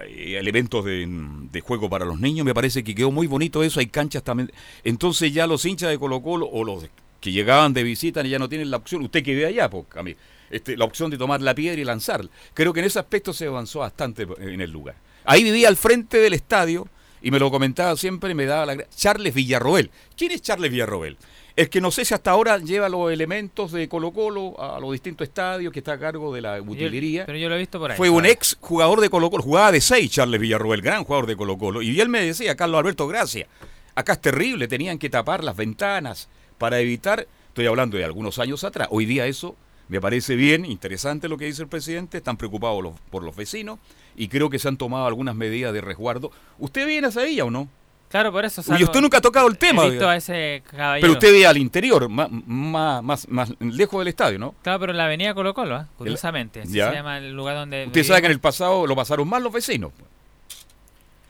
elementos 0.07 0.85
de, 0.85 1.07
de 1.51 1.61
juego 1.61 1.89
para 1.89 2.05
los 2.05 2.19
niños. 2.19 2.45
Me 2.45 2.53
parece 2.53 2.83
que 2.83 2.95
quedó 2.95 3.11
muy 3.11 3.27
bonito 3.27 3.63
eso. 3.63 3.79
Hay 3.79 3.87
canchas 3.87 4.23
también. 4.23 4.51
Entonces 4.83 5.33
ya 5.33 5.47
los 5.47 5.65
hinchas 5.65 5.89
de 5.89 5.99
Colo 5.99 6.21
Colo 6.21 6.47
o 6.47 6.63
los 6.63 6.85
que 7.19 7.31
llegaban 7.31 7.73
de 7.73 7.83
visita 7.83 8.21
ya 8.23 8.39
no 8.39 8.49
tienen 8.49 8.71
la 8.71 8.77
opción. 8.77 9.01
Usted 9.03 9.23
que 9.23 9.35
ve 9.35 9.45
allá, 9.45 9.69
pues, 9.69 9.85
Camil, 9.89 10.17
este, 10.49 10.77
la 10.77 10.85
opción 10.85 11.09
de 11.09 11.17
tomar 11.17 11.41
la 11.41 11.55
piedra 11.55 11.81
y 11.81 11.83
lanzarla. 11.83 12.29
Creo 12.53 12.73
que 12.73 12.79
en 12.79 12.85
ese 12.85 12.99
aspecto 12.99 13.33
se 13.33 13.47
avanzó 13.47 13.79
bastante 13.79 14.27
en 14.39 14.61
el 14.61 14.71
lugar. 14.71 14.95
Ahí 15.25 15.43
vivía 15.43 15.67
al 15.67 15.75
frente 15.75 16.17
del 16.17 16.33
estadio 16.33 16.87
y 17.21 17.31
me 17.31 17.39
lo 17.39 17.51
comentaba 17.51 17.95
siempre 17.97 18.33
me 18.35 18.45
daba 18.45 18.65
la 18.65 18.89
Charles 18.89 19.33
Villarroel. 19.33 19.91
¿Quién 20.15 20.31
es 20.31 20.41
Charles 20.41 20.71
Villarroel? 20.71 21.17
El 21.57 21.69
que 21.69 21.81
no 21.81 21.89
sé 21.91 22.05
si 22.05 22.13
hasta 22.13 22.29
ahora 22.31 22.59
lleva 22.59 22.87
los 22.87 23.11
elementos 23.11 23.71
de 23.71 23.89
Colo 23.89 24.11
Colo 24.11 24.55
a 24.61 24.79
los 24.79 24.91
distintos 24.91 25.27
estadios, 25.27 25.73
que 25.73 25.79
está 25.79 25.93
a 25.93 25.99
cargo 25.99 26.31
de 26.33 26.39
la 26.41 26.61
utilería. 26.61 27.25
pero 27.25 27.37
yo 27.37 27.49
lo 27.49 27.55
he 27.55 27.57
visto 27.57 27.79
por 27.79 27.89
ahí. 27.91 27.97
Fue 27.97 28.11
un 28.11 28.27
ex 28.27 28.57
jugador 28.61 29.01
de 29.01 29.09
Colo 29.09 29.31
Colo, 29.31 29.41
jugaba 29.43 29.71
de 29.71 29.81
6 29.81 30.11
Charles 30.11 30.39
Villarroel, 30.39 30.81
gran 30.83 31.03
jugador 31.03 31.25
de 31.25 31.35
Colo 31.35 31.57
Colo. 31.57 31.81
Y 31.81 31.99
él 31.99 32.09
me 32.09 32.21
decía, 32.21 32.55
Carlos 32.55 32.77
Alberto 32.79 33.07
Gracia, 33.07 33.47
acá 33.95 34.13
es 34.13 34.21
terrible, 34.21 34.67
tenían 34.67 34.99
que 34.99 35.09
tapar 35.09 35.43
las 35.43 35.55
ventanas 35.57 36.29
para 36.59 36.79
evitar, 36.79 37.27
estoy 37.47 37.65
hablando 37.65 37.97
de 37.97 38.05
algunos 38.05 38.37
años 38.37 38.63
atrás, 38.63 38.87
hoy 38.91 39.05
día 39.05 39.25
eso 39.25 39.55
me 39.87 39.99
parece 39.99 40.35
bien, 40.35 40.63
interesante 40.63 41.27
lo 41.27 41.39
que 41.39 41.45
dice 41.45 41.63
el 41.63 41.69
presidente, 41.69 42.17
están 42.19 42.37
preocupados 42.37 42.83
los- 42.83 42.99
por 43.09 43.23
los 43.23 43.35
vecinos 43.35 43.79
y 44.15 44.27
creo 44.27 44.51
que 44.51 44.59
se 44.59 44.67
han 44.67 44.77
tomado 44.77 45.07
algunas 45.07 45.33
medidas 45.33 45.73
de 45.73 45.81
resguardo. 45.81 46.29
¿Usted 46.59 46.85
viene 46.85 47.07
a 47.07 47.09
esa 47.09 47.23
villa 47.23 47.45
o 47.45 47.49
no? 47.49 47.67
Claro, 48.09 48.31
por 48.31 48.45
eso. 48.45 48.61
Y 48.79 48.83
usted 48.83 49.01
nunca 49.01 49.17
ha 49.17 49.21
tocado 49.21 49.47
el 49.47 49.57
tema. 49.57 49.83
He 49.83 49.89
visto 49.89 50.05
oiga. 50.05 50.13
a 50.13 50.15
ese 50.15 50.63
caballero. 50.71 51.01
Pero 51.01 51.13
usted 51.13 51.31
ve 51.33 51.45
al 51.45 51.57
interior, 51.57 52.07
más, 52.07 52.29
más, 52.31 53.03
más, 53.03 53.27
más 53.27 53.53
lejos 53.59 53.99
del 53.99 54.07
estadio, 54.07 54.39
¿no? 54.39 54.55
Claro, 54.63 54.79
pero 54.79 54.91
en 54.93 54.97
la 54.97 55.05
avenida 55.05 55.33
Colo 55.33 55.53
Colo, 55.53 55.75
¿ah? 55.75 55.87
curiosamente. 55.97 56.61
Así 56.61 56.71
Ya. 56.73 56.89
se 56.89 56.95
llama 56.95 57.17
el 57.17 57.33
lugar 57.33 57.55
donde... 57.55 57.85
Usted 57.87 58.03
sabe 58.03 58.21
que 58.21 58.27
en 58.27 58.31
el 58.31 58.39
pasado 58.39 58.87
lo 58.87 58.95
pasaron 58.95 59.27
mal 59.27 59.43
los 59.43 59.51
vecinos. 59.51 59.91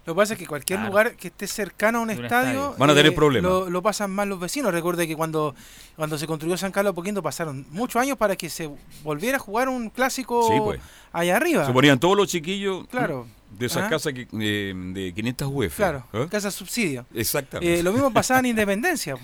Lo 0.05 0.13
que 0.13 0.17
pasa 0.17 0.33
es 0.33 0.39
que 0.39 0.45
cualquier 0.47 0.77
Claro. 0.79 0.91
lugar 0.91 1.15
que 1.17 1.27
esté 1.27 1.47
cercano 1.47 1.97
a 1.97 2.01
un 2.01 2.11
estadio, 2.11 2.27
estadio. 2.61 2.75
Van 2.77 2.89
a 2.91 2.93
tener 2.95 3.13
problemas. 3.13 3.51
Lo, 3.51 3.69
lo 3.69 3.81
pasan 3.81 4.09
mal 4.11 4.29
los 4.29 4.39
vecinos. 4.39 4.71
Recuerde 4.71 5.05
que 5.05 5.17
cuando, 5.17 5.53
cuando 5.97 6.17
se 6.17 6.25
construyó 6.27 6.55
San 6.55 6.71
Carlos 6.71 6.93
Poquinto 6.93 7.21
pasaron 7.21 7.65
muchos 7.71 8.01
años 8.01 8.17
para 8.17 8.37
que 8.37 8.49
se 8.49 8.69
volviera 9.03 9.35
a 9.35 9.39
jugar 9.39 9.67
un 9.67 9.89
clásico 9.89 10.47
Sí, 10.47 10.53
pues. 10.63 10.79
allá 11.11 11.35
arriba. 11.35 11.65
Se 11.65 11.73
ponían 11.73 11.99
todos 11.99 12.15
los 12.15 12.27
chiquillos 12.29 12.87
Claro. 12.87 13.27
De 13.51 13.65
esas 13.65 13.83
Ajá. 13.83 13.89
casas 13.89 14.13
que, 14.13 14.27
eh, 14.39 14.73
de 14.75 15.13
500 15.13 15.49
UF. 15.51 15.75
Claro, 15.75 16.05
¿eh? 16.13 16.27
casa 16.29 16.51
subsidio. 16.51 17.05
Exactamente. 17.13 17.79
Eh, 17.79 17.83
lo 17.83 17.91
mismo 17.93 18.11
pasaba 18.11 18.39
en 18.41 18.47
Independencia. 18.47 19.15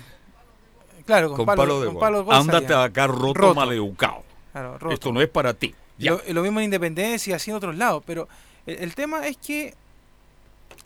Claro, 1.06 1.28
con, 1.28 1.38
Con 1.38 1.46
palo, 1.46 1.62
palo 1.62 1.80
de 1.80 1.86
con 1.88 1.98
palo 1.98 2.24
de 2.24 2.34
Ándate 2.34 2.72
acá 2.74 3.06
roto, 3.06 3.34
Roto. 3.34 3.54
maleducado. 3.54 4.22
Claro, 4.52 4.78
roto. 4.78 4.94
Esto 4.94 5.12
no 5.12 5.20
es 5.20 5.28
para 5.28 5.52
ti. 5.54 5.74
Ya. 5.98 6.12
Lo, 6.12 6.20
lo 6.28 6.42
mismo 6.42 6.60
en 6.60 6.64
Independencia 6.64 7.32
y 7.32 7.34
así 7.34 7.50
en 7.50 7.56
otros 7.56 7.76
lados. 7.76 8.02
Pero 8.06 8.28
el, 8.66 8.76
el 8.76 8.94
tema 8.94 9.26
es 9.26 9.36
que, 9.36 9.74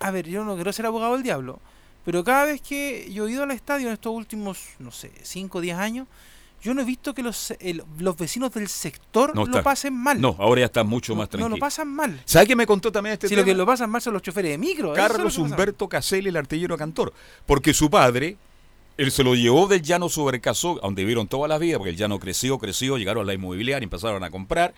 a 0.01 0.11
ver, 0.11 0.27
yo 0.29 0.45
no 0.45 0.57
quiero 0.57 0.73
ser 0.73 0.87
abogado 0.87 1.13
del 1.15 1.23
diablo, 1.23 1.61
pero 2.05 2.25
cada 2.25 2.47
vez 2.47 2.61
que 2.61 3.09
yo 3.13 3.29
he 3.29 3.31
ido 3.33 3.45
al 3.45 3.51
estadio 3.53 3.87
en 3.87 3.93
estos 3.93 4.13
últimos, 4.13 4.71
no 4.81 4.91
sé, 4.91 5.13
5 5.23 5.59
o 5.59 5.61
10 5.61 5.77
años, 5.79 6.09
yo 6.63 6.75
no 6.75 6.83
he 6.83 6.85
visto 6.85 7.15
que 7.15 7.23
los, 7.23 7.53
el- 7.61 7.83
los 7.99 8.17
vecinos 8.17 8.53
del 8.53 8.69
sector 8.69 9.35
No 9.35 9.43
lo 9.43 9.47
está. 9.47 9.63
pasen 9.63 9.95
mal. 9.95 10.21
No, 10.21 10.35
ahora 10.39 10.61
ya 10.61 10.67
está 10.67 10.85
mucho 10.85 11.15
más 11.15 11.27
No 11.27 11.29
tranquilo. 11.31 11.49
lo 11.57 11.61
pasan 11.61 11.89
mal. 11.89 12.21
¿Sabe 12.25 12.47
qué 12.49 12.57
me 12.57 12.67
contó 12.67 12.91
también 12.91 13.13
este 13.15 13.29
si 13.29 13.35
tema? 13.35 13.43
lo 13.43 13.47
que 13.47 13.55
lo 13.55 13.65
pasan 13.67 13.91
mal 13.91 14.03
son 14.03 14.13
los 14.15 14.23
choferes 14.23 14.51
de 14.53 14.59
micro. 14.59 14.93
es 14.93 14.97
Carlos. 14.99 15.39
Humberto 15.39 15.89
Caselli, 15.89 16.29
el 16.31 16.37
artillero 16.37 16.77
cantor. 16.77 17.13
Porque 17.47 17.73
su 17.75 17.89
padre, 17.91 18.37
él 18.97 19.11
se 19.13 19.23
lo 19.23 19.35
llevó 19.37 19.69
del 19.69 19.83
llano 19.83 20.09
sobrecasó, 20.09 20.81
donde 20.83 21.05
vieron 21.05 21.29
toda 21.29 21.47
la 21.47 21.59
vida, 21.59 21.79
porque 21.79 21.91
el 21.91 21.97
llano 21.97 22.19
creció, 22.19 22.59
creció, 22.59 22.99
llegaron 22.99 23.23
a 23.23 23.27
la 23.27 23.35
inmobiliaria, 23.35 23.85
empezaron 23.85 24.25
a 24.25 24.31
comprar. 24.31 24.75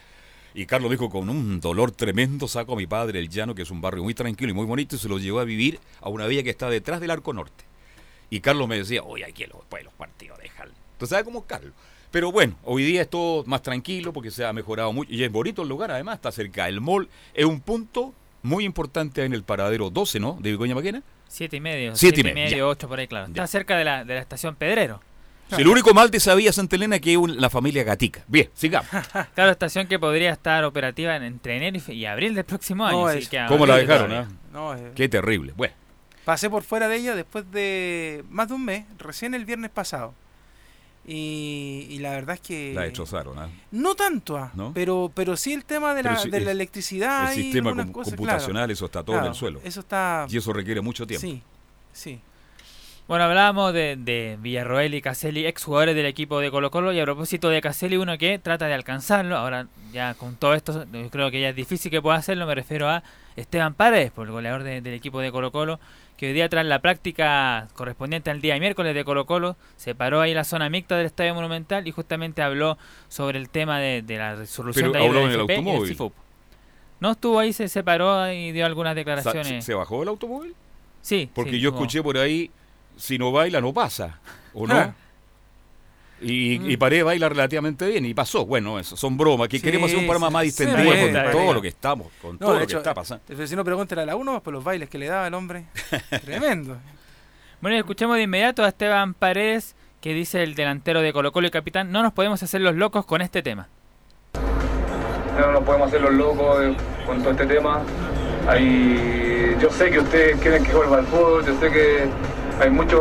Y 0.52 0.66
Carlos 0.66 0.90
dijo, 0.90 1.08
con 1.08 1.30
un 1.30 1.60
dolor 1.60 1.92
tremendo, 1.92 2.48
saco 2.48 2.72
a 2.72 2.76
mi 2.76 2.86
padre 2.86 3.20
el 3.20 3.28
llano, 3.28 3.54
que 3.54 3.62
es 3.62 3.70
un 3.70 3.80
barrio 3.80 4.02
muy 4.02 4.14
tranquilo 4.14 4.50
y 4.50 4.54
muy 4.54 4.66
bonito, 4.66 4.96
y 4.96 4.98
se 4.98 5.08
lo 5.08 5.18
llevó 5.18 5.38
a 5.40 5.44
vivir 5.44 5.78
a 6.00 6.08
una 6.08 6.26
villa 6.26 6.42
que 6.42 6.50
está 6.50 6.68
detrás 6.68 7.00
del 7.00 7.10
Arco 7.12 7.32
Norte. 7.32 7.64
Y 8.30 8.40
Carlos 8.40 8.68
me 8.68 8.76
decía, 8.76 9.02
oye, 9.04 9.24
aquí 9.24 9.44
los, 9.46 9.58
pues, 9.68 9.82
los 9.84 9.92
partidos, 9.94 10.38
déjalo. 10.40 10.72
Entonces, 11.00 11.14
¿sabes 11.16 11.24
cómo 11.24 11.38
es 11.38 11.44
Carlos? 11.46 11.72
Pero 12.10 12.30
bueno, 12.30 12.56
hoy 12.62 12.84
día 12.84 13.00
es 13.00 13.08
todo 13.08 13.42
más 13.46 13.62
tranquilo 13.62 14.12
porque 14.12 14.30
se 14.30 14.44
ha 14.44 14.52
mejorado 14.52 14.92
mucho. 14.92 15.10
Y 15.10 15.24
es 15.24 15.32
bonito 15.32 15.62
el 15.62 15.68
lugar, 15.70 15.90
además, 15.90 16.16
está 16.16 16.30
cerca 16.30 16.66
del 16.66 16.82
mall. 16.82 17.08
Es 17.32 17.46
un 17.46 17.60
punto 17.62 18.12
muy 18.42 18.66
importante 18.66 19.24
en 19.24 19.32
el 19.32 19.42
paradero 19.42 19.88
12, 19.88 20.20
¿no? 20.20 20.36
De 20.40 20.50
Vigoña 20.50 20.74
Maquena. 20.74 21.02
Siete 21.26 21.56
y 21.56 21.60
medio. 21.60 21.96
Siete 21.96 22.20
y 22.20 22.24
medio, 22.24 22.56
ya. 22.58 22.66
ocho 22.66 22.86
por 22.86 22.98
ahí, 22.98 23.06
claro. 23.06 23.28
Está 23.28 23.46
cerca 23.46 23.78
de 23.78 23.84
la, 23.84 24.04
de 24.04 24.14
la 24.14 24.20
estación 24.20 24.56
Pedrero. 24.56 25.00
Si 25.54 25.62
el 25.62 25.68
único 25.68 25.94
mal 25.94 26.10
de 26.10 26.18
esa 26.18 26.34
vía 26.34 26.52
Santa 26.52 26.76
Elena 26.76 26.96
es 26.96 27.00
que 27.02 27.12
es 27.12 27.16
un- 27.16 27.40
la 27.40 27.48
familia 27.48 27.82
Gatica. 27.82 28.22
Bien, 28.28 28.50
sigamos. 28.52 28.90
Claro, 29.34 29.50
estación 29.52 29.86
que 29.86 29.98
podría 29.98 30.30
estar 30.32 30.62
operativa 30.64 31.16
en- 31.16 31.22
entre 31.22 31.56
enero 31.56 31.80
y, 31.88 32.04
abril 32.04 32.34
del 32.34 32.44
próximo 32.44 32.84
año. 32.84 32.98
No, 32.98 33.06
así 33.06 33.26
que 33.26 33.42
¿Cómo 33.48 33.64
la 33.66 33.76
dejaron? 33.78 34.12
ah? 34.12 34.28
No, 34.52 34.76
Qué 34.94 35.08
terrible. 35.08 35.54
Bueno, 35.56 35.72
Pasé 36.26 36.50
por 36.50 36.62
fuera 36.62 36.86
de 36.88 36.96
ella 36.96 37.14
después 37.16 37.50
de 37.50 38.22
más 38.28 38.48
de 38.48 38.54
un 38.54 38.64
mes, 38.64 38.84
recién 38.98 39.32
el 39.34 39.44
viernes 39.46 39.70
pasado. 39.70 40.14
Y, 41.06 41.86
y 41.90 41.98
la 41.98 42.10
verdad 42.10 42.34
es 42.36 42.40
que... 42.40 42.72
la 42.74 42.82
destrozaron. 42.82 43.38
¿ah? 43.38 43.48
No 43.72 43.94
tanto, 43.94 44.36
ah, 44.36 44.50
¿No? 44.54 44.72
pero, 44.74 45.10
pero 45.14 45.36
sí 45.36 45.52
el 45.52 45.64
tema 45.64 45.94
de 45.94 46.02
la, 46.02 46.22
de 46.22 46.30
la 46.30 46.36
el- 46.38 46.48
electricidad 46.48 47.32
El 47.32 47.38
y 47.38 47.42
sistema 47.44 47.70
algunas 47.70 47.86
com- 47.86 47.92
cosas, 47.94 48.14
computacional, 48.14 48.60
claro. 48.62 48.72
eso 48.72 48.84
está 48.84 49.02
todo 49.02 49.18
en 49.18 49.24
el 49.24 49.34
suelo. 49.34 49.60
Eso 49.64 49.80
está... 49.80 50.26
Y 50.28 50.36
eso 50.36 50.52
requiere 50.52 50.80
mucho 50.80 51.06
tiempo. 51.06 51.26
Sí, 51.26 51.42
sí. 51.92 52.20
Bueno, 53.08 53.24
hablábamos 53.24 53.72
de, 53.72 53.96
de 53.96 54.38
Villarroel 54.40 54.94
y 54.94 55.02
Caselli, 55.02 55.44
exjugadores 55.44 55.96
del 55.96 56.06
equipo 56.06 56.38
de 56.38 56.52
Colo 56.52 56.70
Colo, 56.70 56.92
y 56.92 57.00
a 57.00 57.04
propósito 57.04 57.48
de 57.48 57.60
Caselli, 57.60 57.96
uno 57.96 58.16
que 58.18 58.38
trata 58.38 58.68
de 58.68 58.74
alcanzarlo, 58.74 59.36
ahora 59.36 59.66
ya 59.92 60.14
con 60.14 60.36
todo 60.36 60.54
esto, 60.54 60.86
yo 60.92 61.10
creo 61.10 61.28
que 61.32 61.40
ya 61.40 61.48
es 61.48 61.56
difícil 61.56 61.90
que 61.90 62.00
pueda 62.00 62.18
hacerlo, 62.18 62.46
me 62.46 62.54
refiero 62.54 62.88
a 62.88 63.02
Esteban 63.34 63.74
Paredes, 63.74 64.12
por 64.12 64.26
el 64.28 64.32
goleador 64.32 64.62
de- 64.62 64.80
del 64.80 64.94
equipo 64.94 65.18
de 65.20 65.32
Colo 65.32 65.50
Colo, 65.50 65.80
que 66.20 66.26
hoy 66.26 66.32
día 66.34 66.50
tras 66.50 66.66
la 66.66 66.82
práctica 66.82 67.68
correspondiente 67.72 68.30
al 68.30 68.42
día 68.42 68.58
miércoles 68.58 68.94
de 68.94 69.06
Colo 69.06 69.24
Colo, 69.24 69.56
se 69.76 69.94
paró 69.94 70.20
ahí 70.20 70.34
la 70.34 70.44
zona 70.44 70.68
mixta 70.68 70.98
del 70.98 71.06
Estadio 71.06 71.34
Monumental 71.34 71.88
y 71.88 71.92
justamente 71.92 72.42
habló 72.42 72.76
sobre 73.08 73.38
el 73.38 73.48
tema 73.48 73.78
de, 73.78 74.02
de 74.02 74.18
la 74.18 74.34
resolución 74.34 74.92
Pero 74.92 75.02
de 75.02 75.08
habló 75.08 75.20
en 75.24 75.30
el 75.30 75.40
automóvil. 75.40 75.96
No 77.00 77.12
estuvo 77.12 77.38
ahí, 77.38 77.54
se 77.54 77.68
separó 77.68 78.30
y 78.30 78.52
dio 78.52 78.66
algunas 78.66 78.94
declaraciones. 78.94 79.64
¿se, 79.64 79.72
se 79.72 79.74
bajó 79.74 80.02
el 80.02 80.10
automóvil? 80.10 80.54
Sí, 81.00 81.30
Porque 81.34 81.52
sí, 81.52 81.60
yo 81.60 81.70
escuché 81.70 82.02
por 82.02 82.18
ahí, 82.18 82.50
si 82.98 83.16
no 83.16 83.32
baila, 83.32 83.62
no 83.62 83.72
pasa. 83.72 84.20
¿O 84.52 84.66
no? 84.66 84.94
Y, 86.22 86.58
Mm. 86.58 86.70
y 86.70 86.76
Paredes 86.76 87.04
baila 87.04 87.28
relativamente 87.28 87.86
bien 87.88 88.04
y 88.04 88.12
pasó. 88.14 88.44
Bueno, 88.46 88.78
eso 88.78 88.96
son 88.96 89.16
bromas. 89.16 89.48
Que 89.48 89.58
Sí, 89.58 89.62
queremos 89.64 89.86
hacer 89.88 89.98
un 90.00 90.04
programa 90.06 90.30
más 90.30 90.42
distendido 90.42 90.78
sí, 90.92 90.98
con 90.98 91.08
está 91.16 91.30
todo 91.30 91.54
lo 91.54 91.62
que 91.62 91.68
estamos, 91.68 92.08
con 92.20 92.32
No, 92.32 92.46
todo 92.46 92.58
lo 92.60 92.66
que 92.66 92.74
está 92.76 92.92
pasando. 92.94 93.24
El 93.28 93.36
vecino 93.36 93.64
pregúntale 93.64 94.02
a 94.02 94.06
la 94.06 94.16
uno 94.16 94.42
por 94.42 94.52
los 94.52 94.62
bailes 94.62 94.88
que 94.90 94.98
le 94.98 95.06
daba 95.06 95.26
el 95.26 95.34
hombre. 95.34 95.64
Tremendo. 96.24 96.76
Bueno, 97.60 97.76
y 97.76 97.80
escuchemos 97.80 98.16
de 98.16 98.22
inmediato 98.22 98.62
a 98.64 98.68
Esteban 98.68 99.14
Paredes, 99.14 99.74
que 100.00 100.14
dice 100.14 100.42
el 100.42 100.54
delantero 100.54 101.00
de 101.02 101.12
Colo 101.12 101.30
Colo 101.32 101.46
y 101.48 101.50
capitán, 101.50 101.92
no 101.92 102.02
nos 102.02 102.12
podemos 102.12 102.42
hacer 102.42 102.60
los 102.60 102.74
locos 102.74 103.04
con 103.06 103.20
este 103.22 103.42
tema. 103.42 103.68
No 105.38 105.52
nos 105.52 105.62
podemos 105.64 105.88
hacer 105.88 106.00
los 106.02 106.12
locos 106.12 106.62
eh, 106.62 106.74
con 107.06 107.20
todo 107.22 107.30
este 107.32 107.46
tema. 107.46 107.82
Hay, 108.46 109.56
yo 109.60 109.70
sé 109.70 109.90
que 109.90 109.98
ustedes 110.00 110.38
quieren 110.40 110.64
que 110.64 110.72
vuelva 110.74 110.98
al 110.98 111.06
fútbol, 111.06 111.44
yo 111.46 111.58
sé 111.60 111.70
que 111.70 112.08
hay 112.60 112.70
muchos 112.70 113.00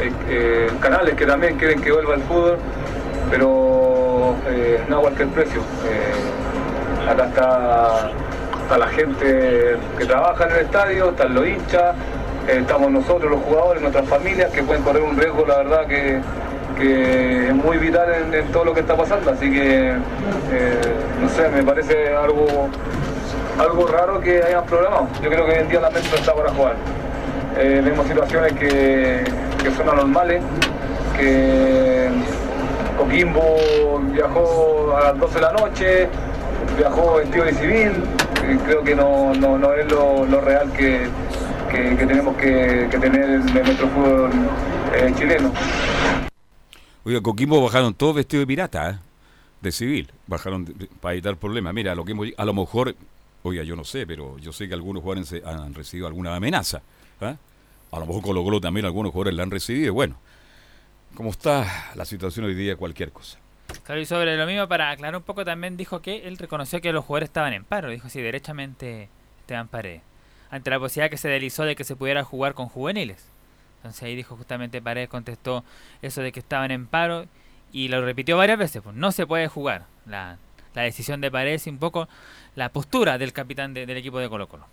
eh, 0.00 0.12
eh, 0.28 0.70
canales 0.80 1.14
que 1.14 1.26
también 1.26 1.56
quieren 1.56 1.80
que 1.80 1.90
vuelva 1.90 2.14
al 2.14 2.22
fútbol, 2.22 2.56
pero 3.30 4.34
eh, 4.48 4.80
no 4.88 4.98
a 4.98 5.00
cualquier 5.00 5.28
precio. 5.28 5.60
Eh, 5.84 7.10
acá 7.10 7.24
está, 7.26 8.78
la 8.78 8.88
gente 8.88 9.76
que 9.98 10.04
trabaja 10.04 10.44
en 10.44 10.50
el 10.52 10.58
estadio, 10.58 11.10
están 11.10 11.34
los 11.34 11.46
hinchas, 11.46 11.96
estamos 12.48 12.90
nosotros 12.90 13.30
los 13.30 13.40
jugadores, 13.40 13.82
nuestras 13.82 14.08
familias 14.08 14.50
que 14.52 14.62
pueden 14.62 14.82
correr 14.82 15.02
un 15.02 15.16
riesgo, 15.16 15.44
la 15.46 15.58
verdad 15.58 15.86
que 15.86 16.20
es 16.78 17.54
muy 17.54 17.78
vital 17.78 18.06
en, 18.32 18.52
todo 18.52 18.66
lo 18.66 18.74
que 18.74 18.80
está 18.80 18.96
pasando, 18.96 19.30
así 19.30 19.50
que 19.50 19.94
no 21.20 21.28
sé, 21.30 21.48
me 21.48 21.62
parece 21.62 22.14
algo 22.14 22.68
algo 23.58 23.86
raro 23.86 24.20
que 24.20 24.42
hayan 24.42 24.64
programado. 24.66 25.08
Yo 25.22 25.30
creo 25.30 25.46
que 25.46 25.52
hoy 25.52 25.58
en 25.58 25.68
día 25.68 25.80
la 25.80 25.90
mente 25.90 26.14
está 26.14 26.34
para 26.34 26.50
jugar. 26.52 26.74
Eh, 27.58 27.80
vemos 27.82 28.06
situaciones 28.06 28.52
que, 28.52 29.24
son 29.76 29.88
anormales, 29.88 30.42
que 31.16 32.08
Coquimbo 32.98 34.00
viajó 34.12 34.96
a 34.96 35.00
las 35.12 35.18
12 35.18 35.34
de 35.34 35.40
la 35.40 35.52
noche, 35.52 36.08
viajó 36.76 37.16
vestido 37.16 37.44
de 37.44 37.54
civil, 37.54 37.92
creo 38.66 38.84
que 38.84 38.94
no, 38.94 39.32
no, 39.34 39.58
no 39.58 39.72
es 39.72 39.90
lo, 39.90 40.26
lo 40.26 40.40
real 40.40 40.70
que, 40.72 41.08
que- 41.70 41.96
tenemos 42.06 42.36
que, 42.36 42.88
tener 43.00 43.24
en 43.24 43.46
nuestro 43.46 43.88
fútbol 43.88 44.30
eh, 44.94 45.12
chileno. 45.16 45.50
Oiga, 47.04 47.20
Coquimbo 47.22 47.62
bajaron 47.62 47.94
todos 47.94 48.16
vestidos 48.16 48.42
de 48.42 48.46
pirata, 48.46 48.90
¿eh? 48.90 48.96
de 49.62 49.72
civil. 49.72 50.10
Bajaron 50.26 50.66
para 51.00 51.14
evitar 51.14 51.36
problemas. 51.36 51.72
Mira, 51.72 51.92
a 51.92 51.94
lo, 51.94 52.04
que 52.04 52.34
a 52.36 52.44
lo 52.44 52.52
mejor, 52.52 52.94
oiga, 53.42 53.62
yo 53.62 53.76
no 53.76 53.84
sé, 53.84 54.06
pero 54.06 54.36
yo 54.38 54.52
sé 54.52 54.68
que 54.68 54.74
algunos 54.74 55.02
jugadores 55.02 55.42
han 55.44 55.72
recibido 55.74 56.06
alguna 56.06 56.34
amenaza. 56.36 56.82
¿eh? 57.20 57.34
A 57.92 57.98
lo 57.98 58.06
mejor 58.06 58.22
Colo 58.22 58.42
Colo 58.44 58.60
también 58.60 58.86
algunos 58.86 59.12
jugadores 59.12 59.34
la 59.36 59.42
han 59.42 59.50
recibido. 59.50 59.94
Bueno, 59.94 60.16
como 61.14 61.30
está 61.30 61.92
la 61.94 62.04
situación 62.04 62.44
hoy 62.46 62.54
día, 62.54 62.76
cualquier 62.76 63.12
cosa. 63.12 63.38
Claro, 63.84 64.00
y 64.00 64.06
sobre 64.06 64.36
lo 64.36 64.46
mismo, 64.46 64.68
para 64.68 64.90
aclarar 64.90 65.16
un 65.16 65.22
poco, 65.22 65.44
también 65.44 65.76
dijo 65.76 66.00
que 66.02 66.26
él 66.28 66.36
reconoció 66.38 66.80
que 66.80 66.92
los 66.92 67.04
jugadores 67.04 67.28
estaban 67.30 67.52
en 67.52 67.64
paro, 67.64 67.88
dijo 67.90 68.06
así, 68.06 68.20
derechamente 68.20 69.08
Esteban 69.40 69.68
Paredes, 69.68 70.02
ante 70.50 70.70
la 70.70 70.78
posibilidad 70.78 71.10
que 71.10 71.16
se 71.16 71.28
deslizó 71.28 71.64
de 71.64 71.74
que 71.74 71.84
se 71.84 71.96
pudiera 71.96 72.22
jugar 72.22 72.54
con 72.54 72.68
juveniles. 72.68 73.24
Entonces 73.78 74.02
ahí 74.02 74.14
dijo 74.16 74.36
justamente 74.36 74.82
Paredes, 74.82 75.08
contestó 75.08 75.64
eso 76.02 76.20
de 76.20 76.32
que 76.32 76.40
estaban 76.40 76.70
en 76.70 76.86
paro 76.86 77.26
y 77.72 77.88
lo 77.88 78.04
repitió 78.04 78.36
varias 78.36 78.58
veces, 78.58 78.82
pues 78.82 78.94
no 78.96 79.10
se 79.12 79.26
puede 79.26 79.48
jugar. 79.48 79.86
La, 80.06 80.38
decisión 80.74 81.22
de 81.22 81.30
Paredes 81.30 81.66
y 81.66 81.70
un 81.70 81.78
poco 81.78 82.06
la 82.54 82.68
postura 82.68 83.16
del 83.16 83.32
capitán 83.32 83.72
de- 83.72 83.86
del 83.86 83.96
equipo 83.96 84.18
de 84.18 84.28
Colo 84.28 84.46
Colo. 84.46 84.66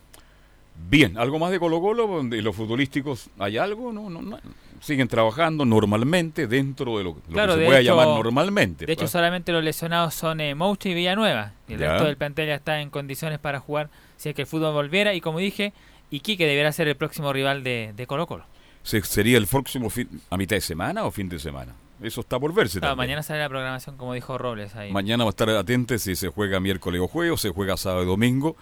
Bien, 0.89 1.17
¿algo 1.17 1.39
más 1.39 1.51
de 1.51 1.59
Colo 1.59 1.79
Colo? 1.81 2.23
¿De 2.23 2.41
los 2.41 2.55
futbolísticos 2.55 3.29
hay 3.39 3.57
algo? 3.57 3.91
No, 3.93 4.09
no, 4.09 4.21
no. 4.21 4.39
Siguen 4.81 5.07
trabajando 5.07 5.63
normalmente 5.65 6.45
dentro 6.45 6.97
de 6.97 7.03
lo, 7.05 7.11
lo 7.11 7.21
Claro, 7.33 7.55
que 7.55 7.65
se 7.67 7.79
hecho- 7.79 7.81
llamar 7.95 8.07
normalmente. 8.07 8.85
De 8.85 8.91
hecho, 8.93 9.07
solamente 9.07 9.51
los 9.53 9.63
lesionados 9.63 10.13
son 10.13 10.41
eh, 10.41 10.55
Mouche 10.55 10.89
y 10.89 10.93
Villanueva. 10.93 11.53
El 11.69 11.79
Ya. 11.79 11.91
resto 11.91 12.05
del 12.05 12.17
plantel 12.17 12.47
ya 12.47 12.55
está 12.55 12.81
en 12.81 12.89
condiciones 12.89 13.39
para 13.39 13.59
jugar 13.59 13.89
si 14.17 14.29
es 14.29 14.35
que 14.35 14.41
el 14.41 14.47
fútbol 14.47 14.73
volviera. 14.73 15.13
Y 15.13 15.21
como 15.21 15.39
dije, 15.39 15.71
Iquique 16.11 16.45
deberá 16.45 16.71
ser 16.73 16.87
el 16.89 16.95
próximo 16.95 17.31
rival 17.31 17.63
de, 17.63 17.93
de 17.95 18.07
Colo 18.07 18.27
Colo. 18.27 18.45
Se- 18.83 19.01
¿Sería 19.03 19.37
el 19.37 19.47
próximo 19.47 19.89
fin, 19.89 20.09
a 20.29 20.35
mitad 20.37 20.57
de 20.57 20.61
semana 20.61 21.05
o 21.05 21.11
fin 21.11 21.29
de 21.29 21.39
semana? 21.39 21.73
Eso 22.01 22.19
está 22.19 22.37
por 22.37 22.53
verse 22.53 22.79
Claro, 22.79 22.91
también. 22.91 23.07
mañana 23.11 23.23
sale 23.23 23.39
la 23.39 23.47
programación, 23.47 23.95
como 23.95 24.13
dijo 24.13 24.37
Robles 24.37 24.75
ahí. 24.75 24.91
Mañana 24.91 25.23
va 25.23 25.29
a 25.29 25.31
estar 25.31 25.49
atento 25.49 25.97
si 25.97 26.17
se 26.17 26.27
juega 26.27 26.59
miércoles 26.59 26.99
o 26.99 27.07
jueves, 27.07 27.31
o 27.33 27.37
se 27.37 27.49
juega 27.51 27.77
sábado 27.77 28.03
y 28.03 28.07
domingo. 28.07 28.57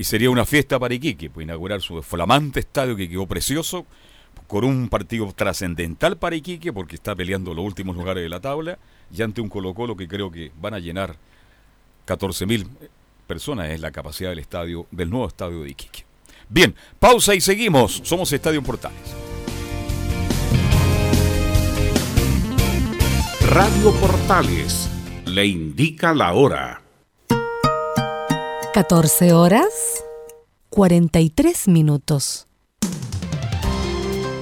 Y 0.00 0.04
sería 0.04 0.30
una 0.30 0.46
fiesta 0.46 0.78
para 0.78 0.94
Iquique, 0.94 1.28
pues 1.28 1.44
inaugurar 1.44 1.82
su 1.82 2.02
flamante 2.02 2.60
estadio 2.60 2.96
que 2.96 3.06
quedó 3.06 3.26
precioso, 3.26 3.84
con 4.46 4.64
un 4.64 4.88
partido 4.88 5.30
trascendental 5.36 6.16
para 6.16 6.36
Iquique, 6.36 6.72
porque 6.72 6.94
está 6.94 7.14
peleando 7.14 7.52
los 7.52 7.62
últimos 7.62 7.94
lugares 7.94 8.22
de 8.22 8.30
la 8.30 8.40
tabla, 8.40 8.78
y 9.14 9.20
ante 9.20 9.42
un 9.42 9.50
Colo 9.50 9.74
Colo 9.74 9.98
que 9.98 10.08
creo 10.08 10.30
que 10.30 10.52
van 10.58 10.72
a 10.72 10.78
llenar 10.78 11.16
14.000 12.06 12.66
personas, 13.26 13.68
es 13.68 13.80
la 13.82 13.90
capacidad 13.90 14.30
del 14.30 14.38
estadio, 14.38 14.86
del 14.90 15.10
nuevo 15.10 15.28
estadio 15.28 15.64
de 15.64 15.68
Iquique. 15.68 16.06
Bien, 16.48 16.74
pausa 16.98 17.34
y 17.34 17.42
seguimos. 17.42 18.00
Somos 18.02 18.32
Estadio 18.32 18.62
Portales. 18.62 19.14
Radio 23.50 23.92
Portales 24.00 24.88
le 25.26 25.44
indica 25.44 26.14
la 26.14 26.32
hora. 26.32 26.79
14 28.72 29.32
horas 29.32 30.04
43 30.68 31.66
minutos. 31.66 32.46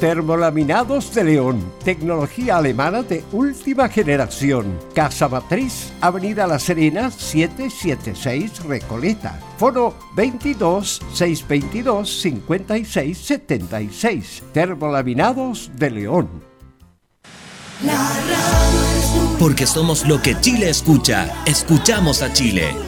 Termolaminados 0.00 1.14
de 1.14 1.24
León, 1.24 1.72
tecnología 1.82 2.58
alemana 2.58 3.02
de 3.02 3.24
última 3.32 3.88
generación. 3.88 4.78
Casa 4.94 5.28
Matriz, 5.28 5.92
Avenida 6.02 6.46
La 6.46 6.58
Serena, 6.58 7.10
776 7.10 8.64
Recoleta. 8.64 9.40
Foro 9.56 9.94
22 10.14 11.00
622 11.14 12.20
56 12.20 13.18
76. 13.18 14.42
Termolaminados 14.52 15.70
de 15.76 15.90
León. 15.90 16.28
La 17.82 17.94
radio 17.94 18.80
es 18.98 19.12
tu 19.14 19.38
Porque 19.38 19.66
somos 19.66 20.06
lo 20.06 20.20
que 20.20 20.38
Chile 20.38 20.68
escucha. 20.68 21.32
Escuchamos 21.46 22.20
a 22.20 22.30
Chile. 22.32 22.87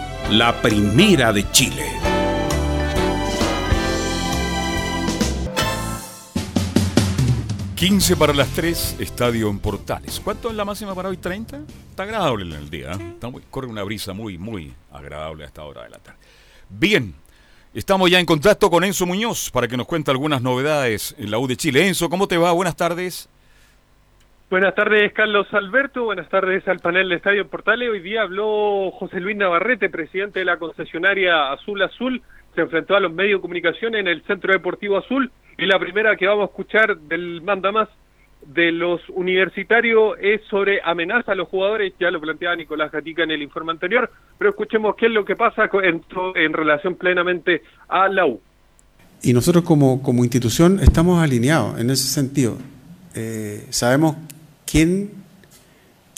la 0.31 0.61
primera 0.61 1.33
de 1.33 1.49
Chile. 1.51 1.85
...15 7.75 8.15
para 8.15 8.31
las 8.31 8.47
3, 8.49 8.97
Estadio 8.99 9.49
en 9.49 9.57
Portales. 9.57 10.21
¿Cuánto 10.23 10.51
es 10.51 10.55
la 10.55 10.63
máxima 10.63 10.93
para 10.93 11.09
hoy? 11.09 11.17
¿30? 11.17 11.65
Está 11.89 12.03
agradable 12.03 12.45
en 12.45 12.61
el 12.61 12.69
día. 12.69 12.91
¿eh? 12.91 13.15
Corre 13.49 13.65
una 13.65 13.81
brisa 13.81 14.13
muy, 14.13 14.37
muy 14.37 14.71
agradable 14.91 15.45
a 15.45 15.47
esta 15.47 15.63
hora 15.63 15.83
de 15.85 15.89
la 15.89 15.97
tarde. 15.97 16.19
Bien, 16.69 17.15
estamos 17.73 18.11
ya 18.11 18.19
en 18.19 18.27
contacto 18.27 18.69
con 18.69 18.83
Enzo 18.83 19.07
Muñoz 19.07 19.49
para 19.49 19.67
que 19.67 19.77
nos 19.77 19.87
cuente 19.87 20.11
algunas 20.11 20.43
novedades 20.43 21.15
en 21.17 21.31
la 21.31 21.39
U 21.39 21.47
de 21.47 21.57
Chile. 21.57 21.87
Enzo, 21.87 22.07
¿cómo 22.07 22.27
te 22.27 22.37
va? 22.37 22.51
Buenas 22.51 22.75
tardes. 22.75 23.27
Buenas 24.51 24.75
tardes, 24.75 25.13
Carlos 25.13 25.47
Alberto. 25.53 26.03
Buenas 26.03 26.27
tardes 26.27 26.67
al 26.67 26.79
panel 26.79 27.07
de 27.07 27.15
Estadio 27.15 27.47
Portales. 27.47 27.89
Hoy 27.89 28.01
día 28.01 28.23
habló 28.23 28.91
José 28.91 29.21
Luis 29.21 29.37
Navarrete, 29.37 29.89
presidente 29.89 30.39
de 30.39 30.45
la 30.45 30.57
concesionaria 30.57 31.53
Azul 31.53 31.81
Azul. 31.81 32.21
Se 32.53 32.59
enfrentó 32.59 32.97
a 32.97 32.99
los 32.99 33.13
medios 33.13 33.37
de 33.37 33.41
comunicación 33.43 33.95
en 33.95 34.09
el 34.09 34.21
Centro 34.23 34.51
Deportivo 34.51 34.97
Azul. 34.97 35.31
Y 35.57 35.65
la 35.67 35.79
primera 35.79 36.17
que 36.17 36.27
vamos 36.27 36.41
a 36.41 36.51
escuchar 36.51 36.97
del 36.97 37.41
manda 37.41 37.71
más 37.71 37.87
de 38.45 38.73
los 38.73 38.99
universitarios 39.11 40.17
es 40.19 40.41
sobre 40.49 40.81
amenaza 40.83 41.31
a 41.31 41.35
los 41.35 41.47
jugadores. 41.47 41.93
Ya 41.97 42.11
lo 42.11 42.19
planteaba 42.19 42.57
Nicolás 42.57 42.91
Gatica 42.91 43.23
en 43.23 43.31
el 43.31 43.41
informe 43.41 43.71
anterior. 43.71 44.11
Pero 44.37 44.49
escuchemos 44.49 44.97
qué 44.97 45.05
es 45.05 45.13
lo 45.13 45.23
que 45.23 45.37
pasa 45.37 45.69
en, 45.81 46.03
en 46.35 46.51
relación 46.51 46.95
plenamente 46.95 47.63
a 47.87 48.09
la 48.09 48.25
U. 48.25 48.41
Y 49.23 49.31
nosotros 49.31 49.63
como, 49.63 50.03
como 50.03 50.25
institución 50.25 50.81
estamos 50.81 51.23
alineados 51.23 51.79
en 51.79 51.89
ese 51.89 52.09
sentido. 52.09 52.57
Eh, 53.15 53.65
sabemos 53.69 54.17
quién, 54.71 55.11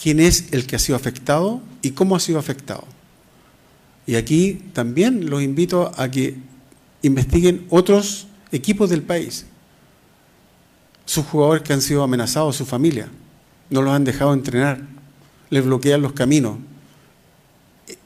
quién 0.01 0.19
es 0.19 0.53
el 0.53 0.67
que 0.67 0.75
ha 0.75 0.79
sido 0.79 0.95
afectado 0.95 1.61
y 1.81 1.91
cómo 1.91 2.15
ha 2.15 2.19
sido 2.19 2.37
afectado. 2.37 2.83
Y 4.05 4.15
aquí 4.15 4.61
también 4.73 5.29
los 5.29 5.41
invito 5.41 5.91
a 5.97 6.11
que 6.11 6.35
investiguen 7.01 7.65
otros 7.69 8.27
equipos 8.51 8.91
del 8.91 9.01
país. 9.01 9.47
Sus 11.05 11.25
jugadores 11.25 11.63
que 11.63 11.73
han 11.73 11.81
sido 11.81 12.03
amenazados, 12.03 12.55
su 12.55 12.65
familia, 12.65 13.09
no 13.69 13.81
los 13.81 13.93
han 13.93 14.03
dejado 14.03 14.33
entrenar, 14.33 14.81
les 15.49 15.65
bloquean 15.65 16.01
los 16.01 16.13
caminos. 16.13 16.57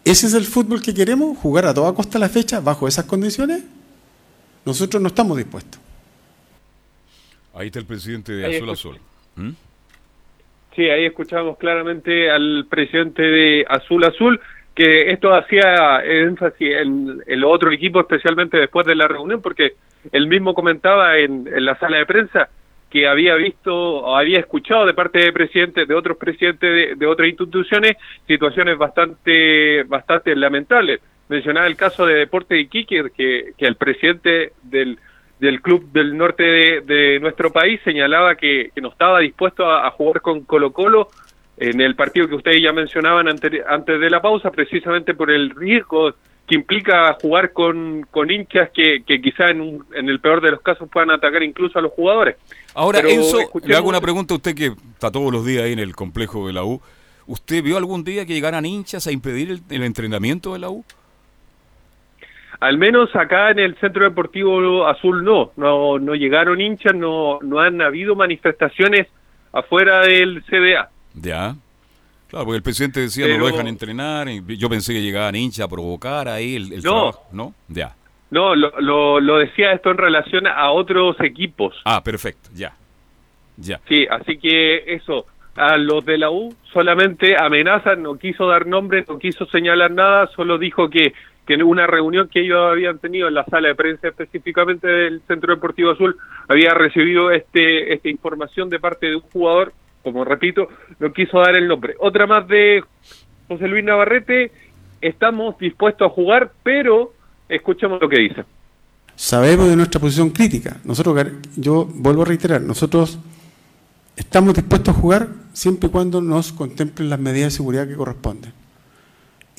¿Ese 0.06 0.28
es 0.28 0.34
el 0.34 0.46
fútbol 0.46 0.82
que 0.82 0.94
queremos? 0.94 1.38
¿Jugar 1.38 1.66
a 1.66 1.74
toda 1.74 1.94
costa 1.94 2.18
la 2.20 2.30
fecha 2.30 2.62
bajo 2.62 2.88
esas 2.88 3.06
condiciones? 3.06 3.64
Nosotros 4.66 5.02
no 5.02 5.10
estamos 5.10 5.38
dispuestos. 5.38 5.82
Ahí 7.54 7.68
está 7.68 7.80
el 7.80 7.86
presidente 7.86 8.32
de 8.32 8.58
Azul. 8.58 8.70
Azul. 8.70 9.00
¿Mm? 9.36 9.67
Sí, 10.78 10.88
ahí 10.92 11.06
escuchamos 11.06 11.58
claramente 11.58 12.30
al 12.30 12.68
presidente 12.70 13.24
de 13.24 13.66
Azul 13.68 14.04
Azul 14.04 14.40
que 14.76 15.10
esto 15.10 15.34
hacía 15.34 16.04
énfasis 16.06 16.72
en 16.72 17.24
el 17.26 17.44
otro 17.46 17.72
equipo, 17.72 18.00
especialmente 18.00 18.58
después 18.58 18.86
de 18.86 18.94
la 18.94 19.08
reunión, 19.08 19.42
porque 19.42 19.74
él 20.12 20.28
mismo 20.28 20.54
comentaba 20.54 21.18
en, 21.18 21.48
en 21.48 21.66
la 21.66 21.80
sala 21.80 21.98
de 21.98 22.06
prensa 22.06 22.50
que 22.92 23.08
había 23.08 23.34
visto 23.34 23.74
o 23.76 24.16
había 24.16 24.38
escuchado 24.38 24.86
de 24.86 24.94
parte 24.94 25.18
de 25.18 25.34
presidentes, 25.34 25.88
de 25.88 25.96
otros 25.96 26.16
presidentes 26.16 26.72
de, 26.72 26.96
de 26.96 27.08
otras 27.08 27.28
instituciones, 27.28 27.98
situaciones 28.28 28.78
bastante, 28.78 29.82
bastante 29.82 30.36
lamentables. 30.36 31.02
Mencionaba 31.28 31.66
el 31.66 31.76
caso 31.76 32.06
de 32.06 32.14
Deporte 32.14 32.54
de 32.54 32.62
Iquique, 32.62 33.10
que, 33.18 33.54
que 33.58 33.66
el 33.66 33.78
presidente 33.78 34.52
del, 34.62 35.00
del 35.40 35.62
club 35.62 35.92
del 35.92 36.18
norte 36.18 36.44
de, 36.44 36.82
de 36.82 37.20
nuestro 37.20 37.52
país 37.52 37.80
señalaba 37.84 38.36
que, 38.36 38.72
que 38.74 38.82
no 38.82 38.90
estaba 38.90 39.20
dispuesto 39.20 39.66
a, 39.66 39.88
a 39.88 39.92
jugar 39.92 40.22
con 40.22 40.42
Colo 40.42 40.72
Colo 40.74 41.10
en 41.58 41.82
el 41.82 41.96
partido 41.96 42.28
que 42.28 42.36
ustedes 42.36 42.62
ya 42.62 42.72
mencionaban 42.72 43.28
antes 43.28 44.00
de 44.00 44.10
la 44.10 44.22
pausa, 44.22 44.52
precisamente 44.52 45.14
por 45.16 45.32
el 45.32 45.50
riesgo 45.52 46.14
que 46.48 46.56
implica 46.56 47.14
jugar 47.22 47.52
con, 47.52 48.06
con 48.10 48.32
hinchas 48.32 48.70
que, 48.74 49.04
que 49.06 49.20
quizá 49.22 49.48
en, 49.50 49.60
un- 49.62 49.86
en 49.94 50.08
el 50.08 50.20
peor 50.20 50.40
de 50.42 50.52
los 50.52 50.62
casos 50.62 50.88
puedan 50.90 51.12
atacar 51.12 51.44
incluso 51.44 51.78
a 51.78 51.82
los 51.82 51.92
jugadores. 51.92 52.38
Ahora, 52.74 53.00
Pero 53.02 53.10
Enzo, 53.14 53.40
le 53.64 53.76
hago 53.76 53.90
una 53.90 54.00
pregunta 54.00 54.34
a 54.34 54.38
usted 54.38 54.56
que 54.56 54.68
está 54.94 55.12
todos 55.12 55.32
los 55.32 55.46
días 55.46 55.64
ahí 55.64 55.74
en 55.74 55.80
el 55.80 55.94
complejo 55.96 56.48
de 56.48 56.54
la 56.54 56.64
U. 56.64 56.80
¿Usted 57.26 57.62
vio 57.64 57.76
algún 57.78 58.04
día 58.06 58.26
que 58.26 58.34
llegaran 58.34 58.66
hinchas 58.66 59.06
a 59.08 59.12
impedir 59.12 59.52
el, 59.52 59.62
el 59.70 59.84
entrenamiento 59.84 60.54
de 60.54 60.60
la 60.60 60.70
U? 60.70 60.86
Al 62.60 62.78
menos 62.78 63.16
acá 63.16 63.52
en 63.52 63.60
el 63.60 63.76
Centro 63.78 64.04
Deportivo 64.06 64.88
Azul 64.88 65.24
no, 65.24 65.52
no, 65.58 66.00
no 66.00 66.16
llegaron 66.16 66.60
hinchas, 66.60 66.96
no, 66.96 67.40
no 67.42 67.60
han 67.60 67.82
habido 67.82 68.16
manifestaciones 68.16 69.08
afuera 69.54 70.02
del 70.02 70.44
CDA. 70.46 70.90
Ya. 71.14 71.56
Claro, 72.30 72.46
porque 72.46 72.58
el 72.58 72.64
presidente 72.64 73.00
decía 73.00 73.26
no 73.26 73.34
Pero- 73.34 73.40
lo 73.46 73.48
dejan 73.52 73.68
entrenar. 73.68 74.28
y 74.28 74.58
yo 74.58 74.70
pensé 74.70 74.94
que 74.94 75.02
llegaban 75.02 75.36
hinchas 75.36 75.66
a 75.66 75.70
provocar 75.70 76.28
ahí 76.28 76.56
el, 76.56 76.74
el 76.74 76.84
No. 76.84 76.92
trabajo. 76.92 77.24
¿No? 77.32 77.54
Ya. 77.70 77.96
No, 78.32 78.56
lo, 78.56 78.72
lo, 78.82 79.20
lo 79.22 79.38
decía 79.38 79.72
esto 79.72 79.90
en 79.92 79.98
relación 79.98 80.48
a 80.48 80.70
otros 80.72 81.16
equipos. 81.22 81.76
Ah, 81.86 82.04
perfecto. 82.04 82.50
Ya. 82.54 82.74
Ya. 83.56 83.80
Sí, 83.88 84.06
así 84.10 84.38
que 84.38 84.94
eso, 84.96 85.26
a 85.56 85.78
los 85.78 86.04
de 86.06 86.18
la 86.18 86.30
U 86.30 86.54
solamente 86.74 87.36
amenazan, 87.40 88.04
no 88.04 88.18
quiso 88.18 88.46
dar 88.48 88.68
nombre, 88.68 89.06
no 89.08 89.18
quiso 89.18 89.46
señalar 89.46 89.92
nada, 89.92 90.28
solo 90.36 90.58
dijo 90.58 90.90
que, 90.90 91.14
que 91.48 91.54
en 91.54 91.64
una 91.64 91.88
reunión 91.88 92.28
que 92.28 92.42
ellos 92.42 92.60
habían 92.60 93.00
tenido 93.00 93.30
en 93.30 93.34
la 93.34 93.46
sala 93.46 93.70
de 93.70 93.76
prensa 93.76 94.10
específicamente 94.10 94.86
del 94.86 95.22
Centro 95.28 95.56
Deportivo 95.56 95.92
Azul, 95.92 96.18
había 96.50 96.74
recibido 96.74 97.32
este 97.32 97.94
esta 97.94 98.10
información 98.10 98.70
de 98.70 98.80
parte 98.80 99.08
de 99.08 99.16
un 99.16 99.22
jugador, 99.22 99.72
como 100.04 100.26
repito, 100.26 100.68
no 101.00 101.14
quiso 101.14 101.40
dar 101.40 101.56
el 101.56 101.68
nombre. 101.68 101.96
Otra 102.00 102.28
más 102.28 102.48
de 102.48 102.84
José 103.48 103.68
Luis 103.68 103.84
Navarrete, 103.84 104.52
estamos 105.00 105.58
dispuestos 105.58 106.12
a 106.12 106.14
jugar, 106.14 106.52
pero 106.64 107.14
escuchemos 107.48 108.02
lo 108.02 108.10
que 108.10 108.20
dice. 108.20 108.44
Sabemos 109.16 109.70
de 109.70 109.78
nuestra 109.78 110.00
posición 110.02 110.30
crítica. 110.32 110.78
Nosotros, 110.84 111.18
yo 111.56 111.86
vuelvo 111.86 112.24
a 112.24 112.26
reiterar, 112.26 112.62
nosotros 112.62 113.18
estamos 114.18 114.54
dispuestos 114.54 114.96
a 114.96 115.00
jugar 115.00 115.28
siempre 115.54 115.88
y 115.88 115.92
cuando 115.92 116.22
nos 116.22 116.52
contemplen 116.52 117.10
las 117.10 117.20
medidas 117.20 117.54
de 117.54 117.58
seguridad 117.58 117.88
que 117.88 117.96
corresponden. 117.96 118.52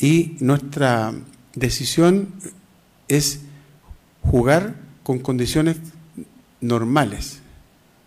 y 0.00 0.36
nuestra 0.38 1.12
decisión 1.58 2.28
es 3.08 3.42
jugar 4.22 4.74
con 5.02 5.18
condiciones 5.20 5.78
normales. 6.60 7.40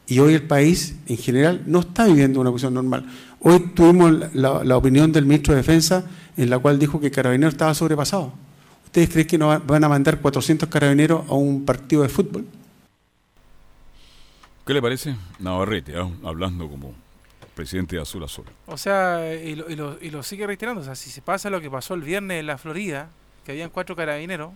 Y 0.08 0.20
hoy 0.20 0.34
el 0.34 0.44
país 0.44 0.96
en 1.08 1.18
general 1.18 1.64
no 1.68 1.80
está 1.80 2.06
viviendo 2.06 2.42
una 2.42 2.50
cuestión 2.50 2.74
normal. 2.74 3.06
Hoy 3.40 3.72
tuvimos 3.74 4.34
la, 4.36 4.64
la 4.64 4.78
opinión 4.78 5.12
del 5.12 5.26
ministro 5.26 5.54
de 5.54 5.62
Defensa 5.62 6.04
en 6.38 6.50
la 6.50 6.60
cual 6.60 6.78
dijo 6.80 7.00
que 7.00 7.12
Carabineros 7.12 7.54
estaba 7.54 7.74
sobrepasado. 7.74 8.34
¿Ustedes 8.86 9.10
creen 9.10 9.28
que 9.28 9.38
no 9.38 9.48
va- 9.48 9.60
van 9.60 9.84
a 9.86 9.90
mandar 9.90 10.20
400 10.20 10.68
carabineros 10.68 11.24
a 11.30 11.34
un 11.34 11.64
partido 11.66 12.02
de 12.04 12.10
fútbol? 12.10 12.46
¿Qué 14.66 14.74
le 14.74 14.82
parece? 14.82 15.16
Navarrete, 15.40 15.96
ah, 15.98 16.10
hablando 16.24 16.68
como 16.70 16.94
presidente 17.56 17.96
de 17.96 18.02
Azul 18.02 18.24
Azul. 18.24 18.46
O 18.68 18.78
sea, 18.78 19.34
y 19.36 19.56
lo, 19.56 19.70
y, 19.70 19.76
lo, 19.76 19.98
y 20.02 20.10
lo 20.10 20.24
sigue 20.24 20.46
reiterando. 20.46 20.82
O 20.82 20.84
sea, 20.84 20.96
si 20.96 21.10
se 21.10 21.22
pasa 21.22 21.50
lo 21.50 21.62
que 21.62 21.70
pasó 21.70 21.94
el 21.94 22.02
viernes 22.02 22.40
en 22.40 22.48
la 22.48 22.58
Florida, 22.58 23.10
que 23.52 23.58
habían 23.58 23.70
cuatro 23.70 23.96
carabineros, 23.96 24.52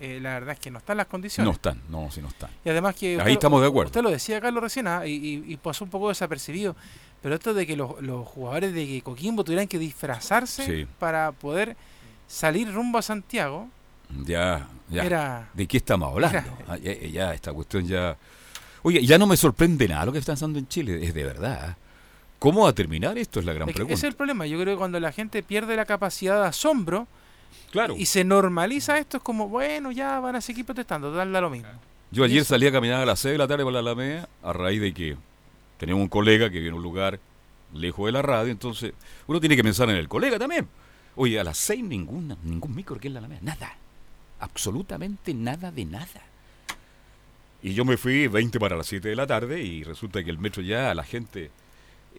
eh, 0.00 0.18
la 0.22 0.34
verdad 0.34 0.52
es 0.54 0.60
que 0.60 0.70
no 0.70 0.78
están 0.78 0.96
las 0.96 1.06
condiciones. 1.06 1.46
No 1.46 1.52
están, 1.52 1.80
no, 1.88 2.10
si 2.10 2.20
no 2.22 2.28
están. 2.28 2.50
Y 2.64 2.68
además 2.70 2.94
que... 2.94 3.14
Ahí 3.14 3.18
usted 3.18 3.30
estamos 3.32 3.60
de 3.62 3.66
acuerdo. 3.68 3.88
Usted 3.88 4.02
lo 4.02 4.10
decía, 4.10 4.40
Carlos, 4.40 4.62
recién, 4.62 4.86
ah, 4.86 5.06
y, 5.06 5.12
y- 5.14 5.44
y 5.52 5.56
pasó 5.56 5.84
un 5.84 5.90
poco 5.90 6.08
desapercibido. 6.08 6.76
Pero 7.20 7.34
esto 7.34 7.52
de 7.52 7.66
que 7.66 7.76
los, 7.76 8.00
los 8.00 8.26
jugadores 8.28 8.72
de 8.74 9.00
Coquimbo 9.02 9.42
tuvieran 9.42 9.66
que 9.66 9.78
disfrazarse 9.78 10.64
Sí. 10.64 10.86
para 11.00 11.32
poder 11.32 11.76
salir 12.28 12.72
rumbo 12.72 12.98
a 12.98 13.02
Santiago, 13.02 13.68
Ya, 14.24 14.68
ya. 14.88 15.04
Era- 15.04 15.48
¿De 15.52 15.66
qué 15.66 15.78
estamos 15.78 16.10
hablando? 16.12 16.38
era- 16.38 16.54
Ah, 16.68 16.76
ya, 16.76 16.92
ya, 16.94 17.34
esta 17.34 17.52
cuestión 17.52 17.86
ya... 17.86 18.16
Oye, 18.82 19.04
ya 19.04 19.18
no 19.18 19.26
me 19.26 19.36
sorprende 19.36 19.88
nada 19.88 20.06
lo 20.06 20.12
que 20.12 20.18
está 20.18 20.32
pasando 20.34 20.58
en 20.60 20.68
Chile, 20.68 21.04
es 21.04 21.12
de 21.12 21.24
verdad. 21.24 21.76
¿Cómo 22.38 22.62
va 22.62 22.68
a 22.70 22.72
terminar 22.72 23.18
esto? 23.18 23.40
Es 23.40 23.46
la 23.46 23.52
gran 23.52 23.68
Es 23.68 23.74
pregunta. 23.74 23.94
ese 23.94 24.06
es 24.06 24.12
el 24.12 24.16
problema. 24.16 24.46
Yo 24.46 24.60
creo 24.60 24.74
que 24.76 24.78
cuando 24.78 25.00
la 25.00 25.10
gente 25.10 25.42
pierde 25.42 25.74
la 25.74 25.84
capacidad 25.84 26.40
de 26.40 26.46
asombro 26.46 27.08
Claro. 27.70 27.94
y 27.98 28.06
se 28.06 28.24
normaliza 28.24 28.98
esto, 28.98 29.18
es 29.18 29.22
como, 29.22 29.48
bueno, 29.48 29.92
ya 29.92 30.20
van 30.20 30.36
a 30.36 30.40
seguir 30.40 30.64
protestando, 30.64 31.10
total, 31.10 31.30
da 31.32 31.40
lo 31.40 31.50
mismo. 31.50 31.68
Yo 32.10 32.24
ayer 32.24 32.42
salí 32.44 32.66
a 32.66 32.72
caminar 32.72 33.02
a 33.02 33.06
las 33.06 33.20
6 33.20 33.32
de 33.32 33.38
la 33.38 33.46
tarde 33.46 33.62
por 33.64 33.72
la 33.74 33.80
Alameda 33.80 34.28
a 34.42 34.52
raíz 34.54 34.80
de 34.80 34.94
que 34.94 35.16
tenemos 35.76 36.00
un 36.00 36.08
colega 36.08 36.48
que 36.48 36.60
viene 36.60 36.72
a 36.72 36.76
un 36.76 36.82
lugar 36.82 37.20
lejos 37.74 38.06
de 38.06 38.12
la 38.12 38.22
radio, 38.22 38.50
entonces 38.50 38.94
uno 39.26 39.38
tiene 39.40 39.54
que 39.56 39.62
pensar 39.62 39.90
en 39.90 39.96
el 39.96 40.08
colega 40.08 40.38
también. 40.38 40.66
Oye, 41.16 41.38
a 41.38 41.44
las 41.44 41.58
6 41.58 41.84
ninguna, 41.84 42.36
ningún 42.42 42.74
micro 42.74 42.98
que 42.98 43.08
en 43.08 43.14
la 43.14 43.18
Alameda, 43.20 43.40
nada. 43.42 43.76
Absolutamente 44.40 45.34
nada 45.34 45.70
de 45.70 45.84
nada. 45.84 46.22
Y 47.62 47.74
yo 47.74 47.84
me 47.84 47.96
fui 47.96 48.28
20 48.28 48.58
para 48.60 48.76
las 48.76 48.86
7 48.86 49.08
de 49.08 49.16
la 49.16 49.26
tarde 49.26 49.60
y 49.62 49.82
resulta 49.84 50.22
que 50.22 50.30
el 50.30 50.38
metro 50.38 50.62
ya 50.62 50.94
la 50.94 51.04
gente... 51.04 51.50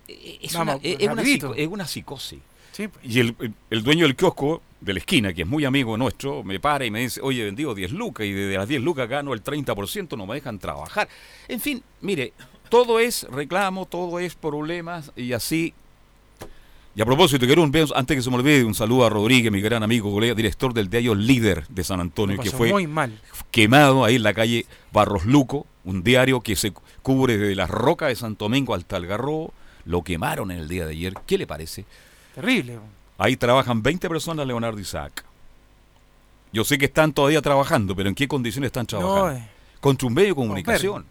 Es, 0.07 0.53
Vamos, 0.53 0.75
una, 0.75 0.83
es- 0.83 0.97
es 0.99 1.09
una 1.09 1.21
es 1.55 1.67
una 1.67 1.87
psicosis. 1.87 2.39
Sí, 2.71 2.87
pues. 2.87 3.03
Y 3.05 3.19
el, 3.19 3.35
el- 3.69 3.83
dueño 3.83 4.05
del 4.05 4.15
kiosco 4.15 4.61
de 4.81 4.93
la 4.93 4.99
esquina, 4.99 5.33
que 5.33 5.41
es 5.41 5.47
muy 5.47 5.65
amigo 5.65 5.97
nuestro, 5.97 6.43
me 6.43 6.59
para 6.59 6.85
y 6.85 6.91
me 6.91 7.01
dice, 7.01 7.19
oye, 7.21 7.43
vendido 7.43 7.75
10 7.75 7.91
lucas 7.91 8.25
y 8.25 8.31
de 8.31 8.55
las 8.57 8.67
10 8.67 8.81
lucas 8.81 9.09
gano 9.09 9.33
el 9.33 9.43
30%, 9.43 10.17
no 10.17 10.25
me 10.25 10.35
dejan 10.35 10.57
trabajar. 10.59 11.09
En 11.47 11.59
fin, 11.59 11.83
mire, 12.01 12.31
todo 12.69 12.99
es 12.99 13.23
reclamo, 13.29 13.85
todo 13.85 14.19
es 14.19 14.35
problemas 14.35 15.11
y 15.15 15.33
así. 15.33 15.73
Y 16.95 17.01
a 17.01 17.05
propósito, 17.05 17.45
quiero 17.45 17.61
un 17.63 17.71
antes 17.95 18.17
que 18.17 18.21
se 18.21 18.29
me 18.29 18.35
olvide, 18.37 18.63
un 18.63 18.73
saludo 18.75 19.05
a 19.05 19.09
Rodríguez, 19.09 19.51
mi 19.51 19.61
gran 19.61 19.83
amigo, 19.83 20.11
colega, 20.11 20.33
director 20.33 20.73
del 20.73 20.89
diario 20.89 21.13
Líder 21.15 21.65
de 21.67 21.83
San 21.83 21.99
Antonio, 22.01 22.37
que 22.39 22.49
fue 22.51 22.71
muy 22.71 22.87
mal. 22.87 23.19
quemado 23.51 24.03
ahí 24.03 24.15
en 24.15 24.23
la 24.23 24.33
calle 24.33 24.65
Barros 24.91 25.25
Luco, 25.25 25.65
un 25.85 26.03
diario 26.03 26.41
que 26.41 26.55
se 26.55 26.73
cubre 27.01 27.37
desde 27.37 27.55
las 27.55 27.69
rocas 27.69 28.09
de 28.09 28.15
Santo 28.15 28.45
Domingo 28.45 28.73
hasta 28.75 28.95
Algarrobo. 28.97 29.53
Lo 29.85 30.03
quemaron 30.03 30.51
en 30.51 30.59
el 30.59 30.67
día 30.67 30.85
de 30.85 30.91
ayer. 30.91 31.13
¿Qué 31.25 31.37
le 31.37 31.47
parece? 31.47 31.85
Terrible. 32.35 32.79
Ahí 33.17 33.35
trabajan 33.35 33.81
20 33.81 34.07
personas, 34.09 34.45
Leonardo 34.47 34.79
Isaac. 34.79 35.23
Yo 36.51 36.63
sé 36.63 36.77
que 36.77 36.85
están 36.85 37.13
todavía 37.13 37.41
trabajando, 37.41 37.95
pero 37.95 38.09
¿en 38.09 38.15
qué 38.15 38.27
condiciones 38.27 38.69
están 38.69 38.85
trabajando? 38.87 39.31
eh. 39.31 39.47
Contra 39.79 40.07
un 40.07 40.13
medio 40.13 40.29
de 40.29 40.35
comunicación. 40.35 41.05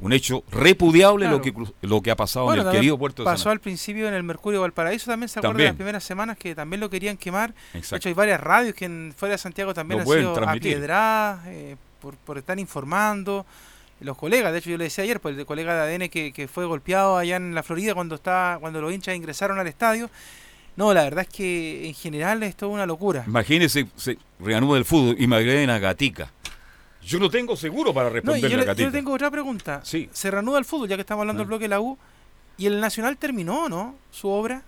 Un 0.00 0.12
hecho 0.12 0.42
repudiable 0.50 1.26
Claro. 1.26 1.36
lo, 1.36 1.42
que, 1.42 1.54
lo 1.82 2.02
que 2.02 2.10
ha 2.10 2.16
pasado 2.16 2.46
Bueno, 2.46 2.62
en 2.62 2.68
el 2.68 2.74
querido 2.74 2.98
puerto 2.98 3.22
de 3.22 3.26
pasó 3.26 3.44
San 3.44 3.52
al 3.52 3.60
principio 3.60 4.08
en 4.08 4.14
el 4.14 4.24
Mercurio 4.24 4.60
Valparaíso, 4.62 5.08
también 5.10 5.28
se 5.28 5.38
acuerda 5.38 5.50
de 5.52 5.52
También. 5.54 5.68
las 5.68 5.76
primeras 5.76 6.04
semanas 6.04 6.36
que 6.36 6.54
también 6.54 6.80
lo 6.80 6.90
querían 6.90 7.16
quemar. 7.16 7.54
De 7.72 7.78
Exacto. 7.78 7.96
hecho, 7.96 8.08
hay 8.08 8.14
varias 8.14 8.40
radios 8.40 8.74
que 8.74 8.86
en, 8.86 9.14
fuera 9.16 9.34
de 9.34 9.38
Santiago 9.38 9.72
también 9.72 10.02
Lo 10.04 10.10
han 10.12 10.18
sido 10.18 10.48
apiedradas 10.48 11.46
eh, 11.46 11.76
por, 12.00 12.16
por 12.16 12.38
estar 12.38 12.58
informando. 12.58 13.46
Los 14.00 14.16
colegas, 14.18 14.52
de 14.52 14.58
hecho 14.58 14.70
yo 14.70 14.76
le 14.78 14.84
decía 14.84 15.04
ayer, 15.04 15.20
pues 15.20 15.36
el 15.38 15.46
colega 15.46 15.74
de 15.86 15.94
ADN 15.94 16.08
que, 16.10 16.32
que 16.32 16.46
fue 16.48 16.66
golpeado 16.66 17.16
allá 17.16 17.36
en 17.36 17.54
la 17.54 17.62
Florida 17.62 17.94
cuando 17.94 18.16
está, 18.16 18.58
cuando 18.60 18.80
los 18.80 18.92
hinchas 18.92 19.16
ingresaron 19.16 19.58
al 19.58 19.66
estadio. 19.66 20.10
No, 20.76 20.92
la 20.92 21.04
verdad 21.04 21.22
es 21.28 21.34
que 21.34 21.86
en 21.86 21.94
general 21.94 22.42
es 22.42 22.56
toda 22.56 22.72
una 22.72 22.84
locura. 22.86 23.24
Imagínese, 23.26 23.86
se 23.96 24.18
reanuda 24.40 24.76
el 24.78 24.84
fútbol 24.84 25.16
y 25.18 25.26
me 25.26 25.36
agreden 25.36 25.70
a 25.70 25.78
Gatica. 25.78 26.30
Yo 27.02 27.18
no 27.20 27.30
tengo 27.30 27.54
seguro 27.56 27.94
para 27.94 28.08
No, 28.08 28.12
y 28.12 28.14
responderle 28.16 28.48
yo, 28.50 28.54
a 28.56 28.58
le, 28.58 28.62
yo 28.64 28.66
Gatica. 28.66 28.86
le 28.88 28.92
tengo 28.92 29.12
otra 29.12 29.30
pregunta. 29.30 29.80
Sí. 29.84 30.08
Se 30.12 30.30
reanuda 30.30 30.58
el 30.58 30.64
fútbol, 30.64 30.88
ya 30.88 30.96
que 30.96 31.02
estamos 31.02 31.22
hablando 31.22 31.40
del 31.40 31.46
Ah. 31.46 31.48
bloque 31.48 31.64
de 31.64 31.68
la 31.68 31.80
U. 31.80 31.96
¿Y 32.56 32.66
el 32.66 32.80
Nacional 32.80 33.16
terminó, 33.16 33.68
no? 33.68 33.94
Su 34.10 34.28
obra. 34.28 34.62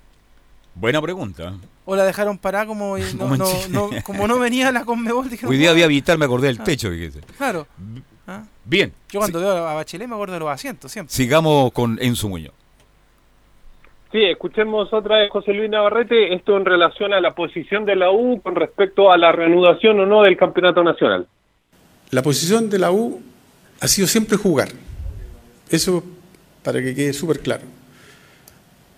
Buena 0.75 1.01
pregunta. 1.03 1.55
¿O 1.85 1.97
la 1.97 2.05
dejaron 2.05 2.39
parada 2.39 2.67
como 2.67 2.97
no, 2.99 2.99
en 2.99 3.19
no- 3.39 3.47
Chile. 3.47 3.69
no- 3.71 3.91
como 4.05 4.29
no 4.29 4.39
venía 4.39 4.71
la 4.71 4.85
Conmebol? 4.85 5.27
Hoy 5.31 5.31
día 5.31 5.47
"Bueno". 5.49 5.71
había 5.71 5.87
vital, 5.89 6.19
me 6.19 6.27
acordé 6.27 6.49
del 6.49 6.61
Ah. 6.61 6.65
techo. 6.65 6.91
fíjese. 6.91 7.21
Claro. 7.37 7.67
Bien, 8.69 8.93
Yo 9.11 9.21
cuando 9.21 9.39
veo 9.39 9.67
a 9.67 9.75
Bachelet 9.75 10.09
me 10.09 10.15
acuerdo 10.15 10.35
de 10.35 10.41
los 10.41 10.49
asientos, 10.49 10.91
siempre. 10.91 11.15
sigamos 11.15 11.73
con 11.73 11.99
Enzo 12.03 12.29
Muñoz. 12.29 12.53
Sí, 14.11 14.25
escuchemos 14.25 14.93
otra 14.93 15.19
vez 15.19 15.31
José 15.31 15.53
Luis 15.53 15.71
Navarrete, 15.71 16.35
esto 16.35 16.57
en 16.57 16.65
relación 16.65 17.13
a 17.13 17.21
la 17.21 17.35
posición 17.35 17.85
de 17.85 17.97
la 17.97 18.11
U 18.11 18.41
con 18.43 18.57
respecto 18.57 19.13
a 19.13 19.19
la 19.19 19.31
reanudación 19.31 20.01
o 20.01 20.07
no 20.07 20.23
del 20.23 20.37
campeonato 20.37 20.83
nacional. 20.83 21.29
La 22.11 22.23
posición 22.23 22.69
de 22.71 22.79
la 22.79 22.91
U 22.91 23.21
ha 23.81 23.89
sido 23.89 24.07
siempre 24.09 24.37
jugar. 24.37 24.69
Eso 25.71 26.03
para 26.63 26.81
que 26.83 26.95
quede 26.95 27.13
súper 27.13 27.41
claro. 27.41 27.65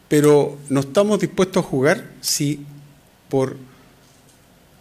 Pero 0.09 0.57
no 0.71 0.81
estamos 0.81 1.21
dispuestos 1.21 1.65
a 1.65 1.67
jugar 1.67 2.05
si 2.21 2.65
por 3.29 3.57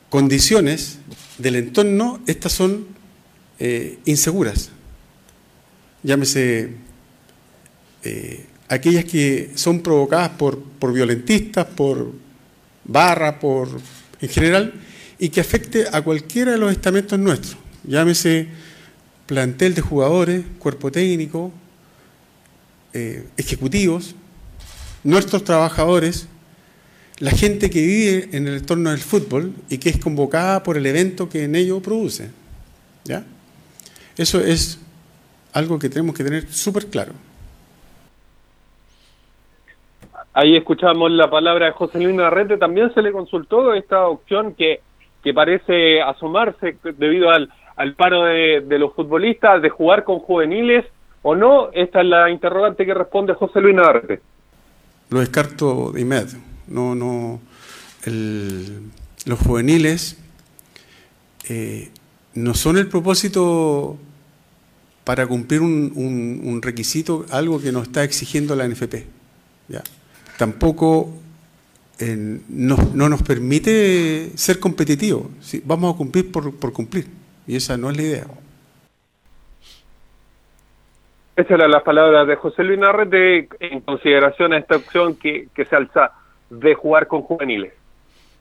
condiciones 0.10 1.00
del 1.38 1.56
entorno 1.58 2.20
estas 2.28 2.54
son 2.54 2.88
eh, 3.60 4.00
inseguras. 4.06 4.72
Llámese 6.04 6.72
eh, 8.04 8.46
aquellas 8.70 9.06
que 9.06 9.52
son 9.56 9.82
provocadas 9.82 10.30
por, 10.32 10.62
por 10.62 10.94
violentistas, 10.94 11.66
por 11.66 12.12
barra, 12.84 13.40
por 13.40 13.70
en 14.22 14.30
general, 14.30 14.74
y 15.20 15.30
que 15.30 15.42
afecte 15.42 15.86
a 15.92 16.02
cualquiera 16.02 16.52
de 16.52 16.58
los 16.58 16.72
estamentos 16.72 17.18
nuestros. 17.20 17.58
Llámese 17.84 18.48
plantel 19.26 19.76
de 19.76 19.82
jugadores, 19.82 20.44
cuerpo 20.60 20.92
técnico, 20.92 21.52
eh, 22.94 23.28
ejecutivos, 23.38 24.16
nuestros 25.04 25.44
trabajadores, 25.44 26.28
la 27.20 27.32
gente 27.32 27.70
que 27.70 27.82
vive 27.82 28.30
en 28.32 28.48
el 28.48 28.58
entorno 28.58 28.92
del 28.92 29.00
fútbol 29.00 29.54
y 29.70 29.80
que 29.80 29.90
es 29.90 29.98
convocada 29.98 30.64
por 30.64 30.78
el 30.78 30.86
evento 30.86 31.30
que 31.30 31.44
en 31.44 31.56
ello 31.56 31.82
produce. 31.82 32.30
¿Ya? 33.06 33.26
Eso 34.18 34.40
es 34.40 34.80
algo 35.58 35.80
que 35.80 35.90
tenemos 35.90 36.16
que 36.16 36.24
tener 36.24 36.48
súper 36.52 36.86
claro. 36.88 37.14
Ahí 40.34 40.56
escuchamos 40.56 41.10
la 41.12 41.30
palabra 41.30 41.66
de 41.68 41.72
José 41.72 42.00
Luis 42.00 42.16
Navarrete, 42.16 42.58
también 42.58 42.94
se 42.94 43.02
le 43.02 43.12
consultó 43.12 43.74
esta 43.74 44.08
opción 44.08 44.54
que, 44.54 44.82
que 45.24 45.34
parece 45.34 46.00
asomarse 46.02 46.78
debido 46.98 47.32
al, 47.32 47.52
al 47.76 47.96
paro 47.96 48.24
de, 48.24 48.62
de 48.62 48.78
los 48.80 48.94
futbolistas 48.94 49.62
de 49.64 49.70
jugar 49.70 50.04
con 50.04 50.20
juveniles 50.20 50.86
o 51.24 51.36
no. 51.36 51.70
Esta 51.74 52.02
es 52.02 52.08
la 52.08 52.30
interrogante 52.30 52.86
que 52.86 52.94
responde 52.94 53.34
José 53.34 53.62
Luis 53.62 53.76
Navarrete. 53.76 54.22
Lo 55.10 55.20
descarto 55.22 55.92
de 55.92 56.02
inmediato. 56.02 56.38
No, 56.68 56.94
no, 56.94 57.40
el- 58.06 58.92
los 59.26 59.40
juveniles 59.40 60.22
eh, 61.50 61.90
no 62.36 62.54
son 62.54 62.78
el 62.78 62.88
propósito 62.88 63.98
para 65.08 65.26
cumplir 65.26 65.62
un, 65.62 65.94
un- 65.96 66.42
un 66.44 66.62
requisito, 66.62 67.26
algo 67.32 67.62
que 67.62 67.72
nos 67.72 67.84
está 67.84 68.04
exigiendo 68.04 68.58
la 68.58 68.68
NFP. 68.68 69.06
¿ya? 69.70 69.82
Tampoco 70.38 71.10
eh, 71.98 72.42
no 72.50 73.08
nos 73.08 73.24
permite 73.24 74.32
ser 74.36 74.60
competitivos. 74.60 75.28
Vamos 75.64 75.96
a 75.96 75.98
cumplir 75.98 76.30
por, 76.30 76.74
cumplir. 76.74 77.08
Y 77.48 77.56
esa 77.56 77.78
no 77.78 77.90
es 77.90 77.96
la 77.96 78.04
idea. 78.04 78.28
Esas 81.38 81.52
eran 81.52 81.72
las 81.72 81.84
palabras 81.84 82.28
de 82.28 82.36
José 82.36 82.64
Luis 82.66 82.78
Navarrete 82.78 83.48
en 83.62 83.80
consideración 83.82 84.52
a 84.52 84.58
esta 84.58 84.76
opción 84.76 85.16
que, 85.16 85.48
que 85.56 85.64
se 85.64 85.76
alza 85.78 86.12
de 86.50 86.76
jugar 86.76 87.08
con 87.08 87.22
juveniles. 87.22 87.72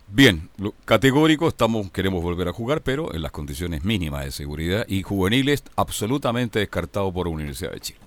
Bien, 0.08 0.48
lo- 0.58 0.72
categórico, 0.84 1.48
estamos, 1.48 1.90
queremos 1.90 2.22
volver 2.22 2.48
a 2.48 2.52
jugar, 2.52 2.80
pero 2.82 3.12
en 3.14 3.22
las 3.22 3.32
condiciones 3.32 3.84
mínimas 3.84 4.24
de 4.24 4.30
seguridad 4.30 4.84
y 4.88 5.02
juveniles 5.02 5.64
absolutamente 5.76 6.60
descartado 6.60 7.12
por 7.12 7.26
Universidad 7.28 7.72
de 7.72 7.80
Chile. 7.80 7.98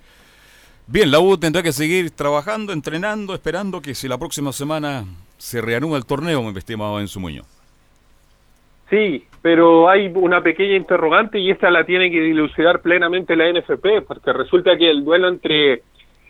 Bien, 0.87 1.11
la 1.11 1.19
U 1.19 1.37
tendrá 1.37 1.61
que 1.61 1.71
seguir 1.71 2.09
trabajando, 2.11 2.73
entrenando, 2.73 3.33
esperando 3.35 3.81
que 3.81 3.93
si 3.93 4.07
la 4.07 4.17
próxima 4.17 4.51
semana 4.53 5.05
se 5.37 5.61
reanuda 5.61 5.97
el 5.97 6.05
torneo, 6.05 6.41
mi 6.41 6.57
estimado 6.57 6.99
Enzo 6.99 7.19
Muñoz. 7.19 7.45
Sí, 8.89 9.25
pero 9.43 9.87
hay 9.87 10.07
una 10.15 10.41
pequeña 10.41 10.75
interrogante 10.75 11.37
y 11.37 11.51
esta 11.51 11.69
la 11.69 11.85
tiene 11.85 12.09
que 12.09 12.21
dilucidar 12.21 12.81
plenamente 12.81 13.35
la 13.35 13.47
NFP, 13.49 14.01
porque 14.07 14.33
resulta 14.33 14.75
que 14.77 14.89
el 14.89 15.03
duelo 15.05 15.27
entre 15.27 15.83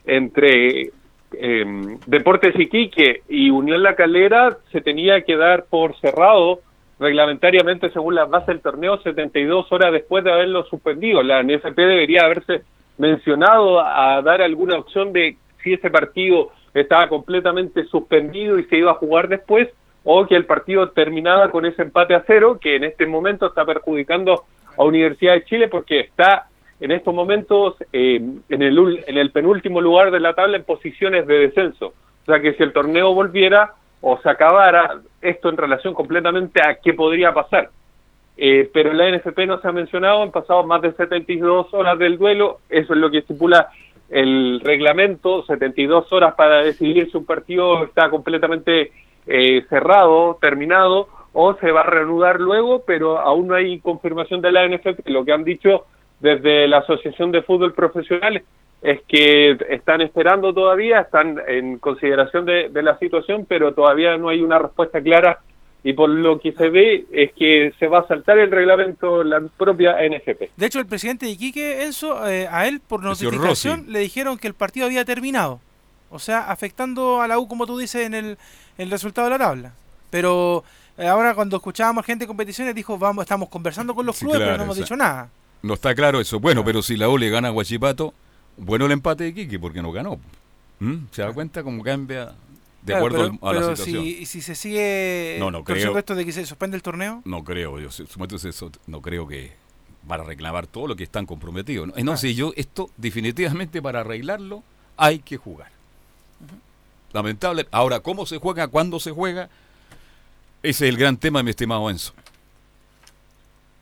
entre 0.05 0.91
eh, 1.33 1.65
Deportes 2.05 2.57
Iquique 2.59 3.23
y 3.29 3.49
Unión 3.49 3.83
La 3.83 3.95
Calera 3.95 4.57
se 4.71 4.81
tenía 4.81 5.21
que 5.21 5.35
dar 5.35 5.65
por 5.65 5.95
cerrado 5.99 6.59
reglamentariamente 6.99 7.89
según 7.91 8.15
las 8.15 8.29
bases 8.29 8.47
del 8.47 8.61
torneo 8.61 9.01
72 9.01 9.71
horas 9.71 9.93
después 9.93 10.23
de 10.23 10.31
haberlo 10.31 10.65
suspendido. 10.65 11.23
La 11.23 11.41
NFP 11.41 11.77
debería 11.77 12.25
haberse 12.25 12.63
mencionado 12.97 13.79
a 13.79 14.21
dar 14.21 14.41
alguna 14.41 14.77
opción 14.77 15.13
de 15.13 15.37
si 15.63 15.73
ese 15.73 15.89
partido 15.89 16.51
estaba 16.73 17.07
completamente 17.07 17.85
suspendido 17.85 18.59
y 18.59 18.65
se 18.65 18.77
iba 18.77 18.91
a 18.91 18.95
jugar 18.95 19.29
después 19.29 19.69
o 20.03 20.25
que 20.25 20.35
el 20.35 20.45
partido 20.45 20.89
terminaba 20.89 21.49
con 21.51 21.65
ese 21.65 21.81
empate 21.81 22.15
a 22.15 22.23
cero 22.25 22.57
que 22.61 22.75
en 22.75 22.83
este 22.83 23.05
momento 23.05 23.47
está 23.47 23.65
perjudicando 23.65 24.43
a 24.77 24.83
Universidad 24.83 25.33
de 25.33 25.45
Chile 25.45 25.67
porque 25.67 26.01
está 26.01 26.47
en 26.79 26.91
estos 26.91 27.13
momentos 27.13 27.75
eh, 27.91 28.21
en, 28.49 28.61
el, 28.61 29.03
en 29.05 29.17
el 29.17 29.31
penúltimo 29.31 29.81
lugar 29.81 30.11
de 30.11 30.19
la 30.19 30.33
tabla 30.33 30.57
en 30.57 30.63
posiciones 30.63 31.27
de 31.27 31.39
descenso. 31.39 31.87
O 31.87 32.25
sea 32.25 32.39
que 32.39 32.53
si 32.53 32.63
el 32.63 32.73
torneo 32.73 33.13
volviera 33.13 33.73
o 34.01 34.17
se 34.21 34.29
acabara, 34.29 35.01
esto 35.21 35.49
en 35.49 35.57
relación 35.57 35.93
completamente 35.93 36.61
a 36.61 36.75
qué 36.75 36.93
podría 36.93 37.33
pasar. 37.33 37.69
Eh, 38.37 38.69
pero 38.73 38.93
la 38.93 39.09
NFP 39.11 39.39
no 39.45 39.59
se 39.59 39.67
ha 39.67 39.73
mencionado, 39.73 40.23
han 40.23 40.31
pasado 40.31 40.63
más 40.63 40.81
de 40.81 40.93
72 40.93 41.73
horas 41.73 41.99
del 41.99 42.17
duelo, 42.17 42.59
eso 42.69 42.93
es 42.93 42.99
lo 42.99 43.11
que 43.11 43.17
estipula 43.17 43.69
el 44.09 44.61
reglamento, 44.63 45.43
72 45.45 46.11
horas 46.13 46.35
para 46.35 46.63
decidir 46.63 47.11
si 47.11 47.17
un 47.17 47.25
partido 47.25 47.83
está 47.83 48.09
completamente 48.09 48.93
eh, 49.27 49.65
cerrado, 49.69 50.37
terminado, 50.39 51.09
o 51.33 51.53
se 51.55 51.71
va 51.71 51.81
a 51.81 51.89
reanudar 51.89 52.39
luego, 52.39 52.83
pero 52.87 53.19
aún 53.19 53.47
no 53.47 53.55
hay 53.55 53.79
confirmación 53.79 54.41
de 54.41 54.51
la 54.51 54.67
NFP. 54.67 55.09
Lo 55.09 55.25
que 55.25 55.33
han 55.33 55.43
dicho 55.43 55.85
desde 56.19 56.67
la 56.67 56.79
Asociación 56.79 57.31
de 57.31 57.41
Fútbol 57.43 57.73
Profesional 57.73 58.43
es 58.81 59.01
que 59.07 59.57
están 59.69 60.01
esperando 60.01 60.53
todavía, 60.53 61.01
están 61.01 61.37
en 61.47 61.79
consideración 61.79 62.45
de, 62.45 62.69
de 62.69 62.83
la 62.83 62.97
situación, 62.97 63.45
pero 63.47 63.73
todavía 63.73 64.17
no 64.17 64.29
hay 64.29 64.41
una 64.41 64.57
respuesta 64.57 65.01
clara 65.01 65.39
y 65.83 65.93
por 65.93 66.09
lo 66.09 66.39
que 66.39 66.51
se 66.51 66.69
ve 66.69 67.05
es 67.11 67.31
que 67.33 67.73
se 67.79 67.87
va 67.87 67.99
a 67.99 68.07
saltar 68.07 68.37
el 68.37 68.51
reglamento 68.51 69.23
la 69.23 69.41
propia 69.57 69.95
NFP. 70.07 70.51
De 70.57 70.65
hecho, 70.65 70.79
el 70.79 70.85
presidente 70.85 71.25
de 71.25 71.31
Iquique, 71.33 71.83
Enzo, 71.83 72.27
eh, 72.27 72.47
a 72.51 72.67
él 72.67 72.81
por 72.85 73.01
notificación 73.01 73.85
le 73.87 73.99
dijeron 73.99 74.37
que 74.37 74.47
el 74.47 74.53
partido 74.53 74.85
había 74.85 75.05
terminado. 75.05 75.61
O 76.11 76.19
sea, 76.19 76.51
afectando 76.51 77.21
a 77.21 77.27
la 77.27 77.37
U, 77.39 77.47
como 77.47 77.65
tú 77.65 77.77
dices, 77.77 78.05
en 78.05 78.13
el, 78.13 78.37
el 78.77 78.91
resultado 78.91 79.27
de 79.27 79.37
la 79.37 79.45
tabla. 79.45 79.73
Pero 80.09 80.63
eh, 80.97 81.07
ahora 81.07 81.33
cuando 81.33 81.57
escuchábamos 81.57 82.05
gente 82.05 82.23
de 82.23 82.27
competiciones 82.27 82.75
dijo, 82.75 82.97
vamos, 82.97 83.23
estamos 83.23 83.47
conversando 83.47 83.93
con 83.93 84.05
los 84.05 84.17
Sí, 84.17 84.25
clubes, 84.25 84.39
pero 84.39 84.57
no 84.57 84.63
hemos 84.63 84.73
o 84.73 84.75
sea, 84.75 84.83
dicho 84.83 84.95
nada. 84.97 85.29
No 85.61 85.73
está 85.73 85.93
claro 85.95 86.19
eso. 86.21 86.39
Bueno, 86.39 86.63
pero 86.63 86.81
si 86.81 86.95
la 86.97 87.09
U 87.09 87.17
le 87.17 87.29
gana 87.29 87.49
a 87.49 87.51
Guachipato, 87.51 88.13
bueno 88.57 88.85
el 88.85 88.91
empate 88.93 89.25
de 89.25 89.33
Quique 89.33 89.59
porque 89.59 89.81
no 89.81 89.91
ganó. 89.91 90.19
¿Mm? 90.79 90.95
¿Se 91.11 91.21
da 91.21 91.33
cuenta 91.33 91.63
cómo 91.63 91.83
cambia 91.83 92.27
de 92.27 92.33
Claro, 92.85 92.97
acuerdo 93.07 93.31
pero, 93.37 93.49
a 93.49 93.53
la 93.53 93.59
pero 93.59 93.75
situación? 93.75 94.03
si, 94.05 94.25
si 94.25 94.41
se 94.41 94.55
sigue 94.55 95.35
No, 95.39 95.51
no 95.51 95.63
creo. 95.65 95.87
supuesto 95.87 96.15
de 96.15 96.25
que 96.25 96.31
se 96.31 96.45
suspende 96.45 96.77
el 96.77 96.81
torneo, 96.83 97.21
No 97.25 97.43
creo, 97.43 97.77
yo 97.79 97.89
eso, 97.89 98.71
no 98.87 99.01
creo 99.01 99.27
que 99.27 99.51
para 100.07 100.23
reclamar 100.23 100.65
todo 100.65 100.87
lo 100.87 100.95
que 100.95 101.03
están 101.03 101.25
comprometidos. 101.25 101.89
No, 101.89 101.93
no 102.03 102.17
sé, 102.17 102.33
yo 102.33 102.53
esto 102.55 102.89
definitivamente 102.97 103.81
para 103.81 103.99
arreglarlo 103.99 104.63
hay 104.95 105.19
que 105.19 105.35
jugar. 105.37 105.71
Lamentable. 107.11 107.67
Ahora, 107.71 107.99
¿cómo 107.99 108.25
se 108.25 108.37
juega? 108.37 108.67
¿Cuándo 108.67 108.99
se 108.99 109.11
juega? 109.11 109.49
Ese 110.63 110.85
es 110.85 110.89
el 110.89 110.97
gran 110.97 111.17
tema, 111.17 111.43
mi 111.43 111.49
estimado 111.49 111.89
Enzo. 111.89 112.13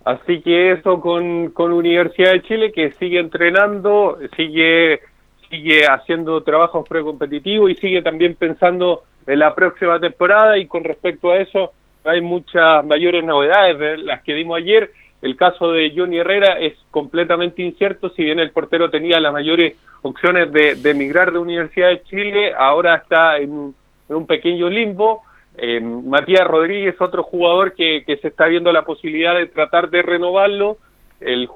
Así 0.07 0.39
que 0.39 0.71
eso 0.71 1.01
con, 1.01 1.49
con 1.49 1.73
Universidad 1.73 2.31
de 2.31 2.41
Chile 2.43 2.71
que 2.71 2.93
sigue 2.93 3.19
entrenando, 3.19 4.17
sigue 4.37 5.01
sigue 5.49 5.85
haciendo 5.85 6.41
trabajos 6.43 6.87
precompetitivos 6.87 7.71
y 7.71 7.75
sigue 7.75 8.01
también 8.01 8.35
pensando 8.35 9.03
en 9.25 9.39
la 9.39 9.53
próxima 9.53 9.99
temporada 9.99 10.57
y 10.57 10.65
con 10.65 10.85
respecto 10.85 11.31
a 11.31 11.39
eso 11.39 11.73
hay 12.05 12.21
muchas 12.21 12.85
mayores 12.85 13.25
novedades 13.25 13.77
de 13.77 13.97
las 13.97 14.23
que 14.23 14.33
dimos 14.33 14.59
ayer. 14.59 14.91
El 15.21 15.35
caso 15.35 15.73
de 15.73 15.91
Johnny 15.93 16.19
Herrera 16.19 16.57
es 16.57 16.75
completamente 16.89 17.61
incierto, 17.61 18.09
si 18.11 18.23
bien 18.23 18.39
el 18.39 18.51
portero 18.51 18.89
tenía 18.89 19.19
las 19.19 19.33
mayores 19.33 19.75
opciones 20.03 20.53
de, 20.53 20.75
de 20.75 20.91
emigrar 20.91 21.33
de 21.33 21.39
Universidad 21.39 21.89
de 21.89 22.03
Chile, 22.03 22.53
ahora 22.57 22.95
está 22.95 23.39
en 23.39 23.73
un 24.07 24.25
pequeño 24.25 24.69
limbo. 24.69 25.26
Eh, 25.57 25.79
Matías 25.81 26.45
Rodríguez, 26.47 26.95
otro 27.01 27.23
jugador 27.23 27.73
que, 27.73 28.03
se 28.05 28.27
está 28.27 28.45
viendo 28.45 28.71
la 28.71 28.85
posibilidad 28.85 29.35
de 29.35 29.47
tratar 29.47 29.89
de 29.89 30.01
renovarlo. 30.03 30.77
El 31.19 31.49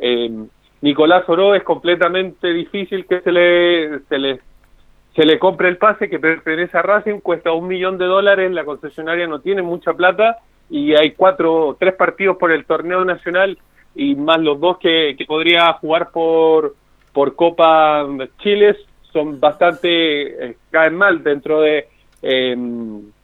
eh, 0.00 0.30
Nicolás 0.80 1.28
Oro 1.28 1.54
es 1.54 1.64
completamente 1.64 2.52
difícil 2.52 3.04
que 3.06 3.20
se 3.20 3.32
le, 3.32 4.00
se 4.08 4.18
le 4.18 4.40
se 5.18 5.24
le 5.24 5.40
compre 5.40 5.68
el 5.68 5.78
pase 5.78 6.08
que 6.08 6.20
pertenece 6.20 6.78
a 6.78 6.82
Racing, 6.82 7.18
cuesta 7.18 7.50
un 7.50 7.66
millón 7.66 7.98
de 7.98 8.04
dólares, 8.04 8.52
la 8.52 8.64
concesionaria 8.64 9.26
no 9.26 9.40
tiene 9.40 9.62
mucha 9.62 9.92
plata 9.92 10.38
y 10.70 10.94
hay 10.94 11.10
cuatro, 11.10 11.76
tres 11.76 11.94
partidos 11.94 12.36
por 12.36 12.52
el 12.52 12.64
torneo 12.64 13.04
nacional 13.04 13.58
y 13.96 14.14
más 14.14 14.38
los 14.38 14.60
dos 14.60 14.78
que, 14.78 15.16
que 15.18 15.24
podría 15.24 15.72
jugar 15.72 16.10
por, 16.12 16.76
por 17.12 17.34
Copa 17.34 18.06
Chiles 18.38 18.76
son 19.12 19.40
bastante, 19.40 20.50
eh, 20.50 20.56
caen 20.70 20.94
mal 20.94 21.24
dentro 21.24 21.62
de, 21.62 21.88
eh, 22.22 22.56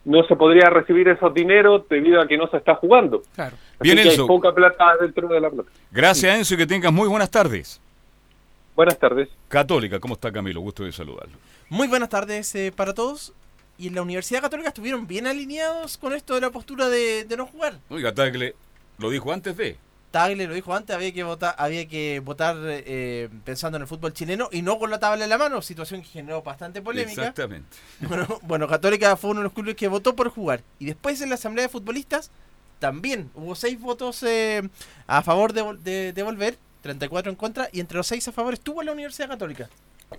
no 0.04 0.22
se 0.24 0.36
podría 0.36 0.68
recibir 0.70 1.08
esos 1.08 1.32
dineros 1.32 1.88
debido 1.88 2.20
a 2.20 2.26
que 2.26 2.36
no 2.36 2.46
se 2.48 2.56
está 2.58 2.74
jugando. 2.74 3.22
Claro. 3.34 3.56
Así 3.78 3.78
Bien, 3.80 3.96
que 3.96 4.02
hay 4.02 4.08
Enzo. 4.10 4.26
poca 4.26 4.52
plata 4.54 4.96
dentro 5.00 5.28
de 5.28 5.40
la 5.40 5.50
plata. 5.50 5.70
Gracias, 5.90 6.36
Enzo, 6.36 6.54
y 6.54 6.56
que 6.58 6.66
tengas 6.66 6.92
muy 6.92 7.08
buenas 7.08 7.30
tardes. 7.30 7.80
Buenas 8.76 8.98
tardes. 8.98 9.28
Católica, 9.48 10.00
¿cómo 10.00 10.14
está 10.14 10.32
Camilo? 10.32 10.60
Gusto 10.60 10.84
de 10.84 10.92
saludarlo. 10.92 11.36
Muy 11.68 11.86
buenas 11.88 12.08
tardes 12.08 12.54
eh, 12.54 12.72
para 12.74 12.92
todos. 12.92 13.32
Y 13.78 13.88
en 13.88 13.94
la 13.94 14.02
Universidad 14.02 14.40
Católica 14.40 14.68
estuvieron 14.68 15.06
bien 15.06 15.26
alineados 15.26 15.96
con 15.98 16.12
esto 16.12 16.34
de 16.34 16.40
la 16.40 16.50
postura 16.50 16.88
de, 16.88 17.24
de 17.24 17.36
no 17.36 17.46
jugar. 17.46 17.78
Oiga, 17.88 18.12
Tagle 18.14 18.54
lo 18.98 19.10
dijo 19.10 19.32
antes 19.32 19.56
de. 19.56 19.76
Tagle 20.14 20.46
lo 20.46 20.54
dijo 20.54 20.72
antes, 20.72 20.94
había 20.94 21.12
que 21.12 21.24
votar, 21.24 21.56
había 21.58 21.88
que 21.88 22.20
votar 22.20 22.56
eh, 22.62 23.28
pensando 23.44 23.78
en 23.78 23.82
el 23.82 23.88
fútbol 23.88 24.12
chileno 24.12 24.48
y 24.52 24.62
no 24.62 24.78
con 24.78 24.88
la 24.88 25.00
tabla 25.00 25.24
en 25.24 25.28
la 25.28 25.38
mano, 25.38 25.60
situación 25.60 26.02
que 26.02 26.08
generó 26.08 26.40
bastante 26.40 26.80
polémica. 26.80 27.22
Exactamente. 27.22 27.76
Bueno, 27.98 28.28
bueno, 28.42 28.68
Católica 28.68 29.16
fue 29.16 29.30
uno 29.30 29.40
de 29.40 29.44
los 29.44 29.52
clubes 29.52 29.74
que 29.74 29.88
votó 29.88 30.14
por 30.14 30.28
jugar. 30.28 30.62
Y 30.78 30.84
después 30.84 31.20
en 31.20 31.30
la 31.30 31.34
asamblea 31.34 31.64
de 31.64 31.68
futbolistas 31.68 32.30
también 32.78 33.28
hubo 33.34 33.56
seis 33.56 33.80
votos 33.80 34.22
eh, 34.22 34.62
a 35.08 35.20
favor 35.22 35.52
de, 35.52 35.78
de, 35.82 36.12
de 36.12 36.22
volver, 36.22 36.58
34 36.82 37.32
en 37.32 37.36
contra, 37.36 37.68
y 37.72 37.80
entre 37.80 37.96
los 37.96 38.06
seis 38.06 38.28
a 38.28 38.30
favor 38.30 38.54
estuvo 38.54 38.84
la 38.84 38.92
Universidad 38.92 39.26
Católica. 39.26 39.68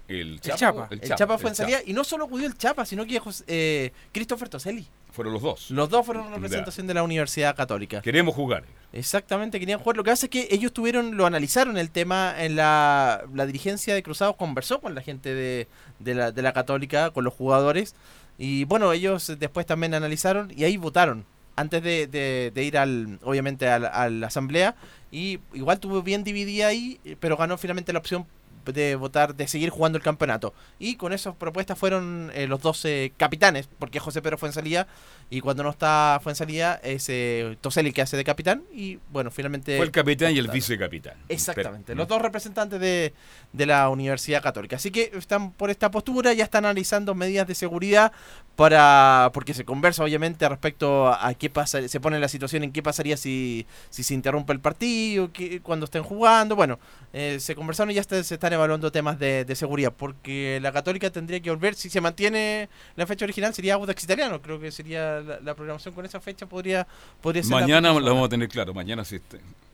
El 0.10 0.34
El 0.34 0.42
Chapa. 0.42 0.58
Chapa. 0.58 0.88
El 0.92 1.00
Chapa, 1.00 1.38
fue 1.38 1.52
el 1.52 1.52
en 1.54 1.56
salida. 1.56 1.80
Y 1.86 1.94
no 1.94 2.04
solo 2.04 2.26
acudió 2.26 2.48
el 2.48 2.58
Chapa, 2.58 2.86
sino 2.86 3.06
que 3.06 3.22
eh, 3.48 3.94
Christopher 4.12 4.50
Toselli. 4.50 4.86
Fueron 5.16 5.34
los 5.34 5.42
dos. 5.42 5.72
Los 5.72 5.90
dos 5.90 6.06
fueron 6.06 6.32
representación 6.34 6.88
de 6.88 6.94
la 6.94 7.02
Universidad 7.04 7.56
Católica. 7.56 8.02
Queremos 8.02 8.36
jugar. 8.36 8.64
Exactamente, 8.92 9.60
querían 9.60 9.80
jugar. 9.80 9.98
Lo 9.98 10.04
que 10.04 10.12
pasa 10.12 10.26
es 10.26 10.30
que 10.30 10.48
ellos 10.52 10.72
tuvieron, 10.74 11.18
lo 11.18 11.26
analizaron 11.26 11.78
el 11.78 11.90
tema 11.90 12.34
en 12.38 12.56
la, 12.56 13.24
la 13.34 13.46
dirigencia 13.46 13.94
de 13.94 14.04
Cruzados, 14.04 14.36
conversó 14.36 14.82
con 14.82 14.94
la 14.94 15.02
gente 15.02 15.34
de, 15.34 15.68
de, 16.00 16.16
la, 16.16 16.32
de 16.32 16.42
la 16.42 16.54
Católica, 16.54 17.12
con 17.12 17.24
los 17.24 17.34
jugadores. 17.34 17.96
Y 18.38 18.66
bueno, 18.66 18.92
ellos 18.92 19.34
después 19.40 19.66
también 19.66 19.94
analizaron 19.94 20.52
y 20.56 20.64
ahí 20.66 20.78
votaron. 20.78 21.26
Antes 21.58 21.82
de, 21.84 22.08
de- 22.08 22.52
de 22.54 22.64
ir 22.64 22.78
al, 22.78 23.18
obviamente, 23.24 23.70
a 23.70 23.80
la, 23.80 23.88
a 23.88 24.10
la 24.10 24.28
asamblea. 24.28 24.76
Y 25.12 25.40
igual 25.54 25.80
tuvo 25.80 26.02
bien 26.04 26.26
dividida 26.26 26.68
ahí, 26.68 27.00
pero 27.22 27.38
ganó 27.38 27.58
finalmente 27.58 27.94
la 27.94 28.00
opción 28.00 28.26
de 28.74 28.96
votar, 28.96 29.36
de 29.36 29.48
seguir 29.48 29.70
jugando 29.70 29.98
el 29.98 30.04
campeonato. 30.04 30.54
Y 30.80 30.96
con 30.96 31.14
esas 31.14 31.36
propuestas 31.36 31.78
fueron 31.78 32.32
eh, 32.34 32.48
los 32.48 32.62
12 32.62 33.14
capitanes, 33.18 33.68
porque 33.80 34.00
José 34.00 34.22
Pedro 34.22 34.38
fue 34.38 34.50
en 34.50 34.54
salida 34.54 34.88
y 35.30 35.42
cuando 35.42 35.64
no 35.64 35.70
está 35.70 36.20
fue 36.22 36.32
en 36.32 36.36
salida 36.36 36.80
es 36.84 37.08
eh, 37.10 37.58
Toselli 37.62 37.92
que 37.94 38.02
hace 38.02 38.16
de 38.18 38.24
capitán 38.24 38.64
y 38.74 39.00
bueno, 39.12 39.32
finalmente... 39.32 39.76
Fue 39.78 39.86
el 39.86 39.92
capitán 39.92 40.34
y 40.36 40.40
el 40.40 40.48
vicecapitán. 40.50 41.16
Exactamente, 41.30 41.88
Pero- 41.88 41.98
los 42.00 42.08
dos 42.08 42.22
representantes 42.22 42.80
de, 42.80 43.14
de 43.54 43.66
la 43.66 43.90
Universidad 43.90 44.42
Católica. 44.44 44.76
Así 44.76 44.92
que 44.92 45.12
están 45.16 45.52
por 45.52 45.70
esta 45.70 45.92
postura, 45.92 46.34
ya 46.34 46.44
están 46.44 46.66
analizando 46.66 47.16
medidas 47.16 47.48
de 47.48 47.56
seguridad 47.56 48.12
para 48.56 49.32
porque 49.34 49.54
se 49.54 49.66
conversa 49.66 50.04
obviamente 50.04 50.48
respecto 50.48 51.08
a, 51.08 51.28
a 51.28 51.34
qué 51.34 51.50
pasa, 51.50 51.86
se 51.88 52.00
pone 52.00 52.20
la 52.20 52.28
situación 52.28 52.64
en 52.64 52.72
qué 52.72 52.82
pasaría 52.82 53.18
si, 53.18 53.66
si 53.90 54.04
se 54.04 54.14
interrumpe 54.14 54.54
el 54.54 54.60
partido, 54.60 55.32
qué- 55.34 55.62
cuando 55.62 55.86
estén 55.86 56.04
jugando. 56.04 56.56
Bueno, 56.56 56.80
eh, 57.14 57.38
se 57.40 57.56
conversaron 57.56 57.92
y 57.92 57.96
ya 57.96 58.02
está- 58.02 58.24
se 58.24 58.34
están 58.36 58.54
evaluando 58.56 58.92
temas 58.92 59.18
de, 59.20 59.46
de 59.46 59.56
seguridad, 59.56 59.94
porque 59.96 60.60
la 60.62 60.72
Católica 60.72 61.10
tendría 61.10 61.40
que 61.40 61.50
volver, 61.50 61.76
si 61.76 61.90
se 61.90 62.02
mantiene 62.02 62.68
la 62.96 63.06
fecha 63.06 63.26
original, 63.26 63.54
sería 63.54 63.76
Audax 63.76 64.04
Italiano, 64.04 64.42
creo 64.42 64.60
que 64.60 64.72
sería 64.72 65.20
la, 65.22 65.40
la 65.40 65.54
programación 65.56 65.94
con 65.94 66.06
esa 66.06 66.20
fecha, 66.20 66.46
podría, 66.48 66.88
podría 67.22 67.44
ser 67.44 67.52
la 67.52 67.62
Mañana 67.62 67.94
lo 67.94 68.06
vamos 68.06 68.26
a 68.26 68.30
tener 68.30 68.50
claro. 68.50 68.74
Mañana 68.74 69.06
sí 69.06 69.20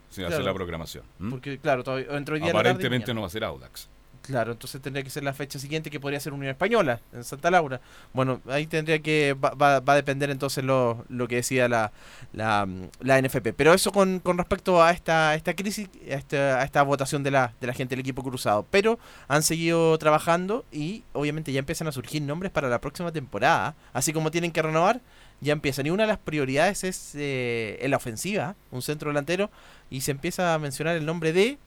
se 0.10 0.24
hace 0.26 0.28
Claro. 0.36 0.44
la 0.46 0.54
programación. 0.54 1.04
Porque, 1.30 1.58
claro, 1.58 1.84
todavía- 1.84 2.08
entre 2.18 2.36
hoy 2.36 2.40
día 2.42 2.48
la 2.48 2.54
tarde 2.60 2.70
Aparentemente 2.72 3.14
no 3.14 3.22
va 3.22 3.28
a 3.28 3.30
ser 3.30 3.44
Audax. 3.46 3.88
Claro, 4.22 4.52
entonces 4.52 4.80
tendría 4.82 5.04
que 5.04 5.10
ser 5.10 5.24
la 5.24 5.34
fecha 5.34 5.58
siguiente 5.58 5.90
que 5.90 6.00
podría 6.00 6.20
ser 6.20 6.32
Unión 6.34 6.52
Española 6.52 7.00
en 7.12 7.24
Santa 7.24 7.50
Laura. 7.50 7.82
Bueno, 8.14 8.40
ahí 8.48 8.68
tendría 8.68 9.00
que 9.00 9.34
va, 9.34 9.50
va- 9.56 9.80
va 9.80 9.94
a 9.94 9.96
depender 9.96 10.30
entonces 10.30 10.64
lo, 10.64 11.06
lo 11.10 11.28
que 11.28 11.38
decía 11.38 11.68
la, 11.68 11.92
la, 12.32 12.68
mm, 12.68 12.90
la 13.00 13.18
NFP. 13.20 13.52
Pero 13.54 13.74
eso 13.74 13.92
con, 13.92 14.20
con 14.20 14.38
respecto 14.38 14.82
a 14.84 14.92
esta, 14.92 15.34
esta 15.34 15.56
crisis, 15.56 15.90
a 16.08 16.14
esta, 16.14 16.60
a 16.62 16.64
esta 16.64 16.84
votación 16.84 17.24
de 17.24 17.32
la, 17.32 17.54
de 17.60 17.66
la 17.66 17.74
gente 17.74 17.96
del 17.96 18.02
equipo 18.02 18.22
cruzado. 18.24 18.64
Pero 18.70 19.00
han 19.28 19.42
seguido 19.42 19.98
trabajando 19.98 20.66
y 20.72 21.04
obviamente 21.14 21.52
ya 21.52 21.58
empiezan 21.60 21.88
a 21.88 21.92
surgir 21.92 22.22
nombres 22.22 22.52
para 22.52 22.70
la 22.70 22.80
próxima 22.80 23.12
temporada. 23.12 23.74
Así 23.92 24.14
como 24.14 24.30
tienen 24.30 24.52
que 24.52 24.62
renovar, 24.62 25.02
ya 25.42 25.54
empiezan. 25.54 25.88
Y 25.88 25.90
una 25.90 26.04
de 26.04 26.10
las 26.10 26.20
prioridades 26.20 26.84
es 26.84 27.14
eh, 27.16 27.84
la 27.90 27.98
ofensiva, 27.98 28.56
un 28.70 28.84
centro 28.84 29.10
delantero. 29.10 29.50
Y 29.90 30.02
se 30.02 30.12
empieza 30.12 30.54
a 30.54 30.60
mencionar 30.60 30.96
el 30.96 31.08
nombre 31.08 31.34
de 31.34 31.58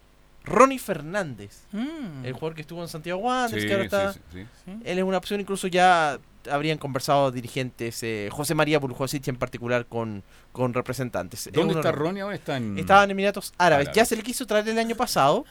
Ronnie 0.44 0.78
Fernández. 0.78 1.62
Mm. 1.72 2.24
El 2.24 2.32
jugador 2.34 2.54
que 2.54 2.60
estuvo 2.60 2.82
en 2.82 2.88
Santiago 2.88 3.20
Wanderers, 3.20 3.62
Sí, 3.62 3.66
que 3.68 3.72
ahora 3.74 3.84
está... 3.84 4.12
sí, 4.12 4.20
sí, 4.32 4.46
sí. 4.64 4.72
Él 4.84 4.98
es 4.98 5.04
una 5.04 5.18
opción, 5.18 5.40
incluso 5.40 5.66
ya 5.68 6.18
habrían 6.50 6.76
conversado 6.76 7.30
dirigentes, 7.30 8.02
eh, 8.02 8.28
José 8.30 8.54
María 8.54 8.78
Burjosic 8.78 9.26
en 9.28 9.36
particular, 9.36 9.86
con, 9.86 10.22
con 10.52 10.74
representantes. 10.74 11.46
Es 11.46 11.52
¿Dónde 11.52 11.74
está 11.74 11.92
Ronnie 11.92 12.20
ahora? 12.22 12.36
Está 12.36 12.58
en... 12.58 12.78
Estaba 12.78 13.04
en 13.04 13.10
Emiratos 13.12 13.54
Árabes. 13.56 13.88
Árabes. 13.88 13.96
Ya 13.96 14.04
se 14.04 14.16
le 14.16 14.22
quiso 14.22 14.46
traer 14.46 14.68
el 14.68 14.78
año 14.78 14.94
pasado 14.94 15.46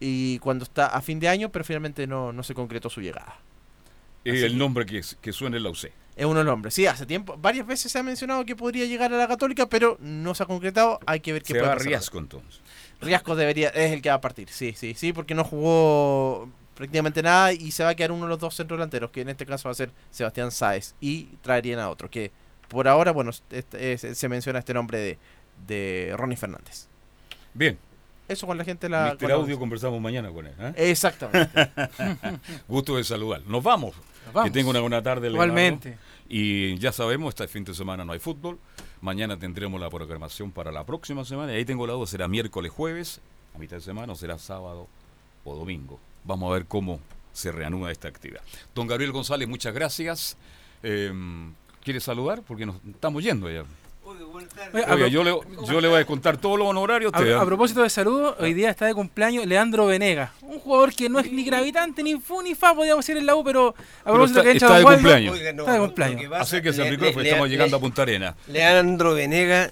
y 0.00 0.38
cuando 0.40 0.64
está 0.64 0.86
a 0.88 1.00
fin 1.00 1.20
de 1.20 1.28
año, 1.28 1.50
pero 1.50 1.64
finalmente 1.64 2.06
no, 2.06 2.32
no 2.32 2.42
se 2.42 2.54
concretó 2.54 2.90
su 2.90 3.00
llegada. 3.00 3.36
Eh, 4.24 4.32
Así 4.32 4.42
el 4.44 4.58
nombre 4.58 4.84
que, 4.86 5.00
que 5.20 5.32
suena 5.32 5.56
en 5.56 5.62
la 5.62 5.70
UC. 5.70 5.90
Es 6.16 6.24
uno 6.24 6.40
de 6.40 6.44
los 6.44 6.52
nombres. 6.52 6.74
Sí, 6.74 6.84
hace 6.86 7.06
tiempo, 7.06 7.36
varias 7.40 7.64
veces 7.64 7.92
se 7.92 7.98
ha 8.00 8.02
mencionado 8.02 8.44
que 8.44 8.56
podría 8.56 8.84
llegar 8.86 9.12
a 9.14 9.16
la 9.16 9.28
Católica, 9.28 9.68
pero 9.68 9.96
no 10.00 10.34
se 10.34 10.42
ha 10.42 10.46
concretado. 10.46 10.98
Hay 11.06 11.20
que 11.20 11.32
ver 11.32 11.42
qué 11.42 11.52
Se 11.52 11.60
puede 11.60 11.68
va 11.68 11.74
pasar. 11.74 11.86
Riasco 11.86 12.18
entonces. 12.18 12.60
Riasco 13.00 13.36
debería, 13.36 13.68
es 13.68 13.92
el 13.92 14.02
que 14.02 14.08
va 14.08 14.16
a 14.16 14.20
partir, 14.20 14.48
sí, 14.50 14.74
sí, 14.76 14.94
sí, 14.94 15.12
porque 15.12 15.34
no 15.34 15.44
jugó 15.44 16.48
prácticamente 16.74 17.22
nada 17.22 17.52
y 17.52 17.70
se 17.70 17.82
va 17.84 17.90
a 17.90 17.94
quedar 17.94 18.12
uno 18.12 18.24
de 18.24 18.28
los 18.30 18.38
dos 18.38 18.54
centrodelanteros, 18.56 19.10
que 19.10 19.20
en 19.20 19.28
este 19.28 19.46
caso 19.46 19.68
va 19.68 19.72
a 19.72 19.74
ser 19.74 19.90
Sebastián 20.10 20.50
Sáez, 20.50 20.94
y 21.00 21.24
traerían 21.42 21.78
a 21.80 21.90
otro, 21.90 22.10
que 22.10 22.30
por 22.68 22.86
ahora, 22.88 23.12
bueno, 23.12 23.30
este- 23.50 23.92
es- 23.92 24.18
se 24.18 24.28
menciona 24.28 24.58
este 24.58 24.74
nombre 24.74 24.98
de, 24.98 25.18
de 25.66 26.14
Ronnie 26.16 26.36
Fernández. 26.36 26.86
Bien. 27.54 27.78
Eso 28.28 28.46
con 28.46 28.58
la 28.58 28.64
gente 28.64 28.88
la... 28.90 29.16
La- 29.18 29.34
Audio 29.34 29.58
conversamos 29.58 30.00
mañana 30.02 30.30
con 30.30 30.46
él. 30.46 30.52
¿eh? 30.58 30.90
Exactamente. 30.90 31.70
Gusto 32.68 32.96
de 32.96 33.04
saludar. 33.04 33.40
Nos 33.46 33.62
vamos. 33.62 33.94
Nos 34.26 34.34
vamos. 34.34 34.50
Que 34.50 34.54
tenga 34.58 34.68
una 34.70 34.80
buena 34.80 35.02
tarde. 35.02 35.30
Leonardo. 35.30 35.44
Igualmente. 35.46 35.96
Y 36.28 36.76
ya 36.76 36.92
sabemos, 36.92 37.30
este 37.30 37.48
fin 37.48 37.64
de 37.64 37.72
semana 37.72 38.04
no 38.04 38.12
hay 38.12 38.18
fútbol. 38.18 38.58
Mañana 39.00 39.38
tendremos 39.38 39.80
la 39.80 39.90
programación 39.90 40.50
para 40.50 40.72
la 40.72 40.84
próxima 40.84 41.24
semana. 41.24 41.52
Y 41.52 41.56
ahí 41.56 41.64
tengo 41.64 41.86
la 41.86 41.92
duda, 41.92 42.06
será 42.06 42.28
miércoles, 42.28 42.72
jueves, 42.72 43.20
a 43.54 43.58
mitad 43.58 43.76
de 43.76 43.82
semana, 43.82 44.12
o 44.12 44.16
será 44.16 44.38
sábado 44.38 44.88
o 45.44 45.54
domingo. 45.54 45.98
Vamos 46.24 46.50
a 46.50 46.54
ver 46.54 46.66
cómo 46.66 47.00
se 47.32 47.52
reanuda 47.52 47.90
esta 47.92 48.08
actividad. 48.08 48.42
Don 48.74 48.86
Gabriel 48.86 49.12
González, 49.12 49.48
muchas 49.48 49.72
gracias. 49.72 50.36
Eh, 50.82 51.12
¿Quiere 51.82 52.00
saludar? 52.00 52.42
Porque 52.42 52.66
nos 52.66 52.76
estamos 52.84 53.22
yendo 53.22 53.50
ya. 53.50 53.64
Yo 55.10 55.24
le, 55.24 55.34
yo 55.66 55.80
le 55.80 55.88
voy 55.88 56.00
a 56.00 56.04
contar 56.04 56.36
todos 56.36 56.58
los 56.58 56.68
honorarios. 56.68 57.12
a 57.14 57.18
usted, 57.18 57.32
A, 57.32 57.40
a 57.42 57.44
propósito 57.46 57.82
de 57.82 57.90
saludos, 57.90 58.36
hoy 58.38 58.54
día 58.54 58.70
está 58.70 58.86
de 58.86 58.94
cumpleaños 58.94 59.46
Leandro 59.46 59.86
Venega, 59.86 60.32
un 60.42 60.58
jugador 60.58 60.92
que 60.94 61.08
no 61.08 61.18
es 61.18 61.30
ni 61.32 61.44
gravitante, 61.44 62.02
ni 62.02 62.18
fu 62.20 62.42
ni 62.42 62.54
fa, 62.54 62.74
podríamos 62.74 63.04
decir 63.04 63.16
en 63.18 63.26
la 63.26 63.34
U, 63.36 63.44
pero 63.44 63.68
a 63.68 63.72
Pero 64.04 64.14
propósito 64.14 64.40
está- 64.40 64.50
que 64.52 64.56
está 64.58 64.78
de 64.78 64.84
Waldo, 64.84 64.98
cumpleaños. 64.98 65.34
Oiga, 65.34 65.52
no, 65.52 65.62
está 65.62 65.72
de 65.74 65.78
cumpleaños. 65.80 66.20
que 66.20 66.28
pasa- 66.28 66.42
Acérquese 66.42 66.80
al 66.82 66.86
Le- 66.86 66.90
micrófono, 66.92 67.22
le- 67.22 67.28
estamos 67.28 67.48
le- 67.48 67.54
llegando 67.54 67.76
a 67.76 67.80
Punta 67.80 68.02
Arena. 68.02 68.36
Leandro 68.48 69.14
Venega, 69.14 69.70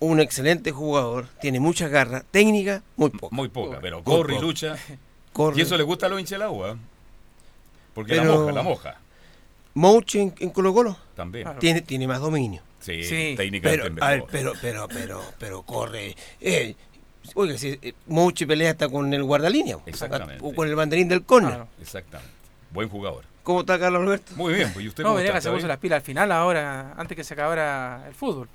un 0.00 0.20
excelente 0.20 0.70
jugador, 0.72 1.26
tiene 1.40 1.60
mucha 1.60 1.88
garra, 1.88 2.24
técnica, 2.30 2.82
muy 2.96 3.10
poca. 3.10 3.34
Muy 3.34 3.48
poca, 3.48 3.78
pero 3.80 4.02
corre 4.02 4.36
y 4.36 4.40
lucha. 4.40 4.76
Corre. 5.32 5.58
Y 5.58 5.62
eso 5.62 5.76
le 5.76 5.84
gusta 5.84 6.06
a 6.06 6.08
los 6.08 6.18
hinchas 6.18 6.32
de 6.32 6.38
la 6.38 6.50
U, 6.50 6.64
¿eh? 6.66 6.74
Porque 7.94 8.14
la 8.16 8.24
moja, 8.24 8.52
la 8.52 8.62
moja. 8.62 8.96
Mouch 9.74 10.16
en, 10.16 10.34
en 10.40 10.50
Colo 10.50 10.74
Colo 10.74 10.96
También. 11.14 11.44
Claro. 11.44 11.58
tiene, 11.60 11.82
tiene 11.82 12.08
más 12.08 12.20
dominio. 12.20 12.62
Sí, 12.80 13.02
Sí. 13.04 13.34
técnicamente 13.36 13.90
Pero, 13.90 14.04
a 14.04 14.10
ver, 14.10 14.24
pero, 14.30 14.52
pero, 14.60 14.88
pero, 14.88 15.22
pero 15.38 15.62
corre. 15.62 16.14
Eh, 16.40 16.74
oiga, 17.34 17.58
si 17.58 17.78
eh, 17.82 17.92
Mouch 18.06 18.46
pelea 18.46 18.70
hasta 18.70 18.88
con 18.88 19.12
el 19.12 19.22
guardalínea. 19.24 19.78
Exactamente. 19.86 20.38
O 20.42 20.54
con 20.54 20.68
el 20.68 20.74
banderín 20.74 21.08
del 21.08 21.22
córner. 21.24 21.50
Claro. 21.50 21.68
Exactamente. 21.80 22.32
Buen 22.70 22.88
jugador. 22.88 23.24
¿Cómo 23.42 23.60
está 23.60 23.78
Carlos 23.78 24.02
Alberto? 24.02 24.32
Muy 24.36 24.52
bien, 24.54 24.70
pues 24.74 24.84
¿y 24.84 24.88
usted 24.88 25.02
No, 25.02 25.08
cómo 25.10 25.18
está? 25.18 25.22
Venega 25.28 25.40
se 25.40 25.48
¿Está 25.48 25.56
puso 25.56 25.66
las 25.68 25.78
pilas 25.78 25.96
al 25.96 26.02
final 26.02 26.30
ahora, 26.32 26.92
antes 26.98 27.16
que 27.16 27.24
se 27.24 27.32
acabara 27.34 28.04
el 28.06 28.14
fútbol. 28.14 28.46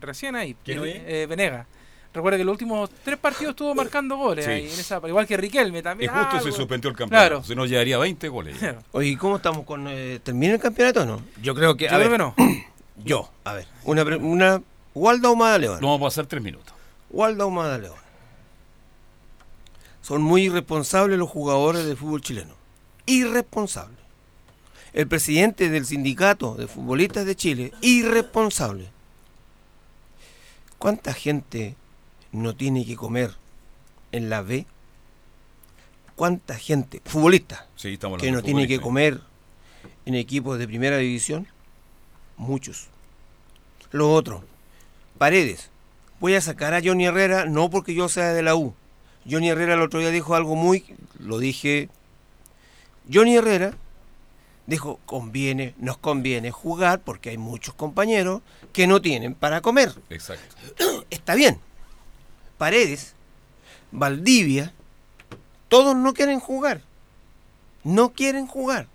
Recién 0.00 0.34
ahí. 0.34 0.56
¿Quién 0.64 0.84
Eh, 0.84 1.02
eh, 1.06 1.26
Venega. 1.28 1.66
Recuerda 2.12 2.36
que 2.36 2.44
los 2.44 2.52
últimos 2.52 2.90
tres 3.04 3.16
partidos 3.16 3.50
estuvo 3.52 3.74
marcando 3.74 4.16
goles 4.18 4.44
Sí. 4.44 4.50
ahí, 4.50 4.64
en 4.70 4.80
esa, 4.80 5.00
igual 5.06 5.26
que 5.26 5.36
Riquelme 5.36 5.82
también. 5.82 6.10
justo 6.10 6.36
Ah, 6.36 6.40
se 6.42 6.52
suspendió 6.52 6.90
el 6.90 6.96
campeonato. 6.96 7.28
Claro. 7.28 7.44
Se 7.44 7.54
nos 7.54 7.70
llevaría 7.70 7.96
20 7.96 8.28
goles. 8.28 8.60
ya. 8.60 8.76
Oye, 8.92 9.08
¿y 9.10 9.16
¿cómo 9.16 9.36
estamos 9.36 9.64
con... 9.64 9.86
eh, 9.88 10.18
¿Termina 10.22 10.54
el 10.54 10.60
campeonato 10.60 11.02
o 11.02 11.06
no? 11.06 11.22
Yo 11.40 11.54
creo 11.54 11.74
que... 11.76 11.84
Yo 11.84 11.90
a 11.90 11.98
creo 11.98 12.10
ver, 12.10 12.10
que 12.10 12.18
no. 12.18 12.34
Yo, 12.96 13.30
a 13.44 13.54
ver. 13.54 13.66
Una... 13.84 14.02
una 14.16 14.62
Waldo 14.94 15.28
Ahumada 15.28 15.58
León. 15.58 15.78
No 15.80 15.88
vamos 15.88 16.02
a 16.02 16.08
pasar 16.08 16.26
tres 16.26 16.42
minutos. 16.42 16.74
Waldo 17.10 17.44
Ahumada 17.44 17.78
León. 17.78 17.96
Son 20.02 20.20
muy 20.20 20.44
irresponsables 20.44 21.18
los 21.18 21.30
jugadores 21.30 21.86
del 21.86 21.96
fútbol 21.96 22.20
chileno. 22.20 22.54
Irresponsables. 23.06 23.98
El 24.92 25.08
presidente 25.08 25.70
del 25.70 25.86
sindicato 25.86 26.54
de 26.54 26.66
futbolistas 26.66 27.24
de 27.24 27.36
Chile, 27.36 27.72
irresponsable. 27.80 28.90
¿Cuánta 30.76 31.14
gente 31.14 31.76
no 32.32 32.54
tiene 32.54 32.84
que 32.84 32.96
comer 32.96 33.32
en 34.10 34.28
la 34.28 34.42
B? 34.42 34.66
¿Cuánta 36.16 36.58
gente, 36.58 37.00
futbolista, 37.04 37.68
Sí, 37.74 37.96
que 37.96 38.30
no 38.30 38.38
de 38.38 38.42
tiene 38.42 38.68
que 38.68 38.80
comer 38.80 39.20
en 40.04 40.14
equipos 40.14 40.58
de 40.58 40.66
primera 40.66 40.98
división? 40.98 41.48
Muchos. 42.36 42.88
Lo 43.90 44.12
otro, 44.12 44.42
Paredes. 45.18 45.70
Voy 46.20 46.34
a 46.34 46.40
sacar 46.40 46.72
a 46.72 46.80
Johnny 46.82 47.06
Herrera, 47.06 47.46
no 47.46 47.68
porque 47.68 47.94
yo 47.94 48.08
sea 48.08 48.32
de 48.32 48.42
la 48.42 48.54
U. 48.54 48.74
Johnny 49.28 49.50
Herrera 49.50 49.74
el 49.74 49.82
otro 49.82 50.00
día 50.00 50.10
dijo 50.10 50.34
algo 50.34 50.54
muy, 50.54 50.84
lo 51.18 51.38
dije. 51.38 51.88
Johnny 53.12 53.36
Herrera 53.36 53.74
dijo, 54.66 55.00
conviene, 55.06 55.74
nos 55.78 55.98
conviene 55.98 56.50
jugar 56.50 57.00
porque 57.00 57.30
hay 57.30 57.38
muchos 57.38 57.74
compañeros 57.74 58.42
que 58.72 58.86
no 58.86 59.02
tienen 59.02 59.34
para 59.34 59.60
comer. 59.60 59.92
Exacto. 60.10 60.56
Está 61.10 61.34
bien. 61.34 61.58
Paredes, 62.58 63.14
Valdivia, 63.90 64.72
todos 65.68 65.96
no 65.96 66.14
quieren 66.14 66.40
jugar. 66.40 66.82
No 67.84 68.12
quieren 68.12 68.46
jugar. 68.46 68.86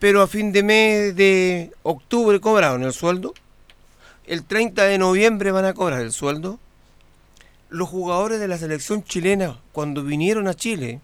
Pero 0.00 0.22
a 0.22 0.26
fin 0.26 0.50
de 0.50 0.62
mes 0.62 1.14
de 1.14 1.70
octubre 1.84 2.40
cobraron 2.40 2.82
el 2.82 2.92
sueldo. 2.92 3.32
El 4.26 4.44
30 4.44 4.84
de 4.84 4.98
noviembre 4.98 5.50
van 5.52 5.64
a 5.66 5.74
cobrar 5.74 6.00
el 6.00 6.12
sueldo. 6.12 6.58
Los 7.68 7.88
jugadores 7.88 8.40
de 8.40 8.48
la 8.48 8.58
selección 8.58 9.04
chilena, 9.04 9.58
cuando 9.72 10.02
vinieron 10.02 10.48
a 10.48 10.54
Chile, 10.54 11.00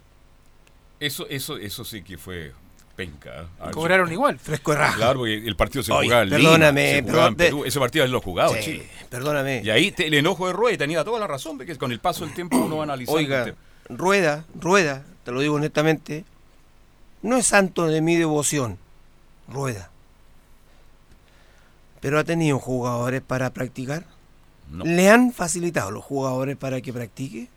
Eso, 0.98 1.26
eso, 1.28 1.58
eso 1.58 1.84
sí 1.84 2.02
que 2.02 2.16
fue 2.18 2.52
penca. 2.96 3.42
¿eh? 3.42 3.46
Ver, 3.66 3.70
Cobraron 3.72 4.10
igual. 4.10 4.38
fresco 4.38 4.72
de 4.72 4.78
raja. 4.78 4.96
Claro, 4.96 5.18
porque 5.20 5.34
el 5.46 5.54
partido 5.56 5.82
se 5.84 5.92
Oye, 5.92 6.06
jugaba 6.08 6.22
en 6.22 6.30
Lima, 6.30 6.38
perdóname, 6.40 6.90
se 6.90 7.02
jugaba 7.02 7.12
perdón, 7.18 7.32
en 7.32 7.36
de- 7.36 7.44
Perú. 7.44 7.64
Ese 7.66 7.78
partido 7.78 8.04
él 8.06 8.10
lo 8.10 8.20
jugaba 8.22 8.54
Sí, 8.56 8.62
Chile. 8.64 8.88
perdóname. 9.10 9.60
Y 9.62 9.68
ahí 9.70 9.92
te- 9.92 10.06
el 10.06 10.14
enojo 10.14 10.46
de 10.46 10.54
Rueda 10.54 10.78
tenía 10.78 11.04
toda 11.04 11.20
la 11.20 11.26
razón, 11.26 11.58
porque 11.58 11.76
con 11.76 11.92
el 11.92 12.00
paso 12.00 12.24
del 12.24 12.32
tiempo 12.34 12.56
uno 12.56 12.78
va 12.78 12.84
analizando. 12.84 13.18
Oiga. 13.18 13.54
Rueda, 13.90 14.44
Rueda, 14.58 15.04
te 15.24 15.30
lo 15.32 15.40
digo 15.40 15.54
honestamente, 15.56 16.24
no 17.22 17.36
es 17.36 17.46
santo 17.46 17.86
de 17.86 18.00
mi 18.00 18.16
devoción, 18.16 18.78
Rueda. 19.48 19.90
Pero 22.00 22.18
ha 22.18 22.24
tenido 22.24 22.58
jugadores 22.58 23.22
para 23.22 23.50
practicar. 23.50 24.04
No. 24.70 24.84
¿Le 24.84 25.10
han 25.10 25.32
facilitado 25.32 25.90
los 25.90 26.04
jugadores 26.04 26.56
para 26.56 26.80
que 26.80 26.92
practique? 26.92 27.48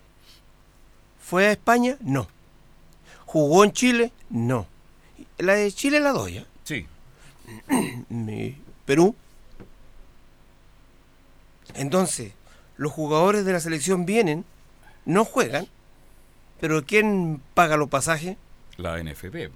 ¿Fue 1.22 1.48
a 1.48 1.52
España? 1.52 1.98
No. 2.02 2.28
¿Jugó 3.26 3.64
en 3.64 3.72
Chile? 3.72 4.12
No. 4.30 4.66
La 5.38 5.54
de 5.54 5.72
Chile 5.72 6.00
la 6.00 6.12
doy. 6.12 6.38
¿eh? 6.38 6.46
Sí. 6.64 6.88
Perú. 8.86 9.16
Entonces, 11.76 12.34
los 12.78 12.92
jugadores 12.92 13.46
de 13.46 13.54
la 13.54 13.60
selección 13.60 14.06
vienen, 14.06 14.46
no 15.06 15.26
juegan, 15.26 15.68
pero 16.60 16.84
¿quién 16.86 17.42
paga 17.54 17.78
los 17.78 17.90
pasajes? 17.90 18.38
La 18.78 19.02
NFP. 19.02 19.52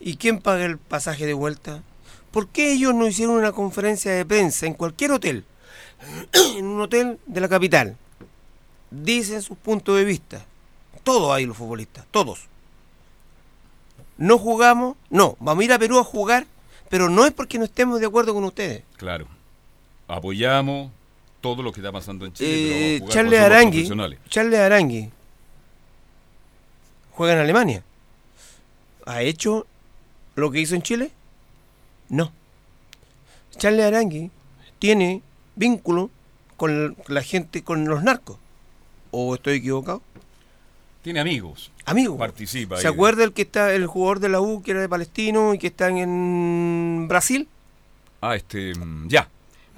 ¿Y 0.00 0.16
quién 0.16 0.40
paga 0.40 0.64
el 0.64 0.78
pasaje 0.78 1.26
de 1.26 1.34
vuelta? 1.34 1.82
¿Por 2.30 2.48
qué 2.48 2.72
ellos 2.72 2.94
no 2.94 3.06
hicieron 3.06 3.36
una 3.36 3.52
conferencia 3.52 4.12
de 4.12 4.24
prensa 4.24 4.66
en 4.66 4.74
cualquier 4.74 5.12
hotel? 5.12 5.44
en 6.56 6.66
un 6.66 6.80
hotel 6.80 7.18
de 7.26 7.40
la 7.40 7.48
capital. 7.48 7.96
Dicen 8.90 9.42
sus 9.42 9.56
puntos 9.56 9.96
de 9.96 10.04
vista. 10.04 10.44
Todos 11.02 11.34
hay 11.34 11.46
los 11.46 11.56
futbolistas, 11.56 12.04
todos. 12.10 12.46
No 14.18 14.38
jugamos, 14.38 14.96
no, 15.10 15.36
vamos 15.40 15.62
a 15.62 15.64
ir 15.64 15.72
a 15.72 15.78
Perú 15.78 15.98
a 15.98 16.04
jugar, 16.04 16.46
pero 16.88 17.08
no 17.08 17.26
es 17.26 17.32
porque 17.32 17.58
no 17.58 17.64
estemos 17.64 18.00
de 18.00 18.06
acuerdo 18.06 18.32
con 18.34 18.44
ustedes. 18.44 18.82
Claro. 18.96 19.26
Apoyamos 20.08 20.90
todo 21.40 21.62
lo 21.62 21.72
que 21.72 21.80
está 21.80 21.92
pasando 21.92 22.24
en 22.24 22.32
Chile. 22.32 22.96
Eh, 22.96 23.02
Charles 23.08 23.40
Arangui. 23.40 23.88
Charles 24.28 24.58
Arangui 24.58 25.10
juega 27.12 27.34
en 27.34 27.38
Alemania. 27.40 27.82
¿Ha 29.04 29.22
hecho 29.22 29.66
lo 30.36 30.50
que 30.50 30.60
hizo 30.60 30.74
en 30.74 30.82
Chile? 30.82 31.10
No. 32.08 32.32
Charles 33.56 33.84
Arangui 33.86 34.30
tiene 34.78 35.22
vínculo 35.56 36.10
con 36.56 36.96
la 37.08 37.22
gente, 37.22 37.62
con 37.64 37.86
los 37.86 38.02
narcos. 38.02 38.38
¿O 39.10 39.34
estoy 39.34 39.56
equivocado? 39.58 40.02
Tiene 41.02 41.20
amigos. 41.20 41.70
Amigos. 41.84 42.18
Participa. 42.18 42.76
¿Se 42.78 42.86
ahí. 42.88 42.92
acuerda 42.92 43.24
el 43.24 43.32
que 43.32 43.42
está, 43.42 43.72
el 43.72 43.86
jugador 43.86 44.20
de 44.20 44.28
la 44.28 44.40
U 44.40 44.62
que 44.62 44.72
era 44.72 44.80
de 44.80 44.88
palestino 44.88 45.54
y 45.54 45.58
que 45.58 45.68
está 45.68 45.88
en 45.88 47.06
Brasil? 47.08 47.48
Ah, 48.20 48.36
este. 48.36 48.74
mm, 48.74 49.08
Ya. 49.08 49.28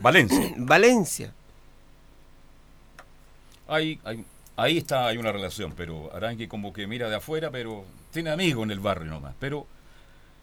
Valencia. 0.00 0.52
Valencia. 0.56 1.32
Ahí, 3.66 4.00
hay- 4.04 4.24
ahí 4.56 4.78
está, 4.78 5.06
hay 5.09 5.18
una 5.18 5.30
relación, 5.32 5.74
pero 5.76 6.14
Arangui 6.14 6.48
como 6.48 6.72
que 6.72 6.86
mira 6.86 7.09
de 7.09 7.16
afuera, 7.16 7.50
pero 7.50 7.84
tiene 8.12 8.30
amigos 8.30 8.64
en 8.64 8.70
el 8.70 8.80
barrio 8.80 9.11
nomás, 9.11 9.34
pero 9.38 9.66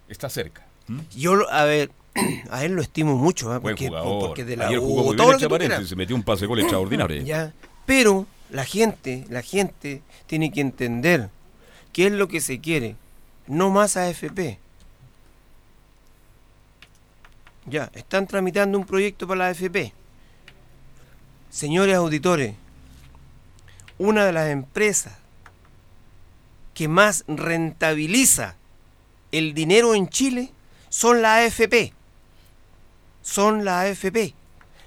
está 0.09 0.29
cerca. 0.29 0.65
¿m? 0.87 1.03
Yo, 1.15 1.35
lo- 1.35 1.49
a 1.51 1.63
ver, 1.65 1.91
a 2.51 2.63
él 2.65 2.73
lo 2.73 2.81
estimo 2.81 3.15
mucho, 3.17 3.53
¿eh? 3.53 3.57
Buen 3.59 3.73
porque, 3.75 3.87
jugador. 3.87 4.27
porque 4.27 4.43
de 4.45 4.57
la 4.57 4.67
Ayer 4.67 4.79
U, 4.79 4.83
jugó 4.83 5.03
muy 5.05 5.15
todo 5.15 5.27
bien 5.37 5.71
lo 5.71 5.85
se 5.87 5.95
metió 5.95 6.15
un 6.15 6.23
pase 6.23 6.45
gol 6.45 6.59
extraordinario. 6.61 7.21
Ya. 7.23 7.53
Pero 7.85 8.25
la 8.49 8.65
gente, 8.65 9.25
la 9.29 9.41
gente 9.41 10.01
tiene 10.27 10.51
que 10.51 10.61
entender 10.61 11.29
qué 11.93 12.07
es 12.07 12.13
lo 12.13 12.27
que 12.27 12.41
se 12.41 12.59
quiere. 12.59 12.95
No 13.47 13.69
más 13.69 13.95
AFP. 13.97 14.59
Ya, 17.67 17.89
están 17.93 18.27
tramitando 18.27 18.77
un 18.77 18.85
proyecto 18.85 19.27
para 19.27 19.39
la 19.39 19.47
AFP. 19.47 19.91
Señores 21.49 21.95
auditores, 21.95 22.55
una 23.97 24.25
de 24.25 24.33
las 24.33 24.49
empresas 24.49 25.13
que 26.73 26.87
más 26.87 27.23
rentabiliza 27.27 28.55
el 29.31 29.53
dinero 29.53 29.95
en 29.95 30.07
Chile 30.09 30.51
son 30.89 31.21
la 31.21 31.37
AFP. 31.37 31.93
Son 33.21 33.65
la 33.65 33.81
AFP. 33.81 34.33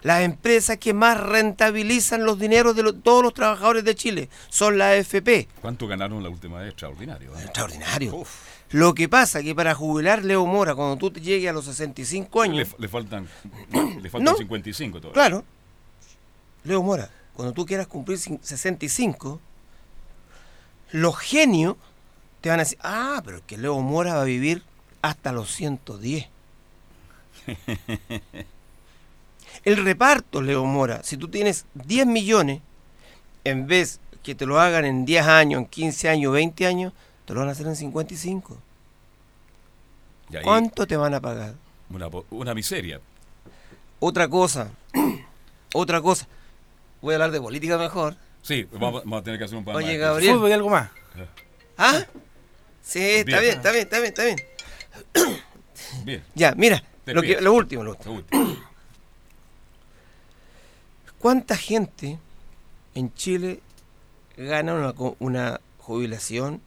Las 0.03 0.23
empresas 0.23 0.79
que 0.79 0.95
más 0.95 1.19
rentabilizan 1.19 2.25
los 2.25 2.39
dineros 2.39 2.77
de 2.77 2.85
los- 2.85 3.03
todos 3.03 3.23
los 3.23 3.35
trabajadores 3.35 3.85
de 3.85 3.95
Chile 3.97 4.29
son 4.49 4.79
la 4.79 4.91
AFP. 4.93 5.49
¿Cuánto 5.61 5.89
ganaron 5.89 6.23
la 6.23 6.29
última 6.29 6.59
vez? 6.61 6.69
Extraordinario. 6.71 7.37
¿eh? 7.37 7.43
Extraordinario. 7.43 8.25
Lo 8.71 8.95
que 8.95 9.09
pasa 9.09 9.43
que 9.43 9.55
para 9.55 9.75
jubilar 9.75 10.25
Leo 10.25 10.47
Mora, 10.47 10.75
cuando 10.75 10.97
tú 10.97 11.11
te 11.11 11.21
llegues 11.21 11.51
a 11.51 11.53
los 11.53 11.65
65 11.65 12.45
Le, 12.45 12.51
años, 12.51 12.77
le 12.79 12.89
faltan, 12.89 13.27
le 14.03 14.09
faltan 14.11 14.25
No. 14.25 14.37
55 14.37 15.01
todavía. 15.01 15.15
claro, 15.15 15.45
Leo 16.65 16.83
Mora, 16.83 17.11
cuando 17.35 17.53
tú 17.55 17.65
quieras 17.67 17.87
cumplir 17.87 18.19
cin- 18.19 18.41
65, 18.43 19.41
los 20.93 21.17
genios 21.19 21.77
te 22.41 22.49
van 22.51 22.61
a 22.61 22.63
decir, 22.63 22.79
ah, 22.83 23.21
pero 23.25 23.39
es 23.39 23.43
que 23.45 23.57
Leo 23.57 23.81
Mora 23.81 24.15
va 24.15 24.23
a 24.23 24.25
vivir 24.25 24.63
hasta 25.03 25.33
los 25.33 25.51
110. 25.55 26.29
El 29.65 29.85
reparto, 29.85 30.41
Leo 30.41 30.65
Mora, 30.65 31.03
si 31.03 31.17
tú 31.17 31.29
tienes 31.29 31.67
10 31.75 32.07
millones, 32.07 32.61
en 33.45 33.67
vez 33.67 34.01
que 34.23 34.35
te 34.35 34.47
lo 34.47 34.61
hagan 34.61 34.85
en 34.85 35.05
10 35.05 35.27
años, 35.27 35.61
en 35.61 35.67
15 35.67 36.09
años, 36.09 36.33
20 36.33 36.67
años, 36.67 36.93
te 37.25 37.35
lo 37.35 37.41
van 37.41 37.49
a 37.49 37.53
hacer 37.53 37.67
en 37.67 37.77
55. 37.77 38.57
Y 40.31 40.37
ahí, 40.37 40.43
¿Cuánto 40.45 40.87
te 40.87 40.97
van 40.97 41.15
a 41.15 41.21
pagar? 41.21 41.55
Una, 41.91 42.09
una 42.31 42.55
miseria. 42.55 43.01
Otra 44.01 44.29
cosa, 44.29 44.71
otra 45.75 46.01
cosa. 46.01 46.29
Voy 47.01 47.13
a 47.13 47.17
hablar 47.17 47.31
de 47.31 47.41
política 47.41 47.79
mejor. 47.79 48.17
Sí, 48.43 48.67
vamos, 48.73 49.03
vamos 49.05 49.21
a 49.21 49.25
tener 49.25 49.39
que 49.39 49.45
hacer 49.45 49.59
un 49.59 49.65
pan 49.65 49.77
Oye, 49.77 49.93
más. 49.93 49.99
Gabriel. 49.99 50.35
Fútbol 50.35 50.51
y 50.51 50.53
algo 50.53 50.71
más. 50.71 50.91
¿Ah? 51.77 52.05
Sí, 52.89 53.01
está 53.01 53.41
Bien. 53.41 53.53
está 53.59 53.71
bien, 53.71 53.83
está 53.83 54.01
bien, 54.01 54.09
está 54.09 54.25
bien. 54.25 54.39
Bien. 56.05 56.25
Ya, 56.35 56.55
mira, 56.55 56.83
lo, 57.05 57.21
que, 57.21 57.29
pido. 57.29 57.41
lo 57.43 57.53
último, 57.53 57.85
lo 57.85 57.91
último. 57.91 58.15
Lo 58.15 58.21
último. 58.21 58.57
¿Cuánta 61.19 61.55
gente 61.55 62.19
en 62.95 63.13
Chile 63.13 63.61
gana 64.39 64.95
una, 65.19 65.61
jubilación 65.79 66.63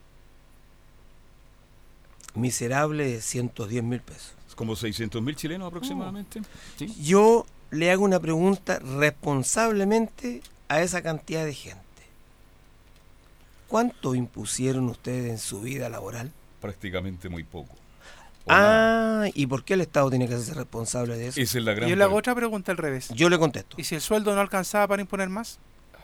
miserable 2.35 3.07
de 3.07 3.21
110 3.21 3.83
mil 3.83 4.01
pesos? 4.01 4.35
Como 4.55 4.75
600 4.75 5.23
mil 5.23 5.35
chilenos 5.35 5.69
aproximadamente. 5.69 6.41
Sí. 6.77 6.93
Yo 7.01 7.47
le 7.71 7.89
hago 7.89 8.03
una 8.03 8.19
pregunta 8.19 8.77
responsablemente 8.77 10.43
a 10.67 10.83
esa 10.83 11.01
cantidad 11.01 11.45
de 11.45 11.55
gente. 11.55 11.90
¿Cuánto 13.71 14.15
impusieron 14.15 14.89
ustedes 14.89 15.31
en 15.31 15.37
su 15.37 15.61
vida 15.61 15.87
laboral? 15.87 16.29
Prácticamente 16.59 17.29
muy 17.29 17.45
poco. 17.45 17.73
Nada. 18.45 19.23
Ah, 19.23 19.29
¿y 19.33 19.47
por 19.47 19.63
qué 19.63 19.75
el 19.75 19.81
Estado 19.81 20.09
tiene 20.09 20.27
que 20.27 20.33
hacerse 20.33 20.55
responsable 20.55 21.15
de 21.15 21.29
eso? 21.29 21.39
Esa 21.39 21.57
es 21.57 21.63
la 21.63 21.71
gran 21.71 21.87
Y 21.87 21.91
yo 21.91 21.95
le 21.95 22.03
hago 22.03 22.17
otra 22.17 22.35
pregunta 22.35 22.73
al 22.73 22.77
revés. 22.77 23.07
Yo 23.15 23.29
le 23.29 23.39
contesto. 23.39 23.77
¿Y 23.79 23.85
si 23.85 23.95
el 23.95 24.01
sueldo 24.01 24.35
no 24.35 24.41
alcanzaba 24.41 24.89
para 24.89 25.01
imponer 25.01 25.29
más? 25.29 25.57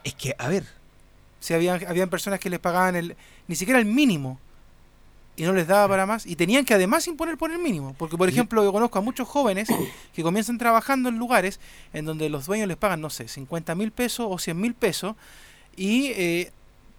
Es 0.06 0.14
que, 0.14 0.34
a 0.38 0.48
ver, 0.48 0.64
Si 1.42 1.54
habían, 1.54 1.86
habían 1.86 2.10
personas 2.10 2.40
que 2.40 2.50
les 2.50 2.60
pagaban 2.60 2.96
el 2.96 3.18
ni 3.50 3.56
siquiera 3.58 3.80
el 3.80 3.86
mínimo 3.86 4.40
y 5.36 5.44
no 5.44 5.52
les 5.52 5.68
daba 5.68 5.90
para 5.90 6.06
más 6.06 6.26
y 6.26 6.38
tenían 6.38 6.64
que 6.64 6.74
además 6.74 7.06
imponer 7.10 7.38
por 7.38 7.52
el 7.52 7.60
mínimo. 7.60 7.96
Porque, 7.98 8.16
por 8.16 8.30
ejemplo, 8.30 8.64
yo 8.64 8.72
conozco 8.72 8.98
a 9.00 9.02
muchos 9.02 9.28
jóvenes 9.28 9.68
que 10.16 10.24
comienzan 10.24 10.58
trabajando 10.58 11.10
en 11.10 11.18
lugares 11.18 11.60
en 11.92 12.06
donde 12.06 12.30
los 12.30 12.46
dueños 12.46 12.70
les 12.70 12.78
pagan, 12.78 13.02
no 13.02 13.10
sé, 13.10 13.28
50 13.28 13.76
mil 13.76 13.92
pesos 13.92 14.26
o 14.30 14.40
100 14.40 14.58
mil 14.58 14.74
pesos 14.74 15.18
y 15.76 16.12
eh, 16.16 16.52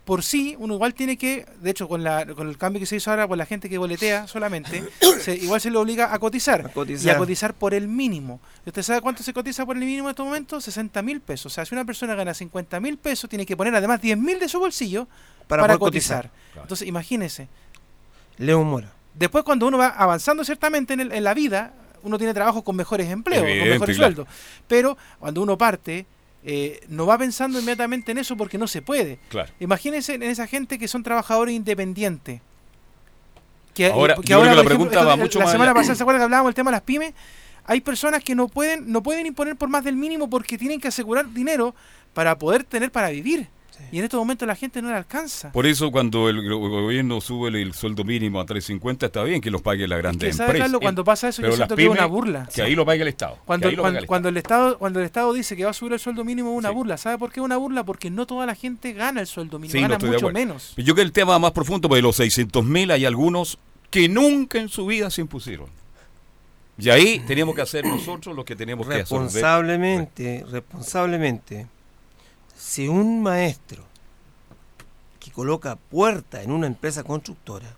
por 0.08 0.22
sí 0.22 0.56
uno 0.58 0.72
igual 0.72 0.94
tiene 0.94 1.18
que, 1.18 1.44
de 1.60 1.68
hecho, 1.68 1.86
con, 1.86 2.02
la, 2.02 2.24
con 2.34 2.48
el 2.48 2.56
cambio 2.56 2.80
que 2.80 2.86
se 2.86 2.96
hizo 2.96 3.10
ahora 3.10 3.28
con 3.28 3.36
la 3.36 3.44
gente 3.44 3.68
que 3.68 3.76
boletea 3.76 4.26
solamente, 4.26 4.82
se- 5.20 5.36
igual 5.36 5.60
se 5.60 5.70
le 5.70 5.76
obliga 5.76 6.14
a 6.14 6.18
cotizar, 6.18 6.60
y 6.62 6.64
a 6.64 6.72
cotizar. 6.72 7.18
cotizar 7.18 7.52
por 7.54 7.74
el 7.74 7.88
mínimo. 7.88 8.40
¿Y 8.64 8.70
¿Usted 8.70 8.82
sabe 8.82 9.02
cuánto 9.02 9.22
se 9.22 9.34
cotiza 9.34 9.66
por 9.66 9.76
el 9.76 9.84
mínimo 9.84 10.08
en 10.08 10.12
estos 10.12 10.24
momentos? 10.24 10.64
60 10.64 11.02
mil 11.02 11.20
pesos. 11.20 11.52
O 11.52 11.54
sea, 11.54 11.66
si 11.66 11.74
una 11.74 11.84
persona 11.84 12.14
gana 12.14 12.32
50 12.32 12.80
mil 12.80 12.96
pesos, 12.96 13.28
tiene 13.28 13.44
que 13.44 13.54
poner 13.54 13.74
además 13.74 14.00
10 14.00 14.16
mil 14.16 14.38
de 14.40 14.48
su 14.48 14.58
bolsillo 14.58 15.06
Para 15.46 15.62
cotizar. 15.76 15.78
cotizar. 15.78 16.30
Claro. 16.54 16.62
Entonces, 16.62 16.88
imagínese. 16.88 17.48
Leo 18.38 18.64
Mora. 18.64 18.92
Después, 19.14 19.44
cuando 19.44 19.66
uno 19.66 19.76
va 19.76 19.88
avanzando 19.88 20.42
ciertamente 20.42 20.94
en, 20.94 21.00
el- 21.00 21.12
en 21.12 21.22
la 21.24 21.34
vida, 21.34 21.74
uno 22.02 22.16
tiene 22.16 22.32
trabajo 22.32 22.64
con 22.64 22.76
mejores 22.76 23.10
empleos, 23.10 23.42
Evidente, 23.42 23.64
con 23.64 23.74
mejores 23.74 23.96
claro. 23.98 24.14
sueldos. 24.14 24.34
Pero 24.68 24.96
cuando 25.18 25.42
uno 25.42 25.58
parte, 25.58 26.06
eh, 26.44 26.80
no 26.88 27.04
va 27.06 27.18
pensando 27.18 27.58
inmediatamente 27.58 28.12
en 28.12 28.18
eso 28.18 28.36
porque 28.36 28.58
no 28.58 28.66
se 28.68 28.80
puede. 28.82 29.18
Claro. 29.28 29.52
Imagínense 29.60 30.14
en 30.14 30.22
esa 30.22 30.46
gente 30.46 30.78
que 30.78 30.88
son 30.88 31.02
trabajadores 31.02 31.54
independientes. 31.54 32.40
Que, 33.74 33.86
Ahora, 33.86 34.16
que 34.16 34.22
que 34.22 34.32
la 34.32 34.38
por 34.38 34.46
ejemplo, 34.46 34.64
pregunta 34.64 35.04
va 35.04 35.12
esto- 35.12 35.22
mucho 35.24 35.38
la 35.38 35.44
más 35.44 35.52
semana 35.52 35.70
allá. 35.70 35.80
pasada, 35.80 35.94
¿se 35.94 36.02
acuerdan 36.02 36.20
que 36.20 36.24
hablábamos 36.24 36.48
del 36.50 36.54
tema 36.54 36.70
de 36.70 36.76
las 36.76 36.82
pymes? 36.82 37.14
Hay 37.64 37.80
personas 37.80 38.24
que 38.24 38.34
no 38.34 38.48
pueden, 38.48 38.90
no 38.90 39.02
pueden 39.02 39.26
imponer 39.26 39.54
por 39.56 39.68
más 39.68 39.84
del 39.84 39.94
mínimo 39.94 40.28
porque 40.30 40.56
tienen 40.58 40.80
que 40.80 40.88
asegurar 40.88 41.32
dinero 41.32 41.74
para 42.14 42.38
poder 42.38 42.64
tener 42.64 42.90
para 42.90 43.10
vivir. 43.10 43.46
Y 43.92 43.98
en 43.98 44.04
estos 44.04 44.18
momentos 44.18 44.46
la 44.46 44.54
gente 44.54 44.82
no 44.82 44.88
le 44.90 44.94
alcanza. 44.96 45.50
Por 45.52 45.66
eso 45.66 45.90
cuando 45.90 46.28
el 46.28 46.48
go- 46.48 46.58
gobierno 46.68 47.20
sube 47.20 47.48
el, 47.48 47.56
el 47.56 47.74
sueldo 47.74 48.04
mínimo 48.04 48.40
a 48.40 48.44
350 48.46 49.06
está 49.06 49.22
bien 49.24 49.40
que 49.40 49.50
los 49.50 49.62
pague 49.62 49.86
la 49.88 49.96
grande 49.96 50.26
que, 50.26 50.32
¿sabe, 50.32 50.48
empresa. 50.50 50.64
Carlos? 50.64 50.80
Cuando 50.80 51.04
pasa 51.04 51.28
eso, 51.28 51.42
yo 51.42 51.52
siento 51.52 51.74
que 51.76 51.84
es 51.84 51.88
una 51.88 52.06
burla. 52.06 52.48
Que 52.54 52.62
ahí 52.62 52.74
lo 52.74 52.84
pague 52.84 53.02
el 53.02 53.08
Estado. 53.08 53.34
que 53.36 53.40
Cuando, 53.46 53.68
cuando, 53.68 53.82
pague 53.82 53.98
el 53.98 54.06
cuando 54.06 54.28
el 54.28 54.36
Estado 54.36 54.78
cuando 54.78 55.00
el 55.00 55.06
Estado 55.06 55.32
dice 55.32 55.56
que 55.56 55.64
va 55.64 55.70
a 55.70 55.74
subir 55.74 55.92
el 55.94 55.98
sueldo 56.00 56.24
mínimo 56.24 56.50
es 56.52 56.58
una 56.58 56.70
burla. 56.70 56.96
¿Sabe 56.98 57.18
por 57.18 57.30
qué 57.32 57.40
es 57.40 57.44
una 57.44 57.56
burla? 57.56 57.84
Porque 57.84 58.10
no 58.10 58.26
toda 58.26 58.44
la 58.46 58.54
gente 58.54 58.92
gana 58.92 59.20
el 59.20 59.26
sueldo 59.26 59.58
mínimo, 59.58 59.72
Sí, 59.78 59.82
no 59.82 59.88
gana 59.88 60.06
mucho 60.12 60.30
menos. 60.30 60.74
Yo 60.76 60.84
creo 60.84 60.94
que 60.96 61.02
el 61.02 61.12
tema 61.12 61.38
más 61.38 61.52
profundo, 61.52 61.88
porque 61.88 61.98
de 61.98 62.02
los 62.02 62.16
600 62.16 62.64
mil 62.64 62.90
hay 62.90 63.04
algunos 63.06 63.58
que 63.90 64.08
nunca 64.08 64.58
en 64.58 64.68
su 64.68 64.86
vida 64.86 65.10
se 65.10 65.20
impusieron. 65.22 65.66
Y 66.80 66.90
ahí 66.90 67.18
tenemos 67.26 67.56
que 67.56 67.62
hacer 67.62 67.84
nosotros 67.84 68.36
lo 68.36 68.44
que 68.44 68.54
tenemos 68.54 68.86
que 68.86 68.94
hacer. 68.94 69.00
responsablemente, 69.02 70.44
responsablemente, 70.48 71.66
si 72.58 72.88
un 72.88 73.22
maestro 73.22 73.84
que 75.20 75.30
coloca 75.30 75.76
puerta 75.76 76.42
en 76.42 76.50
una 76.50 76.66
empresa 76.66 77.04
constructora 77.04 77.68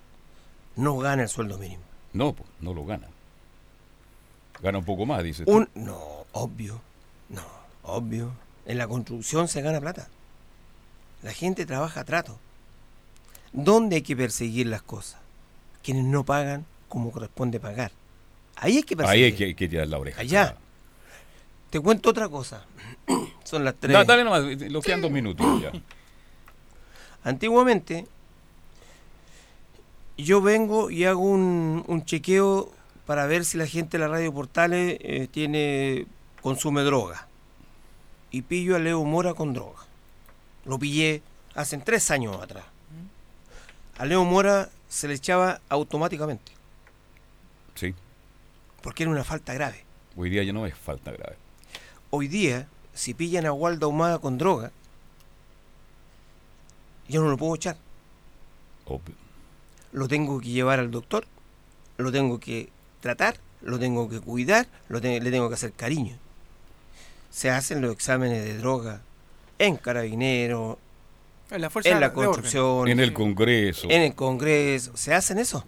no 0.76 0.96
gana 0.96 1.22
el 1.22 1.28
sueldo 1.28 1.58
mínimo. 1.58 1.82
No, 2.14 2.32
pues, 2.32 2.48
no 2.60 2.72
lo 2.72 2.86
gana. 2.86 3.06
Gana 4.62 4.78
un 4.78 4.84
poco 4.84 5.04
más, 5.06 5.22
dice. 5.22 5.44
tú. 5.44 5.52
Un, 5.52 5.68
no, 5.74 6.24
obvio, 6.32 6.80
no, 7.28 7.44
obvio. 7.82 8.32
En 8.64 8.78
la 8.78 8.88
construcción 8.88 9.48
se 9.48 9.62
gana 9.62 9.80
plata. 9.80 10.08
La 11.22 11.32
gente 11.32 11.66
trabaja 11.66 12.00
a 12.00 12.04
trato. 12.04 12.38
¿Dónde 13.52 13.96
hay 13.96 14.02
que 14.02 14.16
perseguir 14.16 14.66
las 14.66 14.82
cosas? 14.82 15.20
Quienes 15.82 16.04
no 16.04 16.24
pagan 16.24 16.64
como 16.88 17.10
corresponde 17.10 17.60
pagar. 17.60 17.92
Ahí 18.56 18.78
hay 18.78 18.82
que 18.82 18.96
perseguir. 18.96 19.24
Ahí 19.24 19.30
hay 19.30 19.36
que, 19.36 19.44
hay 19.44 19.54
que 19.54 19.68
tirar 19.68 19.88
la 19.88 19.98
oreja. 19.98 20.20
Allá. 20.20 20.56
Te 21.68 21.80
cuento 21.80 22.10
otra 22.10 22.28
cosa. 22.28 22.64
Son 23.50 23.64
las 23.64 23.74
tres. 23.74 23.92
Da- 23.92 24.04
dale 24.04 24.22
nomás, 24.24 24.42
lo 24.44 24.80
quedan 24.80 25.00
dos 25.00 25.10
minutos 25.10 25.44
ya. 25.62 25.72
Antiguamente, 27.24 28.06
yo 30.16 30.40
vengo 30.40 30.90
y 30.90 31.04
hago 31.04 31.20
un, 31.20 31.84
un 31.86 32.04
chequeo 32.04 32.70
para 33.06 33.26
ver 33.26 33.44
si 33.44 33.58
la 33.58 33.66
gente 33.66 33.98
de 33.98 34.04
la 34.04 34.08
radio 34.08 34.32
Portales 34.32 34.98
eh, 35.00 35.28
tiene 35.30 36.06
consume 36.42 36.82
droga. 36.82 37.26
Y 38.30 38.42
pillo 38.42 38.76
a 38.76 38.78
Leo 38.78 39.02
Mora 39.04 39.34
con 39.34 39.52
droga. 39.54 39.80
Lo 40.64 40.78
pillé 40.78 41.22
hace 41.54 41.76
tres 41.78 42.10
años 42.10 42.40
atrás. 42.40 42.64
a 43.98 44.04
Leo 44.06 44.24
Mora 44.24 44.70
se 44.88 45.08
le 45.08 45.14
echaba 45.14 45.60
automáticamente, 45.68 46.52
Sí. 47.74 47.94
porque 48.82 49.02
era 49.04 49.12
una 49.12 49.24
falta 49.24 49.52
grave. 49.54 49.84
Hoy 50.16 50.30
día 50.30 50.42
ya 50.42 50.52
no 50.52 50.66
es 50.66 50.74
falta 50.74 51.10
grave. 51.12 51.36
Hoy 52.10 52.26
día, 52.28 52.68
si 53.00 53.14
pillan 53.14 53.46
a 53.46 53.52
Waldo 53.54 53.86
Ahumada 53.86 54.18
con 54.18 54.36
droga, 54.36 54.72
yo 57.08 57.22
no 57.22 57.30
lo 57.30 57.36
puedo 57.38 57.54
echar. 57.54 57.76
Obvio. 58.86 59.14
Lo 59.92 60.06
tengo 60.06 60.38
que 60.40 60.48
llevar 60.50 60.78
al 60.80 60.90
doctor, 60.90 61.24
lo 61.96 62.12
tengo 62.12 62.38
que 62.38 62.68
tratar, 63.00 63.36
lo 63.62 63.78
tengo 63.78 64.08
que 64.10 64.20
cuidar, 64.20 64.66
lo 64.90 65.00
te- 65.00 65.18
le 65.20 65.30
tengo 65.30 65.48
que 65.48 65.54
hacer 65.54 65.72
cariño. 65.72 66.16
Se 67.30 67.48
hacen 67.50 67.80
los 67.80 67.92
exámenes 67.92 68.44
de 68.44 68.58
droga 68.58 69.00
en 69.58 69.76
Carabineros, 69.76 70.76
En 71.50 71.62
la 71.62 71.70
fuerza 71.70 71.90
en 71.90 72.00
la 72.00 72.12
construcción, 72.12 72.86
En 72.88 73.00
el 73.00 73.12
Congreso. 73.14 73.88
en 73.90 74.02
el 74.02 74.14
Congreso. 74.14 74.96
¿Se 74.96 75.14
hacen 75.14 75.38
eso? 75.38 75.64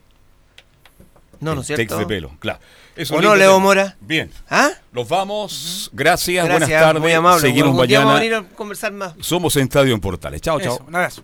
No, 1.43 1.55
¿no 1.55 1.61
es 1.61 1.67
cierto? 1.67 1.83
tex 1.83 1.99
de 1.99 2.07
pelo, 2.07 2.31
claro. 2.39 2.61
Eso 2.95 3.15
¿O 3.15 3.19
es 3.19 3.25
no, 3.25 3.35
Leo 3.37 3.51
tema. 3.53 3.59
Mora? 3.63 3.97
Bien. 4.01 4.31
¿Ah? 4.49 4.71
Los 4.93 5.09
vamos. 5.09 5.91
Gracias, 5.93 6.49
buenas 6.49 6.69
tardes. 6.69 7.03
muy 7.03 7.13
amable. 7.13 7.41
Seguimos 7.41 7.87
día 7.89 7.99
vamos 8.01 8.13
a 8.13 8.15
mañana. 8.19 8.37
venir 8.39 8.53
a 8.53 8.57
conversar 8.57 8.93
más. 8.93 9.15
Somos 9.21 9.57
en 9.57 9.65
Estadio 9.65 9.93
en 9.95 10.01
Portales. 10.01 10.41
Chao, 10.41 10.61
chao. 10.61 10.79
un 10.87 10.95
abrazo. 10.95 11.23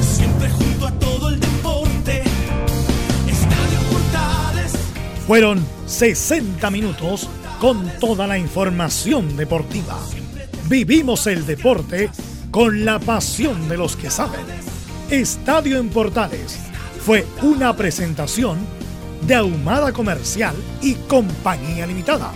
Siempre 0.00 0.48
junto 0.50 0.86
a 0.86 0.92
todo 0.98 1.28
el 1.30 1.40
deporte. 1.40 2.22
Estadio 3.26 3.78
Portales. 3.90 4.72
Fueron 5.26 5.66
60 5.86 6.70
minutos 6.70 7.28
con 7.60 7.88
toda 7.98 8.26
la 8.26 8.38
información 8.38 9.36
deportiva. 9.36 9.98
Vivimos 10.68 11.26
el 11.26 11.46
deporte 11.46 12.10
con 12.50 12.84
la 12.84 12.98
pasión 12.98 13.68
de 13.68 13.76
los 13.76 13.96
que 13.96 14.10
saben. 14.10 14.40
Estadio 15.10 15.78
en 15.78 15.88
Portales 15.88 16.58
fue 17.00 17.24
una 17.40 17.74
presentación 17.74 18.58
de 19.22 19.36
Ahumada 19.36 19.90
Comercial 19.90 20.54
y 20.82 20.96
Compañía 21.08 21.86
Limitada. 21.86 22.30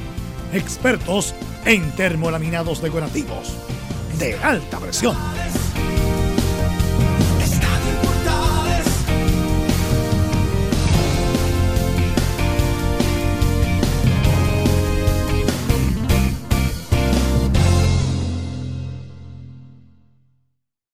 Expertos 0.55 1.35
en 1.67 1.91
termolaminados 1.93 2.81
decorativos 2.81 3.55
de 4.19 4.37
alta 4.37 4.79
presión. 4.79 5.15